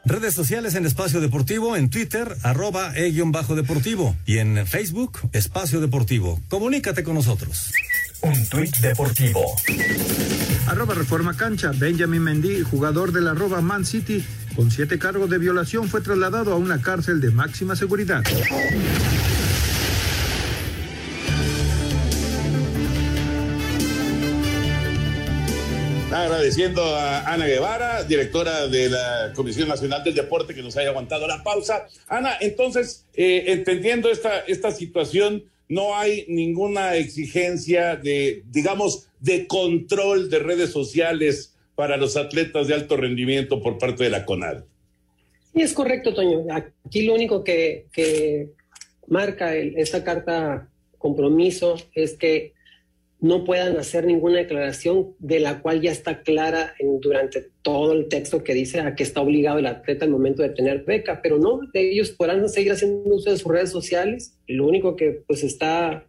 Redes 0.05 0.33
sociales 0.33 0.75
en 0.75 0.85
Espacio 0.85 1.19
Deportivo, 1.19 1.75
en 1.75 1.89
Twitter, 1.89 2.33
arroba 2.43 2.93
e-deportivo 2.95 4.15
y 4.25 4.37
en 4.37 4.65
Facebook, 4.65 5.19
Espacio 5.33 5.81
Deportivo. 5.81 6.39
Comunícate 6.47 7.03
con 7.03 7.15
nosotros. 7.15 7.73
Un 8.21 8.47
tuit 8.47 8.77
deportivo. 8.77 9.41
Arroba 10.67 10.93
Reforma 10.93 11.35
Cancha, 11.35 11.71
Benjamin 11.75 12.21
Mendy, 12.21 12.61
jugador 12.63 13.11
de 13.11 13.19
la 13.19 13.31
arroba 13.31 13.59
Man 13.59 13.85
City, 13.85 14.23
con 14.55 14.71
siete 14.71 14.97
cargos 14.97 15.29
de 15.29 15.39
violación, 15.39 15.89
fue 15.89 15.99
trasladado 15.99 16.53
a 16.53 16.55
una 16.55 16.81
cárcel 16.81 17.19
de 17.19 17.31
máxima 17.31 17.75
seguridad. 17.75 18.23
Agradeciendo 26.11 26.81
a 26.81 27.33
Ana 27.33 27.47
Guevara, 27.47 28.03
directora 28.03 28.67
de 28.67 28.89
la 28.89 29.33
Comisión 29.35 29.67
Nacional 29.67 30.05
del 30.05 30.15
Deporte, 30.15 30.55
que 30.55 30.63
nos 30.63 30.77
haya 30.77 30.89
aguantado 30.89 31.27
la 31.27 31.43
pausa. 31.43 31.85
Ana, 32.07 32.37
entonces, 32.39 33.05
eh, 33.13 33.43
entendiendo 33.47 34.09
esta, 34.09 34.39
esta 34.39 34.71
situación, 34.71 35.43
no 35.67 35.97
hay 35.97 36.23
ninguna 36.29 36.95
exigencia 36.95 37.97
de, 37.97 38.43
digamos, 38.49 39.09
de 39.19 39.47
control 39.47 40.29
de 40.29 40.39
redes 40.39 40.71
sociales 40.71 41.57
para 41.75 41.97
los 41.97 42.15
atletas 42.15 42.69
de 42.69 42.75
alto 42.75 42.95
rendimiento 42.95 43.61
por 43.61 43.77
parte 43.77 44.05
de 44.05 44.09
la 44.09 44.25
CONAD. 44.25 44.63
Sí, 45.53 45.61
es 45.61 45.73
correcto, 45.73 46.13
Toño. 46.13 46.45
Aquí 46.85 47.01
lo 47.01 47.15
único 47.15 47.43
que, 47.43 47.87
que 47.91 48.47
marca 49.07 49.53
esta 49.55 50.05
carta 50.05 50.69
compromiso 50.97 51.75
es 51.93 52.13
que 52.13 52.53
no 53.19 53.43
puedan 53.43 53.77
hacer 53.77 54.05
ninguna 54.05 54.37
declaración 54.37 55.15
de 55.19 55.39
la 55.39 55.61
cual 55.61 55.81
ya 55.81 55.91
está 55.91 56.21
clara 56.21 56.75
durante 57.01 57.47
todo 57.63 57.93
el 57.93 58.07
texto 58.09 58.43
que 58.43 58.53
dice 58.53 58.79
a 58.79 58.95
que 58.95 59.03
está 59.03 59.21
obligado 59.21 59.57
el 59.57 59.65
atleta 59.65 60.05
al 60.05 60.11
momento 60.11 60.43
de 60.43 60.49
tener 60.49 60.83
beca, 60.83 61.19
pero 61.21 61.39
no, 61.39 61.61
ellos 61.73 62.11
podrán 62.11 62.47
seguir 62.47 62.73
haciendo 62.73 63.15
uso 63.15 63.31
de 63.31 63.37
sus 63.37 63.51
redes 63.51 63.71
sociales. 63.71 64.37
Lo 64.47 64.67
único 64.67 64.95
que 64.95 65.23
pues 65.25 65.43
está 65.43 66.05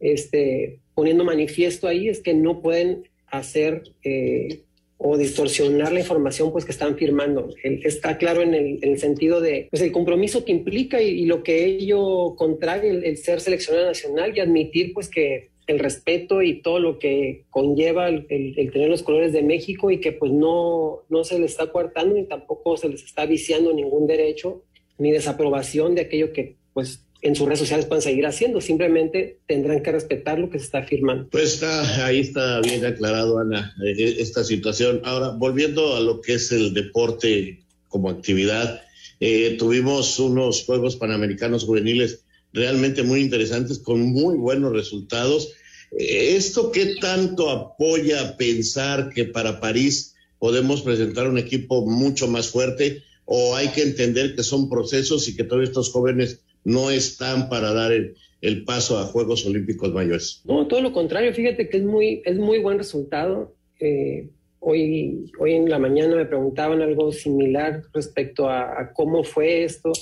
este, 0.00 0.80
poniendo 0.94 1.24
manifiesto 1.24 1.86
ahí 1.86 2.08
es 2.08 2.20
que 2.20 2.34
no 2.34 2.60
pueden 2.62 3.08
hacer 3.28 3.84
eh, 4.02 4.62
o 5.02 5.16
distorsionar 5.16 5.92
la 5.92 6.00
información 6.00 6.52
pues 6.52 6.64
que 6.64 6.72
están 6.72 6.96
firmando. 6.96 7.48
está 7.62 8.18
claro 8.18 8.42
en 8.42 8.54
el, 8.54 8.98
sentido 8.98 9.40
de 9.40 9.68
pues, 9.70 9.82
el 9.82 9.92
compromiso 9.92 10.44
que 10.44 10.52
implica 10.52 11.00
y, 11.00 11.24
lo 11.24 11.42
que 11.42 11.64
ello 11.64 12.34
contrae 12.36 12.90
el, 12.90 13.16
ser 13.16 13.40
seleccionado 13.40 13.86
nacional 13.86 14.36
y 14.36 14.40
admitir 14.40 14.92
pues 14.92 15.08
que 15.08 15.49
el 15.70 15.78
respeto 15.78 16.42
y 16.42 16.62
todo 16.62 16.80
lo 16.80 16.98
que 16.98 17.44
conlleva 17.50 18.08
el, 18.08 18.26
tener 18.26 18.88
los 18.88 19.02
colores 19.02 19.32
de 19.32 19.42
México 19.42 19.90
y 19.90 20.00
que 20.00 20.12
pues 20.12 20.32
no, 20.32 21.02
no 21.08 21.24
se 21.24 21.38
les 21.38 21.52
está 21.52 21.70
coartando 21.70 22.14
ni 22.14 22.26
tampoco 22.26 22.76
se 22.76 22.88
les 22.88 23.04
está 23.04 23.24
viciando 23.26 23.72
ningún 23.72 24.06
derecho 24.06 24.64
ni 24.98 25.12
desaprobación 25.12 25.94
de 25.94 26.02
aquello 26.02 26.32
que 26.32 26.56
pues 26.72 27.04
en 27.22 27.36
sus 27.36 27.46
redes 27.46 27.60
sociales 27.60 27.86
pueden 27.86 28.02
seguir 28.02 28.26
haciendo, 28.26 28.60
simplemente 28.60 29.40
tendrán 29.46 29.82
que 29.82 29.92
respetar 29.92 30.38
lo 30.38 30.48
que 30.48 30.58
se 30.58 30.64
está 30.64 30.82
firmando. 30.82 31.28
Pues 31.30 31.54
está, 31.54 32.06
ahí 32.06 32.20
está 32.20 32.60
bien 32.60 32.84
aclarado, 32.84 33.38
Ana, 33.38 33.74
eh, 33.84 34.16
esta 34.18 34.42
situación. 34.42 35.02
Ahora, 35.04 35.30
volviendo 35.30 35.96
a 35.96 36.00
lo 36.00 36.22
que 36.22 36.34
es 36.34 36.50
el 36.50 36.72
deporte 36.72 37.60
como 37.88 38.08
actividad, 38.08 38.80
eh, 39.20 39.56
tuvimos 39.58 40.18
unos 40.18 40.64
Juegos 40.64 40.96
Panamericanos 40.96 41.64
Juveniles 41.64 42.24
realmente 42.54 43.02
muy 43.02 43.20
interesantes, 43.20 43.78
con 43.78 44.00
muy 44.00 44.36
buenos 44.36 44.72
resultados. 44.72 45.52
¿Esto 45.92 46.70
qué 46.70 46.94
tanto 47.00 47.50
apoya 47.50 48.36
pensar 48.36 49.10
que 49.12 49.24
para 49.24 49.60
París 49.60 50.14
podemos 50.38 50.82
presentar 50.82 51.28
un 51.28 51.38
equipo 51.38 51.84
mucho 51.84 52.28
más 52.28 52.48
fuerte 52.48 53.02
o 53.24 53.54
hay 53.54 53.68
que 53.68 53.82
entender 53.82 54.34
que 54.34 54.42
son 54.42 54.68
procesos 54.68 55.28
y 55.28 55.36
que 55.36 55.44
todos 55.44 55.64
estos 55.64 55.90
jóvenes 55.90 56.42
no 56.64 56.90
están 56.90 57.48
para 57.48 57.72
dar 57.72 57.92
el, 57.92 58.64
paso 58.64 58.98
a 58.98 59.04
Juegos 59.04 59.46
Olímpicos 59.46 59.92
mayores? 59.92 60.42
No, 60.44 60.66
todo 60.66 60.80
lo 60.80 60.92
contrario, 60.92 61.34
fíjate 61.34 61.68
que 61.68 61.78
es 61.78 61.84
muy, 61.84 62.22
es 62.24 62.38
muy 62.38 62.58
buen 62.58 62.78
resultado. 62.78 63.54
Eh, 63.80 64.28
hoy, 64.60 65.30
hoy 65.38 65.52
en 65.52 65.68
la 65.68 65.78
mañana 65.78 66.16
me 66.16 66.24
preguntaban 66.24 66.82
algo 66.82 67.12
similar 67.12 67.82
respecto 67.92 68.48
a, 68.48 68.80
a 68.80 68.92
cómo 68.92 69.24
fue 69.24 69.64
esto 69.64 69.92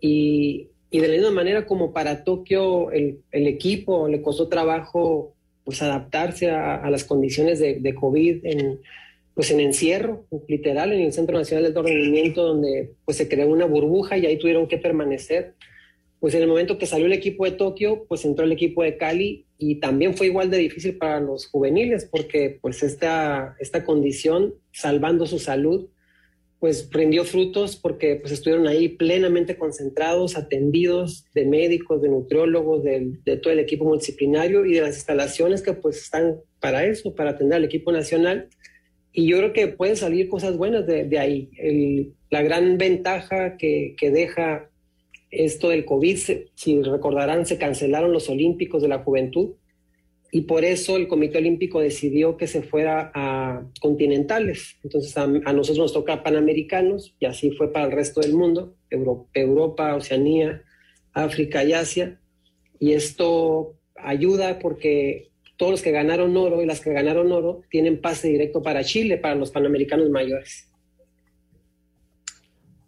y 0.00 0.68
y 0.90 1.00
de 1.00 1.08
la 1.08 1.14
misma 1.14 1.30
manera 1.30 1.66
como 1.66 1.92
para 1.92 2.24
Tokio 2.24 2.90
el, 2.90 3.20
el 3.30 3.46
equipo 3.46 4.08
le 4.08 4.22
costó 4.22 4.48
trabajo 4.48 5.34
pues 5.64 5.82
adaptarse 5.82 6.50
a, 6.50 6.88
las 6.88 7.04
condiciones 7.04 7.58
de, 7.58 7.74
de, 7.74 7.94
COVID 7.94 8.46
en, 8.46 8.80
pues 9.34 9.50
en 9.50 9.60
encierro, 9.60 10.24
literal, 10.48 10.94
en 10.94 11.00
el 11.00 11.12
Centro 11.12 11.36
Nacional 11.36 11.74
del 11.74 11.84
Rendimiento, 11.84 12.42
donde 12.42 12.92
pues 13.04 13.18
se 13.18 13.28
creó 13.28 13.48
una 13.48 13.66
burbuja 13.66 14.16
y 14.16 14.24
ahí 14.24 14.38
tuvieron 14.38 14.66
que 14.66 14.78
permanecer. 14.78 15.52
Pues 16.20 16.34
en 16.34 16.40
el 16.40 16.48
momento 16.48 16.78
que 16.78 16.86
salió 16.86 17.04
el 17.04 17.12
equipo 17.12 17.44
de 17.44 17.50
Tokio, 17.50 18.06
pues 18.08 18.24
entró 18.24 18.46
el 18.46 18.52
equipo 18.52 18.82
de 18.82 18.96
Cali 18.96 19.44
y 19.58 19.74
también 19.74 20.16
fue 20.16 20.28
igual 20.28 20.50
de 20.50 20.56
difícil 20.56 20.96
para 20.96 21.20
los 21.20 21.46
juveniles 21.48 22.08
porque 22.10 22.58
pues 22.62 22.82
esta, 22.82 23.54
esta 23.60 23.84
condición, 23.84 24.54
salvando 24.72 25.26
su 25.26 25.38
salud, 25.38 25.86
pues 26.60 26.88
rindió 26.90 27.24
frutos 27.24 27.76
porque 27.76 28.16
pues 28.16 28.32
estuvieron 28.32 28.66
ahí 28.66 28.88
plenamente 28.88 29.56
concentrados, 29.56 30.36
atendidos 30.36 31.24
de 31.34 31.46
médicos, 31.46 32.02
de 32.02 32.08
nutriólogos, 32.08 32.82
de, 32.82 33.36
todo 33.42 33.52
el 33.52 33.60
equipo 33.60 33.84
multidisciplinario 33.84 34.64
y 34.64 34.74
de 34.74 34.80
las 34.80 34.96
instalaciones 34.96 35.62
que 35.62 35.72
pues 35.72 35.98
están 35.98 36.40
para 36.60 36.84
eso, 36.84 37.14
para 37.14 37.30
atender 37.30 37.56
al 37.56 37.64
equipo 37.64 37.92
nacional. 37.92 38.48
y 39.12 39.28
yo 39.28 39.38
creo 39.38 39.52
que 39.52 39.68
pueden 39.68 39.96
salir 39.96 40.28
cosas 40.28 40.56
buenas 40.56 40.86
de, 40.86 41.18
ahí. 41.18 41.50
la 42.30 42.42
gran 42.42 42.76
ventaja 42.76 43.56
que, 43.56 43.94
que, 43.96 44.10
deja 44.10 44.68
esto 45.30 45.68
del 45.68 45.84
COVID, 45.84 46.16
si 46.54 46.82
recordarán, 46.82 47.46
se 47.46 47.58
cancelaron 47.58 48.12
los 48.12 48.28
Olímpicos 48.28 48.82
de 48.82 48.88
la 48.88 48.98
Juventud 48.98 49.54
y 50.30 50.42
por 50.42 50.64
eso 50.64 50.96
el 50.96 51.08
Comité 51.08 51.38
Olímpico 51.38 51.80
decidió 51.80 52.36
que 52.36 52.46
se 52.46 52.62
fuera 52.62 53.10
a 53.14 53.62
continentales. 53.80 54.76
Entonces 54.84 55.16
a, 55.16 55.26
nosotros 55.26 55.78
nos 55.78 55.92
toca 55.92 56.22
Panamericanos 56.22 57.14
y 57.18 57.26
así 57.26 57.50
fue 57.52 57.72
para 57.72 57.86
el 57.86 57.92
resto 57.92 58.20
del 58.20 58.34
mundo, 58.34 58.76
Europa, 58.90 59.94
Oceanía, 59.94 60.62
África 61.12 61.64
y 61.64 61.72
Asia. 61.72 62.20
Y 62.78 62.92
esto 62.92 63.76
ayuda 63.96 64.58
porque 64.58 65.30
todos 65.56 65.72
los 65.72 65.82
que 65.82 65.92
ganaron 65.92 66.36
oro 66.36 66.62
y 66.62 66.66
las 66.66 66.80
que 66.80 66.92
ganaron 66.92 67.32
oro 67.32 67.62
tienen 67.70 68.00
pase 68.00 68.28
directo 68.28 68.62
para 68.62 68.84
Chile, 68.84 69.16
para 69.16 69.34
los 69.34 69.50
Panamericanos 69.50 70.10
mayores. 70.10 70.68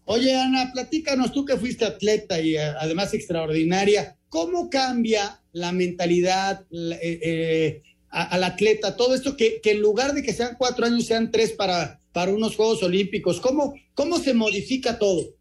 Oye, 0.05 0.35
Ana, 0.35 0.71
platícanos, 0.73 1.33
tú 1.33 1.45
que 1.45 1.57
fuiste 1.57 1.85
atleta 1.85 2.41
y 2.41 2.57
eh, 2.57 2.61
además 2.81 3.15
extraordinaria, 3.15 4.17
¿cómo 4.31 4.71
cambia 4.71 5.43
la 5.53 5.73
mentalidad 5.73 6.65
eh, 6.73 7.21
eh, 7.23 7.83
al 8.09 8.43
atleta? 8.45 8.97
Todo 8.97 9.15
esto 9.15 9.37
que, 9.37 9.61
en 9.63 9.81
lugar 9.81 10.15
de 10.15 10.23
que 10.23 10.33
sean 10.33 10.57
cuatro 10.57 10.87
años, 10.87 11.05
sean 11.05 11.31
tres 11.31 11.53
para, 11.53 12.01
para 12.13 12.33
unos 12.33 12.57
Juegos 12.57 12.83
Olímpicos. 12.83 13.41
¿Cómo, 13.41 13.75
¿Cómo 13.93 14.19
se 14.19 14.33
modifica 14.33 14.99
todo? 14.99 15.35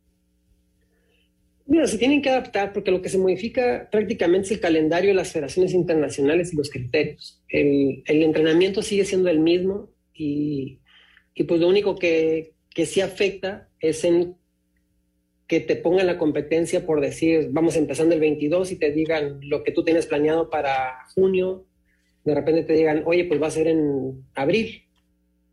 Mira, 1.66 1.86
se 1.86 2.00
tienen 2.00 2.24
que 2.24 2.30
adaptar 2.30 2.74
porque 2.74 2.90
lo 2.90 3.02
que 3.02 3.10
se 3.10 3.20
modifica 3.20 3.88
prácticamente 3.92 4.48
es 4.48 4.52
el 4.54 4.60
calendario 4.60 5.12
de 5.12 5.16
las 5.16 5.32
federaciones 5.32 5.72
internacionales 5.74 6.52
y 6.52 6.58
los 6.58 6.72
criterios. 6.72 7.44
El, 7.48 8.02
el 8.08 8.24
entrenamiento 8.24 8.82
sigue 8.82 9.06
siendo 9.06 9.30
el 9.30 9.40
mismo 9.40 9.92
y, 10.12 10.80
y 11.36 11.44
pues 11.44 11.62
lo 11.62 11.68
único 11.68 11.96
que, 11.96 12.56
que 12.74 12.88
sí 12.88 13.02
afecta 13.02 13.70
es 13.80 14.04
en 14.04 14.36
que 15.50 15.60
te 15.60 15.76
pongan 15.76 16.06
la 16.06 16.20
competencia 16.20 16.86
por 16.86 17.02
decir, 17.02 17.50
vamos 17.50 17.76
empezando 17.76 18.14
el 18.14 18.22
22 18.22 18.72
y 18.72 18.76
te 18.76 18.92
digan 18.92 19.40
lo 19.42 19.64
que 19.64 19.72
tú 19.72 19.84
tienes 19.84 20.06
planeado 20.06 20.52
para 20.52 21.08
junio, 21.16 21.66
de 22.24 22.36
repente 22.36 22.62
te 22.62 22.74
digan, 22.74 23.02
oye, 23.08 23.26
pues 23.26 23.42
va 23.42 23.48
a 23.48 23.52
ser 23.52 23.68
en 23.68 24.24
abril. 24.36 24.84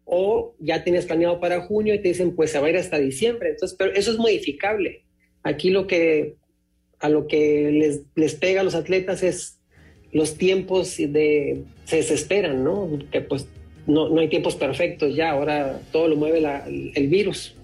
O 0.05 0.55
ya 0.59 0.85
tienes 0.85 1.07
planeado 1.07 1.41
para 1.41 1.63
junio 1.63 1.95
y 1.95 2.03
te 2.03 2.09
dicen, 2.09 2.37
pues 2.37 2.51
se 2.51 2.59
va 2.59 2.67
a 2.67 2.71
ir 2.71 2.77
hasta 2.77 2.99
diciembre. 2.99 3.49
Entonces, 3.49 3.75
pero 3.79 3.95
eso 3.95 4.11
es 4.11 4.19
modificable. 4.19 5.03
Aquí 5.43 5.71
lo 5.71 5.87
que, 5.87 6.37
a 6.99 7.09
lo 7.09 7.27
que 7.27 7.71
les, 7.73 8.03
les 8.15 8.35
pega 8.35 8.61
a 8.61 8.65
los 8.65 8.75
atletas 8.75 9.23
es 9.23 9.59
los 10.13 10.37
tiempos 10.37 10.99
de, 10.99 11.63
se 11.87 11.97
desesperan, 11.97 12.63
¿no? 12.63 12.99
Que 13.11 13.23
pues 13.23 13.49
no, 13.87 14.11
no 14.11 14.21
hay 14.21 14.29
tiempos 14.29 14.57
perfectos 14.57 15.17
ya, 15.17 15.31
ahora 15.31 15.81
todo 15.91 16.07
lo 16.07 16.17
mueve 16.17 16.43
el 16.95 17.09
virus. 17.09 17.56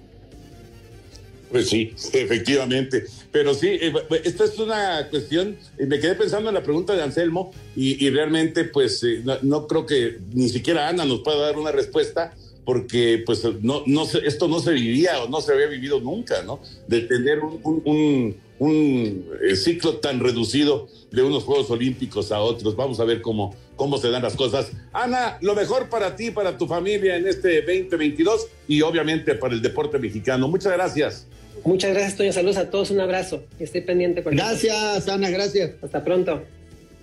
Pues 1.52 1.68
sí, 1.68 1.92
efectivamente. 2.14 3.04
Pero 3.30 3.52
sí, 3.52 3.68
eh, 3.68 3.92
esta 4.24 4.44
es 4.44 4.58
una 4.58 5.06
cuestión, 5.10 5.58
me 5.78 6.00
quedé 6.00 6.14
pensando 6.14 6.48
en 6.48 6.54
la 6.54 6.62
pregunta 6.62 6.96
de 6.96 7.02
Anselmo 7.02 7.52
y, 7.76 8.08
realmente 8.08 8.64
pues 8.64 9.04
eh, 9.04 9.22
no, 9.42 9.66
creo 9.66 9.84
que 9.84 10.18
ni 10.32 10.48
siquiera 10.48 10.88
Ana 10.88 11.04
nos 11.04 11.20
pueda 11.20 11.38
dar 11.38 11.58
una 11.58 11.70
respuesta 11.70 12.34
porque 12.64 13.22
pues 13.26 13.44
no, 13.60 13.82
no 13.86 14.04
esto 14.24 14.48
no 14.48 14.60
se 14.60 14.72
vivía 14.72 15.22
o 15.22 15.28
no 15.28 15.40
se 15.40 15.52
había 15.52 15.66
vivido 15.66 16.00
nunca, 16.00 16.42
¿no? 16.42 16.60
De 16.86 17.02
tener 17.02 17.40
un, 17.40 18.36
un, 18.58 19.26
eh, 19.42 19.56
ciclo 19.56 19.96
tan 19.96 20.20
reducido 20.20 20.88
de 21.10 21.22
unos 21.22 21.44
Juegos 21.44 21.70
Olímpicos 21.70 22.32
a 22.32 22.40
otros. 22.40 22.76
Vamos 22.76 23.00
a 23.00 23.04
ver 23.04 23.20
cómo, 23.20 23.54
cómo 23.76 23.98
se 23.98 24.10
dan 24.10 24.22
las 24.22 24.36
cosas. 24.36 24.70
Ana, 24.92 25.38
lo 25.42 25.54
mejor 25.54 25.90
para 25.90 26.16
ti, 26.16 26.30
para 26.30 26.56
tu 26.56 26.66
familia 26.66 27.16
en 27.16 27.26
este 27.26 27.60
2022 27.60 28.46
y 28.68 28.80
obviamente 28.80 29.34
para 29.34 29.54
el 29.54 29.60
deporte 29.60 29.98
mexicano. 29.98 30.48
Muchas 30.48 30.72
gracias. 30.72 31.26
Muchas 31.64 31.92
gracias, 31.92 32.16
Toño. 32.16 32.32
Saludos 32.32 32.56
a 32.56 32.70
todos. 32.70 32.90
Un 32.90 33.00
abrazo. 33.00 33.44
Estoy 33.58 33.82
pendiente. 33.82 34.22
Gracias, 34.24 35.08
Ana. 35.08 35.30
Gracias. 35.30 35.72
Hasta 35.82 36.04
pronto. 36.04 36.44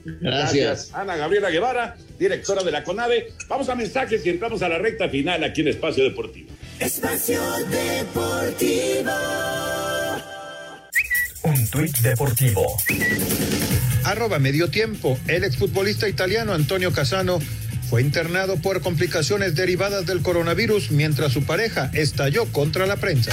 Gracias. 0.06 0.92
Ana 0.94 1.16
Gabriela 1.18 1.50
Guevara, 1.50 1.98
directora 2.18 2.64
de 2.64 2.72
la 2.72 2.84
CONAVE. 2.84 3.34
Vamos 3.48 3.70
a 3.70 3.76
mensajes 3.76 4.26
y 4.26 4.30
entramos 4.30 4.62
a 4.62 4.70
la 4.70 4.78
recta 4.78 5.10
final 5.10 5.44
aquí 5.44 5.62
en 5.62 5.70
Espacio 5.70 6.04
Deportivo. 6.04 6.50
Espacio 6.80 7.42
Deportivo. 7.70 9.12
Un 11.44 11.70
tuit 11.70 11.98
deportivo. 12.00 12.66
Arroba 14.04 14.40
medio 14.40 14.70
tiempo. 14.70 15.18
El 15.28 15.44
exfutbolista 15.44 16.08
italiano 16.08 16.54
Antonio 16.54 16.92
Casano 16.92 17.40
fue 17.90 18.02
internado 18.04 18.58
por 18.58 18.82
complicaciones 18.82 19.56
derivadas 19.56 20.06
del 20.06 20.22
coronavirus 20.22 20.92
mientras 20.92 21.34
su 21.34 21.44
pareja 21.44 21.90
estalló 21.94 22.46
contra 22.52 22.86
la 22.86 22.98
prensa. 22.98 23.32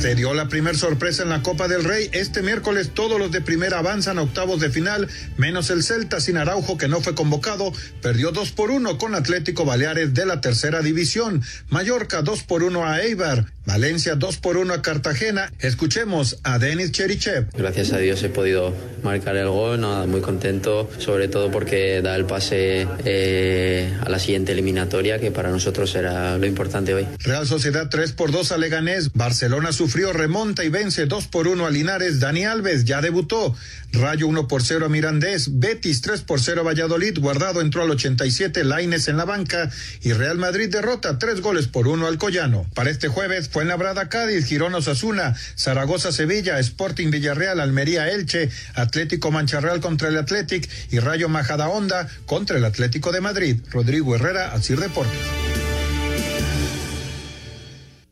Se 0.00 0.14
dio 0.14 0.34
la 0.34 0.46
primera 0.48 0.76
sorpresa 0.76 1.22
en 1.22 1.30
la 1.30 1.42
Copa 1.42 1.68
del 1.68 1.82
Rey. 1.82 2.10
Este 2.12 2.42
miércoles 2.42 2.90
todos 2.92 3.18
los 3.18 3.32
de 3.32 3.40
primera 3.40 3.78
avanzan 3.78 4.18
a 4.18 4.22
octavos 4.22 4.60
de 4.60 4.68
final, 4.70 5.08
menos 5.38 5.70
el 5.70 5.82
Celta 5.82 6.20
sin 6.20 6.36
Araujo 6.36 6.76
que 6.76 6.86
no 6.86 7.00
fue 7.00 7.14
convocado. 7.14 7.72
Perdió 8.02 8.30
2 8.30 8.52
por 8.52 8.70
1 8.70 8.98
con 8.98 9.14
Atlético 9.14 9.64
Baleares 9.64 10.12
de 10.12 10.26
la 10.26 10.40
tercera 10.42 10.82
división. 10.82 11.42
Mallorca 11.70 12.20
2 12.22 12.42
por 12.42 12.62
1 12.62 12.86
a 12.86 13.02
Eibar. 13.02 13.46
Valencia 13.66 14.14
2 14.14 14.36
por 14.36 14.58
1 14.58 14.74
a 14.74 14.82
Cartagena. 14.82 15.52
Escuchemos 15.58 16.38
a 16.44 16.60
Denis 16.60 16.92
Cherichev. 16.92 17.48
Gracias 17.52 17.92
a 17.92 17.98
Dios 17.98 18.22
he 18.22 18.28
podido 18.28 18.72
marcar 19.02 19.36
el 19.36 19.48
gol, 19.48 19.80
nada, 19.80 20.06
muy 20.06 20.20
contento, 20.20 20.88
sobre 20.98 21.26
todo 21.26 21.50
porque 21.50 22.00
da 22.00 22.14
el 22.14 22.26
pase 22.26 22.86
eh, 23.04 23.92
a 24.00 24.08
la 24.08 24.20
siguiente 24.20 24.52
eliminatoria, 24.52 25.18
que 25.18 25.32
para 25.32 25.50
nosotros 25.50 25.92
era 25.96 26.38
lo 26.38 26.46
importante 26.46 26.94
hoy. 26.94 27.08
Real 27.24 27.44
Sociedad 27.46 27.88
3 27.90 28.12
por 28.12 28.30
2 28.30 28.52
a 28.52 28.58
Leganés. 28.58 29.12
Barcelona 29.14 29.72
sufrió, 29.86 30.12
remonta 30.12 30.64
y 30.64 30.68
vence 30.68 31.06
2 31.06 31.28
por 31.28 31.46
1 31.46 31.64
a 31.64 31.70
Linares. 31.70 32.18
Dani 32.18 32.44
Alves 32.44 32.84
ya 32.84 33.00
debutó. 33.00 33.54
Rayo 33.92 34.26
1 34.26 34.48
por 34.48 34.64
0 34.64 34.86
a 34.86 34.88
Mirandés. 34.88 35.60
Betis 35.60 36.00
3 36.00 36.22
por 36.22 36.40
0 36.40 36.62
a 36.62 36.64
Valladolid. 36.64 37.16
Guardado 37.20 37.60
entró 37.60 37.82
al 37.82 37.90
87. 37.92 38.64
Laines 38.64 39.06
en 39.06 39.16
la 39.16 39.24
banca. 39.24 39.70
Y 40.02 40.12
Real 40.12 40.38
Madrid 40.38 40.68
derrota 40.68 41.20
3 41.20 41.40
goles 41.40 41.68
por 41.68 41.86
1 41.86 42.04
al 42.04 42.18
Collano. 42.18 42.66
Para 42.74 42.90
este 42.90 43.06
jueves 43.06 43.48
fue 43.48 43.62
en 43.62 43.68
Labrada 43.68 44.08
Cádiz, 44.08 44.46
Girón 44.46 44.74
Osasuna, 44.74 45.36
Zaragoza 45.56 46.10
Sevilla, 46.10 46.58
Sporting 46.58 47.12
Villarreal, 47.12 47.60
Almería 47.60 48.10
Elche, 48.10 48.50
Atlético 48.74 49.30
Mancharreal 49.30 49.80
contra 49.80 50.08
el 50.08 50.18
Atlético 50.18 50.66
y 50.90 50.98
Rayo 50.98 51.28
Majada 51.28 51.68
Honda 51.68 52.08
contra 52.26 52.58
el 52.58 52.64
Atlético 52.64 53.12
de 53.12 53.20
Madrid. 53.20 53.60
Rodrigo 53.70 54.16
Herrera, 54.16 54.52
Asir 54.52 54.80
Deportes. 54.80 55.45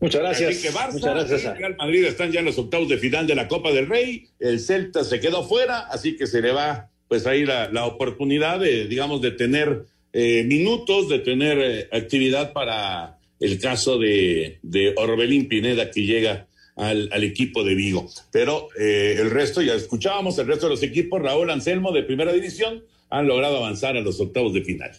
Muchas 0.01 0.20
gracias. 0.20 0.74
Muchas 0.92 1.14
gracias. 1.14 1.59
Real 1.59 1.76
Madrid 1.76 2.05
están 2.05 2.30
ya 2.30 2.40
en 2.40 2.47
los 2.47 2.59
octavos 2.59 2.88
de 2.88 2.99
final 2.99 3.26
de 3.26 3.34
la 3.34 3.49
Copa 3.49 3.72
del 3.72 3.88
Rey. 3.88 4.28
El 4.38 4.61
Celta 4.61 5.05
se 5.05 5.20
quedó 5.20 5.47
fuera, 5.47 5.80
así 5.80 6.16
que 6.16 6.26
se 6.26 6.42
le 6.42 6.53
va 6.53 6.90
pues 7.09 7.26
ahí 7.26 7.45
la, 7.45 7.70
la 7.70 7.86
oportunidad 7.86 8.61
de, 8.61 8.86
digamos, 8.86 9.22
de 9.22 9.30
tener 9.30 9.84
eh, 10.12 10.45
minutos, 10.45 11.09
de 11.09 11.20
tener 11.20 11.59
eh, 11.61 11.88
actividad 11.92 12.53
para 12.53 13.18
el 13.40 13.59
caso 13.59 13.99
de, 13.99 14.59
de 14.62 14.95
Orbelín 14.97 15.49
Pineda 15.49 15.90
que 15.90 16.03
llega 16.03 16.47
al, 16.76 17.09
al 17.12 17.24
equipo 17.24 17.62
de 17.62 17.74
Vigo. 17.74 18.09
Pero 18.32 18.68
eh, 18.78 19.16
el 19.18 19.30
resto, 19.30 19.62
ya 19.62 19.74
escuchábamos, 19.74 20.38
el 20.38 20.47
resto 20.47 20.66
de 20.66 20.70
los 20.70 20.82
equipos, 20.82 21.22
Raúl 21.22 21.51
Anselmo 21.51 21.92
de 21.92 22.03
primera 22.03 22.32
división, 22.32 22.84
han 23.11 23.26
logrado 23.26 23.59
avanzar 23.59 23.97
a 23.97 24.01
los 24.01 24.20
octavos 24.20 24.53
de 24.55 24.62
final. 24.62 24.92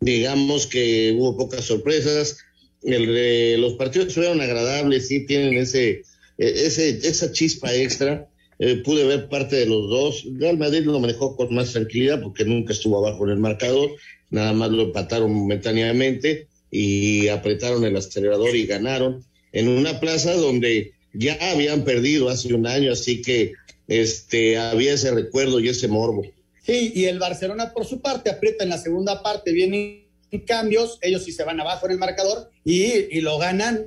Digamos 0.00 0.66
que 0.66 1.14
hubo 1.16 1.36
pocas 1.36 1.64
sorpresas. 1.64 2.38
El, 2.92 3.60
los 3.60 3.74
partidos 3.74 4.14
fueron 4.14 4.40
agradables, 4.40 5.08
sí 5.08 5.26
tienen 5.26 5.56
ese, 5.58 6.02
ese, 6.38 6.88
esa 6.88 7.32
chispa 7.32 7.74
extra. 7.74 8.28
Eh, 8.60 8.82
pude 8.84 9.04
ver 9.04 9.28
parte 9.28 9.56
de 9.56 9.66
los 9.66 9.88
dos. 9.88 10.24
Real 10.38 10.58
Madrid 10.58 10.82
lo 10.84 10.98
manejó 10.98 11.36
con 11.36 11.54
más 11.54 11.72
tranquilidad 11.72 12.20
porque 12.20 12.44
nunca 12.44 12.72
estuvo 12.72 12.98
abajo 12.98 13.24
en 13.24 13.30
el 13.30 13.38
marcador, 13.38 13.90
nada 14.30 14.52
más 14.52 14.70
lo 14.70 14.82
empataron 14.82 15.32
momentáneamente 15.32 16.48
y 16.70 17.28
apretaron 17.28 17.84
el 17.84 17.96
acelerador 17.96 18.56
y 18.56 18.66
ganaron 18.66 19.24
en 19.52 19.68
una 19.68 20.00
plaza 20.00 20.34
donde 20.34 20.92
ya 21.14 21.38
habían 21.52 21.84
perdido 21.84 22.28
hace 22.28 22.52
un 22.52 22.66
año, 22.66 22.92
así 22.92 23.22
que 23.22 23.52
este 23.86 24.58
había 24.58 24.92
ese 24.92 25.10
recuerdo 25.12 25.60
y 25.60 25.68
ese 25.68 25.88
morbo. 25.88 26.22
Sí, 26.62 26.92
y 26.94 27.06
el 27.06 27.18
Barcelona 27.18 27.72
por 27.72 27.86
su 27.86 28.00
parte 28.00 28.28
aprieta 28.28 28.64
en 28.64 28.70
la 28.70 28.78
segunda 28.78 29.22
parte, 29.22 29.52
vienen 29.52 30.07
cambios, 30.44 30.98
ellos 31.02 31.24
sí 31.24 31.32
se 31.32 31.44
van 31.44 31.60
abajo 31.60 31.86
en 31.86 31.92
el 31.92 31.98
marcador 31.98 32.50
y, 32.64 33.16
y 33.16 33.20
lo 33.20 33.38
ganan 33.38 33.86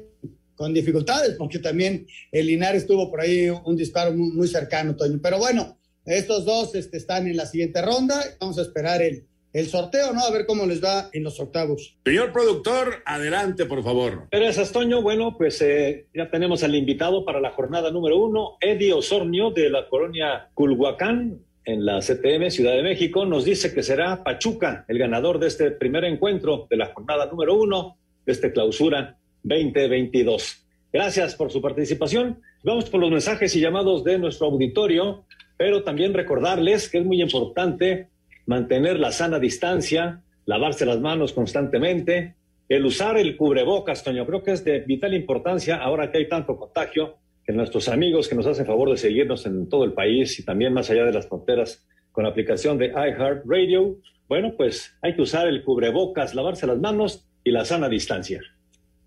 con 0.61 0.73
dificultades, 0.75 1.35
porque 1.39 1.57
también 1.57 2.05
el 2.31 2.45
Linares 2.45 2.85
tuvo 2.85 3.09
por 3.09 3.21
ahí 3.21 3.49
un 3.49 3.75
disparo 3.75 4.13
muy, 4.13 4.47
cercano, 4.47 4.95
Toño. 4.95 5.19
Pero 5.21 5.39
bueno, 5.39 5.79
estos 6.05 6.45
dos 6.45 6.75
este, 6.75 6.97
están 6.97 7.27
en 7.27 7.35
la 7.35 7.47
siguiente 7.47 7.81
ronda, 7.81 8.23
vamos 8.39 8.59
a 8.59 8.61
esperar 8.61 9.01
el, 9.01 9.25
el 9.53 9.67
sorteo, 9.67 10.13
¿no? 10.13 10.21
A 10.21 10.29
ver 10.29 10.45
cómo 10.45 10.67
les 10.67 10.83
va 10.83 11.09
en 11.13 11.23
los 11.23 11.39
octavos. 11.39 11.97
Señor 12.05 12.31
productor, 12.31 13.01
adelante, 13.05 13.65
por 13.65 13.83
favor. 13.83 14.27
Gracias, 14.31 14.71
Toño. 14.71 15.01
Bueno, 15.01 15.35
pues 15.35 15.61
eh, 15.61 16.07
ya 16.13 16.29
tenemos 16.29 16.63
al 16.63 16.75
invitado 16.75 17.25
para 17.25 17.41
la 17.41 17.51
jornada 17.51 17.89
número 17.91 18.17
uno, 18.17 18.57
Eddie 18.61 18.93
Osornio, 18.93 19.49
de 19.49 19.69
la 19.69 19.89
colonia 19.89 20.49
Culhuacán, 20.53 21.39
en 21.65 21.85
la 21.85 21.99
CTM 21.99 22.49
Ciudad 22.49 22.73
de 22.73 22.83
México, 22.83 23.25
nos 23.25 23.45
dice 23.45 23.73
que 23.73 23.83
será 23.83 24.23
Pachuca 24.23 24.85
el 24.87 24.97
ganador 24.97 25.39
de 25.39 25.47
este 25.47 25.71
primer 25.71 26.05
encuentro 26.05 26.67
de 26.69 26.77
la 26.77 26.87
jornada 26.93 27.27
número 27.27 27.55
uno 27.55 27.97
de 28.25 28.31
este 28.31 28.51
clausura 28.51 29.17
2022. 29.43 30.65
Gracias 30.91 31.35
por 31.35 31.51
su 31.51 31.61
participación. 31.61 32.41
Vamos 32.63 32.89
por 32.89 32.99
los 32.99 33.11
mensajes 33.11 33.55
y 33.55 33.61
llamados 33.61 34.03
de 34.03 34.19
nuestro 34.19 34.47
auditorio, 34.47 35.25
pero 35.57 35.83
también 35.83 36.13
recordarles 36.13 36.89
que 36.89 36.99
es 36.99 37.05
muy 37.05 37.21
importante 37.21 38.09
mantener 38.45 38.99
la 38.99 39.11
sana 39.11 39.39
distancia, 39.39 40.21
lavarse 40.45 40.85
las 40.85 40.99
manos 40.99 41.33
constantemente, 41.33 42.35
el 42.67 42.85
usar 42.85 43.17
el 43.17 43.37
cubrebocas, 43.37 44.03
Toño, 44.03 44.25
creo 44.25 44.43
que 44.43 44.51
es 44.51 44.63
de 44.63 44.79
vital 44.79 45.13
importancia 45.13 45.77
ahora 45.77 46.11
que 46.11 46.19
hay 46.19 46.27
tanto 46.27 46.57
contagio, 46.57 47.17
que 47.51 47.57
nuestros 47.57 47.89
amigos 47.89 48.29
que 48.29 48.35
nos 48.35 48.45
hacen 48.45 48.65
favor 48.65 48.89
de 48.89 48.97
seguirnos 48.97 49.45
en 49.45 49.67
todo 49.67 49.83
el 49.83 49.93
país 49.93 50.39
y 50.39 50.45
también 50.45 50.73
más 50.73 50.89
allá 50.89 51.03
de 51.03 51.11
las 51.11 51.27
fronteras 51.27 51.85
con 52.11 52.23
la 52.23 52.29
aplicación 52.29 52.77
de 52.77 52.87
iHeartRadio, 52.87 53.97
bueno, 54.29 54.53
pues 54.55 54.95
hay 55.01 55.15
que 55.15 55.21
usar 55.21 55.47
el 55.47 55.63
cubrebocas, 55.63 56.33
lavarse 56.33 56.65
las 56.65 56.79
manos 56.79 57.27
y 57.43 57.51
la 57.51 57.65
sana 57.65 57.89
distancia. 57.89 58.41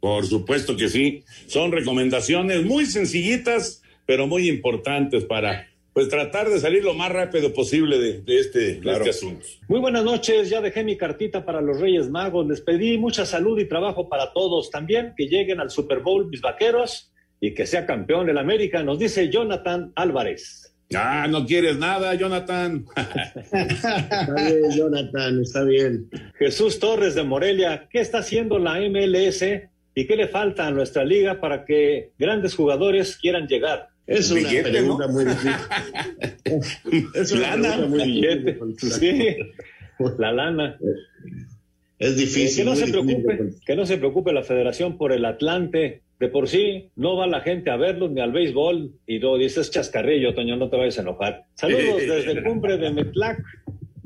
Por 0.01 0.27
supuesto 0.27 0.77
que 0.77 0.89
sí. 0.89 1.25
Son 1.47 1.73
recomendaciones 1.73 2.65
muy 2.65 2.85
sencillitas, 2.85 3.83
pero 4.05 4.27
muy 4.27 4.49
importantes 4.49 5.25
para 5.25 5.67
pues 5.95 6.09
tratar 6.09 6.51
de 6.51 6.59
salir 6.59 6.85
lo 6.85 6.93
más 6.93 7.13
rápido 7.13 7.55
posible 7.55 7.99
de, 7.99 8.39
este, 8.39 8.73
este 8.73 9.11
asunto. 9.11 9.47
Muy 9.69 9.81
buenas 9.81 10.05
noches, 10.05 10.51
ya 10.51 10.61
dejé 10.61 10.85
mi 10.85 10.99
cartita 10.99 11.47
para 11.47 11.63
los 11.63 11.81
Reyes 11.81 12.11
Magos, 12.11 12.47
les 12.47 12.61
pedí 12.61 12.99
mucha 12.99 13.25
salud 13.25 13.59
y 13.59 13.69
trabajo 13.69 14.09
para 14.09 14.33
todos, 14.33 14.71
también 14.71 15.15
que 15.17 15.29
lleguen 15.29 15.61
al 15.61 15.71
Super 15.71 16.01
Bowl 16.01 16.29
mis 16.29 16.41
vaqueros 16.41 17.14
y 17.41 17.55
que 17.55 17.67
sea 17.67 17.87
campeón 17.87 18.27
del 18.27 18.39
América, 18.39 18.83
nos 18.83 18.99
dice 18.99 19.29
Jonathan 19.29 19.93
Álvarez. 19.95 20.75
Ah, 20.95 21.27
no 21.29 21.47
quieres 21.47 21.79
nada, 21.79 22.15
Jonathan. 22.15 22.85
está 23.53 24.35
bien, 24.35 24.71
Jonathan, 24.77 25.41
está 25.41 25.65
bien. 25.65 26.09
Jesús 26.39 26.79
Torres 26.79 27.15
de 27.15 27.25
Morelia, 27.25 27.89
¿qué 27.91 28.01
está 28.01 28.19
haciendo 28.19 28.59
la 28.59 28.79
MLS 28.81 29.43
y 29.95 30.07
qué 30.07 30.17
le 30.17 30.29
falta 30.29 30.67
a 30.67 30.71
nuestra 30.71 31.05
liga 31.05 31.41
para 31.41 31.65
que 31.65 32.13
grandes 32.19 32.55
jugadores 32.55 33.17
quieran 33.17 33.47
llegar? 33.47 33.89
Es 34.07 34.31
una 34.31 34.49
pregunta 34.63 35.09
muy 35.09 35.25
difícil. 35.25 35.53
es 37.15 37.33
una 37.33 37.57
lana, 37.57 37.87
muy 37.87 38.05
billete. 38.05 38.59
Sí, 38.79 39.37
la 40.19 40.33
lana. 40.33 40.79
Es 41.99 42.17
difícil. 42.17 42.65
que 42.65 42.71
no 42.71 42.77
se 42.77 42.87
preocupe, 42.89 43.51
que 43.65 43.77
no 43.77 43.87
se 43.87 43.97
preocupe 43.97 44.33
la 44.33 44.43
Federación 44.43 44.99
por 44.99 45.13
el 45.13 45.25
Atlante. 45.25 46.03
De 46.19 46.29
por 46.29 46.49
sí, 46.49 46.91
no 46.97 47.17
va 47.17 47.27
la 47.27 47.41
gente 47.41 47.71
a 47.71 47.77
verlos 47.77 48.11
ni 48.11 48.21
al 48.21 48.33
béisbol. 48.33 48.93
Y 49.07 49.19
lo 49.19 49.37
dices 49.37 49.71
chascarrillo, 49.71 50.35
Toño, 50.35 50.57
no 50.57 50.71
te 50.71 50.77
vayas 50.77 50.99
a 50.99 51.03
enojar. 51.03 51.45
Saludos 51.55 52.03
desde 52.03 52.33
el 52.33 52.45
cumbre 52.45 52.79
de 52.79 52.91
Metlac, 52.91 53.41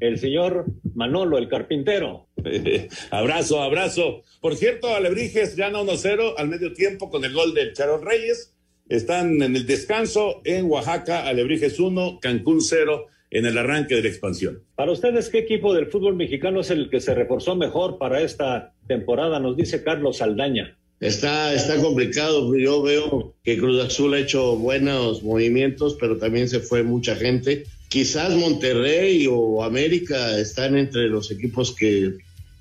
el 0.00 0.18
señor 0.18 0.66
Manolo, 0.94 1.38
el 1.38 1.48
carpintero. 1.48 2.28
abrazo, 3.10 3.62
abrazo. 3.62 4.22
Por 4.40 4.56
cierto, 4.56 4.94
Alebrijes 4.94 5.56
gana 5.56 5.80
1-0 5.80 6.34
al 6.36 6.48
medio 6.48 6.72
tiempo 6.72 7.10
con 7.10 7.24
el 7.24 7.32
gol 7.32 7.54
del 7.54 7.72
Charo 7.72 7.98
Reyes. 7.98 8.54
Están 8.88 9.42
en 9.42 9.54
el 9.54 9.66
descanso 9.66 10.40
en 10.44 10.64
Oaxaca, 10.70 11.26
Alebrijes 11.28 11.78
1, 11.78 12.20
Cancún 12.22 12.62
0 12.62 13.06
en 13.30 13.44
el 13.44 13.58
arranque 13.58 13.96
de 13.96 14.02
la 14.02 14.08
expansión. 14.08 14.62
Para 14.74 14.92
ustedes, 14.92 15.28
¿qué 15.28 15.38
equipo 15.38 15.74
del 15.74 15.86
fútbol 15.86 16.16
mexicano 16.16 16.60
es 16.60 16.70
el 16.70 16.88
que 16.88 17.00
se 17.00 17.14
reforzó 17.14 17.56
mejor 17.56 17.98
para 17.98 18.22
esta 18.22 18.72
temporada? 18.86 19.38
Nos 19.40 19.56
dice 19.56 19.82
Carlos 19.82 20.18
Saldaña. 20.18 20.77
Está, 21.00 21.54
está 21.54 21.76
complicado. 21.80 22.56
Yo 22.56 22.82
veo 22.82 23.34
que 23.44 23.56
Cruz 23.56 23.84
Azul 23.84 24.14
ha 24.14 24.18
hecho 24.18 24.56
buenos 24.56 25.22
movimientos, 25.22 25.96
pero 26.00 26.18
también 26.18 26.48
se 26.48 26.60
fue 26.60 26.82
mucha 26.82 27.14
gente. 27.14 27.64
Quizás 27.88 28.34
Monterrey 28.34 29.26
o 29.30 29.62
América 29.62 30.38
están 30.38 30.76
entre 30.76 31.08
los 31.08 31.30
equipos 31.30 31.74
que 31.74 32.14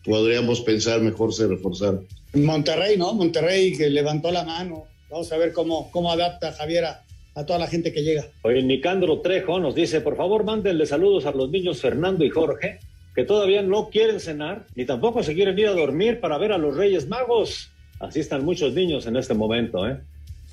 podríamos 0.06 0.62
pensar 0.62 1.02
mejor 1.02 1.34
se 1.34 1.48
reforzar. 1.48 2.00
Monterrey, 2.34 2.98
¿no? 2.98 3.14
Monterrey 3.14 3.76
que 3.76 3.90
levantó 3.90 4.32
la 4.32 4.44
mano. 4.44 4.86
Vamos 5.10 5.32
a 5.32 5.38
ver 5.38 5.52
cómo, 5.52 5.90
cómo 5.92 6.12
adapta 6.12 6.54
Javier 6.54 6.86
a, 6.86 7.04
toda 7.46 7.60
la 7.60 7.68
gente 7.68 7.92
que 7.92 8.04
llega. 8.04 8.28
Oye, 8.44 8.62
Nicandro 8.64 9.20
Trejo 9.22 9.60
nos 9.60 9.76
dice, 9.76 10.02
por 10.02 10.16
favor, 10.16 10.44
mándenle 10.44 10.86
saludos 10.86 11.26
a 11.26 11.32
los 11.32 11.50
niños 11.50 11.82
Fernando 11.82 12.26
y 12.26 12.30
Jorge, 12.30 12.80
que 13.14 13.24
todavía 13.24 13.62
no 13.62 13.90
quieren 13.90 14.20
cenar, 14.20 14.66
ni 14.76 14.86
tampoco 14.86 15.22
se 15.24 15.36
quieren 15.36 15.58
ir 15.58 15.68
a 15.68 15.74
dormir 15.74 16.20
para 16.20 16.38
ver 16.38 16.52
a 16.52 16.58
los 16.58 16.76
Reyes 16.76 17.08
Magos. 17.08 17.70
Así 18.00 18.20
están 18.20 18.46
muchos 18.46 18.74
niños 18.74 19.06
en 19.08 19.16
este 19.16 19.34
momento, 19.34 19.88
¿eh? 19.88 19.98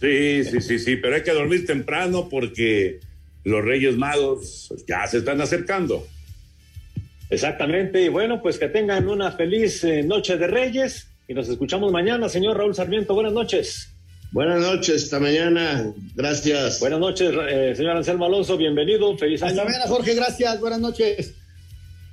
Sí, 0.01 0.45
sí, 0.45 0.61
sí, 0.61 0.78
sí, 0.78 0.97
pero 0.97 1.14
hay 1.14 1.22
que 1.22 1.32
dormir 1.32 1.66
temprano 1.66 2.28
porque 2.28 3.01
los 3.45 3.64
Reyes 3.64 3.97
Magos 3.97 4.72
ya 4.86 5.07
se 5.07 5.18
están 5.18 5.40
acercando. 5.40 6.07
Exactamente, 7.30 8.03
y 8.03 8.09
bueno, 8.09 8.42
pues 8.42 8.59
que 8.59 8.68
tengan 8.68 9.09
una 9.09 9.32
feliz 9.32 9.82
eh, 9.84 10.03
noche 10.03 10.36
de 10.36 10.47
Reyes 10.47 11.09
y 11.26 11.34
nos 11.34 11.49
escuchamos 11.49 11.90
mañana, 11.90 12.28
señor 12.28 12.57
Raúl 12.57 12.74
Sarmiento. 12.74 13.14
Buenas 13.14 13.32
noches. 13.32 13.88
Buenas 14.30 14.61
noches, 14.61 15.05
hasta 15.05 15.20
mañana. 15.20 15.92
Gracias. 16.16 16.80
Buenas 16.80 16.99
noches, 16.99 17.32
eh, 17.49 17.72
señor 17.76 17.97
Anselmo 17.97 18.26
Alonso. 18.26 18.57
Bienvenido. 18.57 19.16
Feliz 19.16 19.42
año. 19.42 19.53
Hasta 19.53 19.64
mañana, 19.64 19.84
Jorge. 19.86 20.14
Gracias. 20.14 20.61
Buenas 20.61 20.80
noches. 20.80 21.34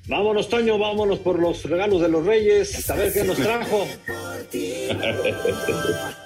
Vámonos, 0.07 0.49
Toño. 0.49 0.77
Vámonos 0.77 1.19
por 1.19 1.39
los 1.39 1.63
regalos 1.63 2.01
de 2.01 2.09
los 2.09 2.25
Reyes. 2.25 2.89
A 2.89 2.95
ver 2.95 3.13
qué 3.13 3.23
nos 3.23 3.37
trajo. 3.37 3.87